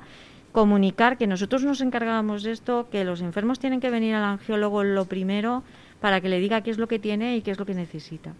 comunicar 0.52 1.18
que 1.18 1.26
nosotros 1.26 1.62
nos 1.62 1.82
encargábamos 1.82 2.42
de 2.42 2.52
esto, 2.52 2.88
que 2.90 3.04
los 3.04 3.20
enfermos 3.20 3.58
tienen 3.58 3.80
que 3.80 3.90
venir 3.90 4.14
al 4.14 4.24
angiólogo 4.24 4.82
lo 4.82 5.04
primero 5.04 5.62
para 6.00 6.20
que 6.20 6.28
le 6.28 6.40
diga 6.40 6.62
qué 6.62 6.70
es 6.70 6.78
lo 6.78 6.88
que 6.88 6.98
tiene 6.98 7.36
y 7.36 7.42
qué 7.42 7.50
es 7.50 7.58
lo 7.58 7.66
que 7.66 7.74
necesita. 7.74 8.34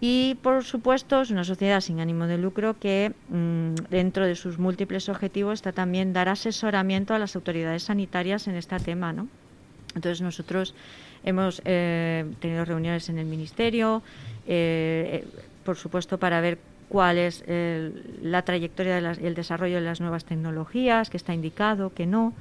Y 0.00 0.36
por 0.42 0.62
supuesto 0.62 1.22
es 1.22 1.30
una 1.30 1.44
sociedad 1.44 1.80
sin 1.80 2.00
ánimo 2.00 2.26
de 2.26 2.36
lucro 2.36 2.78
que 2.78 3.12
mm, 3.30 3.88
dentro 3.88 4.26
de 4.26 4.34
sus 4.34 4.58
múltiples 4.58 5.08
objetivos 5.08 5.54
está 5.54 5.72
también 5.72 6.12
dar 6.12 6.28
asesoramiento 6.28 7.14
a 7.14 7.18
las 7.18 7.34
autoridades 7.34 7.84
sanitarias 7.84 8.46
en 8.46 8.56
este 8.56 8.78
tema, 8.78 9.12
¿no? 9.14 9.28
Entonces 9.94 10.20
nosotros 10.20 10.74
hemos 11.24 11.62
eh, 11.64 12.26
tenido 12.40 12.64
reuniones 12.66 13.08
en 13.08 13.18
el 13.18 13.26
ministerio, 13.26 14.02
eh, 14.46 15.24
eh, 15.24 15.28
por 15.64 15.76
supuesto 15.76 16.18
para 16.18 16.42
ver 16.42 16.58
cuál 16.88 17.18
es 17.18 17.42
la 18.22 18.42
trayectoria 18.42 19.00
y 19.20 19.26
el 19.26 19.34
desarrollo 19.34 19.76
de 19.76 19.80
las 19.80 20.00
nuevas 20.00 20.24
tecnologías, 20.24 21.10
que 21.10 21.16
está 21.16 21.34
indicado, 21.34 21.92
que 21.92 22.06
no. 22.06 22.32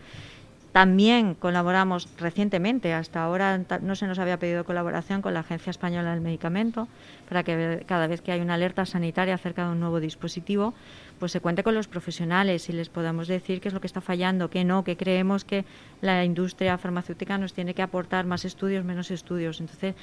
También 0.76 1.36
colaboramos 1.36 2.10
recientemente, 2.18 2.92
hasta 2.92 3.24
ahora 3.24 3.62
no 3.82 3.96
se 3.96 4.08
nos 4.08 4.20
había 4.20 4.38
pedido 4.40 4.66
colaboración 4.66 5.22
con 5.22 5.34
la 5.34 5.40
Agencia 5.40 5.70
Española 5.70 6.12
del 6.12 6.20
Medicamento, 6.20 6.90
para 7.30 7.44
que 7.44 7.86
cada 7.88 8.08
vez 8.08 8.20
que 8.20 8.34
hay 8.34 8.42
una 8.42 8.56
alerta 8.56 8.86
sanitaria 8.86 9.36
acerca 9.36 9.64
de 9.66 9.72
un 9.72 9.80
nuevo 9.80 10.02
dispositivo, 10.02 10.74
pues 11.18 11.32
se 11.32 11.40
cuente 11.40 11.64
con 11.64 11.76
los 11.76 11.88
profesionales 11.88 12.68
y 12.68 12.74
les 12.74 12.90
podamos 12.90 13.30
decir 13.30 13.62
qué 13.62 13.70
es 13.70 13.74
lo 13.74 13.80
que 13.80 13.88
está 13.88 14.02
fallando, 14.02 14.50
qué 14.50 14.66
no, 14.66 14.84
que 14.84 14.98
creemos 14.98 15.46
que 15.46 15.64
la 16.02 16.26
industria 16.26 16.78
farmacéutica 16.78 17.38
nos 17.38 17.54
tiene 17.54 17.74
que 17.74 17.82
aportar 17.82 18.26
más 18.26 18.44
estudios, 18.44 18.84
menos 18.84 19.12
estudios. 19.12 19.62
Entonces, 19.62 19.96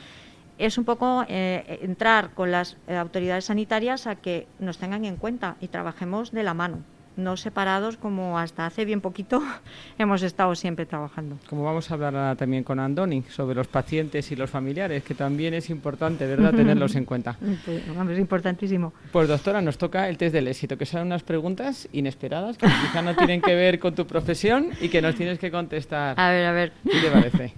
es 0.57 0.79
un 0.79 0.87
poco 0.87 1.27
eh, 1.29 1.81
entrar 1.83 2.31
con 2.31 2.51
las 2.51 2.79
eh, 2.89 2.97
autoridades 2.97 3.45
sanitarias 3.45 4.07
a 4.07 4.17
que 4.17 4.47
nos 4.59 4.79
tengan 4.79 5.05
en 5.05 5.17
cuenta 5.17 5.57
y 5.61 5.69
trabajemos 5.69 6.33
de 6.33 6.45
la 6.45 6.55
mano, 6.55 6.79
no 7.17 7.37
separados 7.37 7.97
como 7.97 8.39
hasta 8.39 8.67
hace 8.67 8.85
bien 8.85 9.01
poquito 9.01 9.43
hemos 9.99 10.23
estado 10.23 10.55
siempre 10.55 10.87
trabajando. 10.87 11.39
Como 11.49 11.65
vamos 11.65 11.91
a 11.91 11.95
hablar 11.95 12.15
ahora 12.15 12.37
también 12.37 12.65
con 12.65 12.81
Andoni 12.81 13.23
sobre 13.31 13.55
los 13.55 13.69
pacientes 13.69 14.31
y 14.33 14.37
los 14.37 14.51
familiares, 14.51 15.03
que 15.03 15.15
también 15.15 15.55
es 15.55 15.71
importante, 15.71 16.27
¿verdad?, 16.27 16.53
tenerlos 16.55 16.95
en 16.95 17.05
cuenta. 17.05 17.37
Pues, 17.65 18.11
es 18.11 18.19
importantísimo. 18.19 18.93
Pues 19.13 19.29
doctora, 19.29 19.61
nos 19.61 19.79
toca 19.79 20.09
el 20.09 20.17
test 20.17 20.35
del 20.35 20.49
éxito, 20.49 20.77
que 20.77 20.87
son 20.87 21.03
unas 21.03 21.23
preguntas 21.23 21.89
inesperadas 21.93 22.57
que 22.57 22.67
quizá 22.67 23.03
no 23.03 23.15
tienen 23.15 23.41
que 23.41 23.55
ver 23.55 23.79
con 23.79 23.95
tu 23.95 24.07
profesión 24.07 24.71
y 24.81 24.89
que 24.89 25.01
nos 25.01 25.15
tienes 25.15 25.39
que 25.39 25.51
contestar. 25.51 26.19
A 26.19 26.31
ver, 26.31 26.47
a 26.47 26.53
ver, 26.53 26.73
¿Qué 26.85 27.01
te 27.01 27.11
parece? 27.11 27.55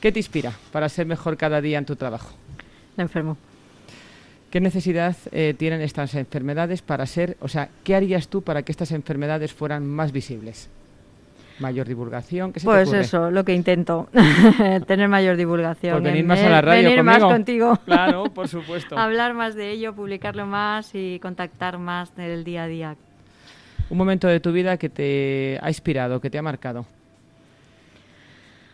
¿Qué 0.00 0.12
te 0.12 0.18
inspira 0.18 0.52
para 0.72 0.88
ser 0.88 1.06
mejor 1.06 1.36
cada 1.36 1.60
día 1.60 1.78
en 1.78 1.86
tu 1.86 1.96
trabajo? 1.96 2.36
la 2.96 3.04
enfermo. 3.04 3.36
¿Qué 4.52 4.60
necesidad 4.60 5.16
eh, 5.30 5.54
tienen 5.56 5.80
estas 5.80 6.14
enfermedades 6.14 6.82
para 6.82 7.06
ser, 7.06 7.38
o 7.40 7.48
sea, 7.48 7.70
qué 7.84 7.96
harías 7.96 8.28
tú 8.28 8.42
para 8.42 8.62
que 8.62 8.70
estas 8.70 8.92
enfermedades 8.92 9.50
fueran 9.54 9.86
más 9.86 10.12
visibles? 10.12 10.68
Mayor 11.58 11.88
divulgación, 11.88 12.52
¿qué 12.52 12.60
se 12.60 12.66
Pues 12.66 12.92
eso, 12.92 13.30
lo 13.30 13.46
que 13.46 13.54
intento, 13.54 14.10
tener 14.86 15.08
mayor 15.08 15.38
divulgación. 15.38 15.94
Pues 15.94 16.04
venir 16.04 16.20
en 16.20 16.26
más 16.26 16.38
a 16.40 16.42
ver- 16.42 16.50
la 16.50 16.60
radio 16.60 16.82
venir 16.90 17.02
más 17.02 17.22
contigo. 17.22 17.78
Claro, 17.86 18.24
por 18.24 18.46
supuesto. 18.46 18.98
Hablar 18.98 19.32
más 19.32 19.54
de 19.54 19.70
ello, 19.70 19.94
publicarlo 19.94 20.44
más 20.44 20.90
y 20.94 21.18
contactar 21.20 21.78
más 21.78 22.14
del 22.14 22.44
día 22.44 22.64
a 22.64 22.66
día. 22.66 22.96
Un 23.88 23.96
momento 23.96 24.28
de 24.28 24.38
tu 24.40 24.52
vida 24.52 24.76
que 24.76 24.90
te 24.90 25.58
ha 25.62 25.68
inspirado, 25.70 26.20
que 26.20 26.28
te 26.28 26.36
ha 26.36 26.42
marcado. 26.42 26.84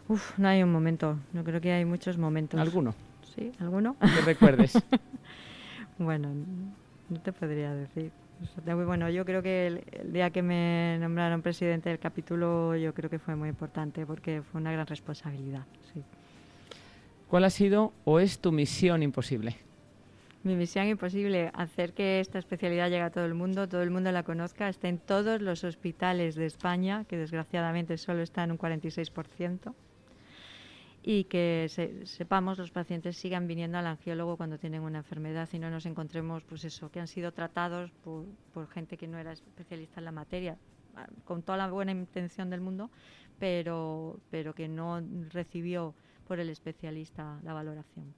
Uf, 0.09 0.37
no 0.39 0.49
hay 0.49 0.61
un 0.61 0.73
momento. 0.73 1.19
Yo 1.33 1.45
creo 1.45 1.61
que 1.61 1.71
hay 1.71 1.85
muchos 1.85 2.19
momentos. 2.19 2.59
¿Alguno? 2.59 2.97
¿Sí? 3.37 3.53
¿Alguno? 3.61 3.95
Que 4.01 4.23
recuerdes. 4.23 4.73
bueno, 5.99 6.31
no 7.09 7.21
te 7.21 7.33
podría 7.33 7.75
decir. 7.75 8.11
Bueno, 8.65 9.11
yo 9.11 9.25
creo 9.25 9.43
que 9.43 9.67
el, 9.67 9.85
el 9.93 10.13
día 10.13 10.31
que 10.31 10.43
me 10.43 10.97
nombraron 11.01 11.43
presidente 11.43 11.89
del 11.89 11.99
capítulo, 11.99 12.77
yo 12.77 12.95
creo 12.95 13.11
que 13.11 13.19
fue 13.19 13.35
muy 13.35 13.49
importante 13.49 14.07
porque 14.07 14.43
fue 14.43 14.61
una 14.61 14.71
gran 14.71 14.87
responsabilidad. 14.87 15.67
Sí. 15.93 16.03
¿Cuál 17.29 17.45
ha 17.45 17.51
sido 17.51 17.93
o 18.05 18.21
es 18.21 18.39
tu 18.39 18.53
misión 18.53 19.03
imposible? 19.03 19.57
Mi 20.45 20.55
misión 20.55 20.87
imposible, 20.87 21.51
hacer 21.53 21.93
que 21.93 22.21
esta 22.21 22.39
especialidad 22.39 22.89
llegue 22.89 23.03
a 23.03 23.11
todo 23.11 23.27
el 23.27 23.35
mundo, 23.35 23.69
todo 23.69 23.83
el 23.83 23.91
mundo 23.91 24.13
la 24.13 24.23
conozca, 24.23 24.69
esté 24.69 24.89
en 24.89 24.99
todos 24.99 25.43
los 25.43 25.65
hospitales 25.65 26.37
de 26.37 26.47
España, 26.47 27.05
que 27.05 27.19
desgraciadamente 27.19 27.99
solo 27.99 28.23
está 28.23 28.45
en 28.45 28.53
un 28.53 28.59
46%, 28.59 29.75
y 31.11 31.25
que 31.25 31.69
se- 31.71 32.05
sepamos 32.05 32.59
los 32.59 32.71
pacientes 32.71 33.17
sigan 33.17 33.47
viniendo 33.47 33.79
al 33.79 33.87
angiólogo 33.87 34.37
cuando 34.37 34.59
tienen 34.59 34.83
una 34.83 34.99
enfermedad 34.99 35.49
y 35.55 35.59
no 35.59 35.71
nos 35.71 35.87
encontremos, 35.87 36.45
pues 36.45 36.65
eso, 36.65 36.91
que 36.91 37.01
han 37.01 37.09
sido 37.09 37.33
tratados 37.33 37.91
por, 38.05 38.27
por 38.53 38.69
gente 38.69 38.99
que 38.99 39.09
no 39.09 39.17
era 39.19 39.33
especialista 39.33 40.01
en 40.01 40.05
la 40.05 40.13
materia, 40.13 40.59
ah, 40.97 41.07
con 41.25 41.43
toda 41.43 41.57
la 41.57 41.71
buena 41.71 41.93
intención 41.93 42.51
del 42.51 42.61
mundo, 42.61 42.91
pero, 43.39 44.21
pero 44.29 44.53
que 44.55 44.69
no 44.69 45.01
recibió 45.31 45.95
por 46.27 46.41
el 46.41 46.51
especialista 46.51 47.41
la 47.43 47.55
valoración. 47.55 48.15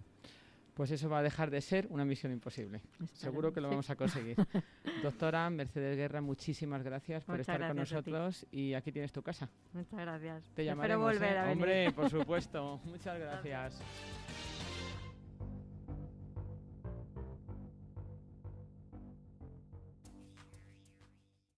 Pues 0.81 0.93
eso 0.93 1.11
va 1.11 1.19
a 1.19 1.23
dejar 1.23 1.51
de 1.51 1.61
ser 1.61 1.87
una 1.91 2.07
misión 2.07 2.33
imposible. 2.33 2.81
Seguro 3.13 3.53
que 3.53 3.61
lo 3.61 3.69
vamos 3.69 3.91
a 3.91 3.97
conseguir. 3.97 4.35
Doctora 5.03 5.51
Mercedes 5.51 5.95
Guerra, 5.95 6.23
muchísimas 6.23 6.83
gracias 6.83 7.23
por 7.23 7.35
Muchas 7.35 7.43
estar 7.55 7.69
con 7.69 7.77
gracias 7.77 8.03
ti. 8.03 8.11
nosotros 8.11 8.47
y 8.51 8.73
aquí 8.73 8.91
tienes 8.91 9.13
tu 9.13 9.21
casa. 9.21 9.51
Muchas 9.75 10.01
gracias. 10.01 10.43
Te 10.43 10.49
Espero 10.49 10.65
llamaremos. 10.65 11.13
volver 11.13 11.33
¿eh? 11.35 11.39
a 11.39 11.43
venir. 11.43 11.57
Hombre, 11.59 11.93
por 11.93 12.09
supuesto. 12.19 12.81
Muchas 12.87 13.19
gracias. 13.19 13.83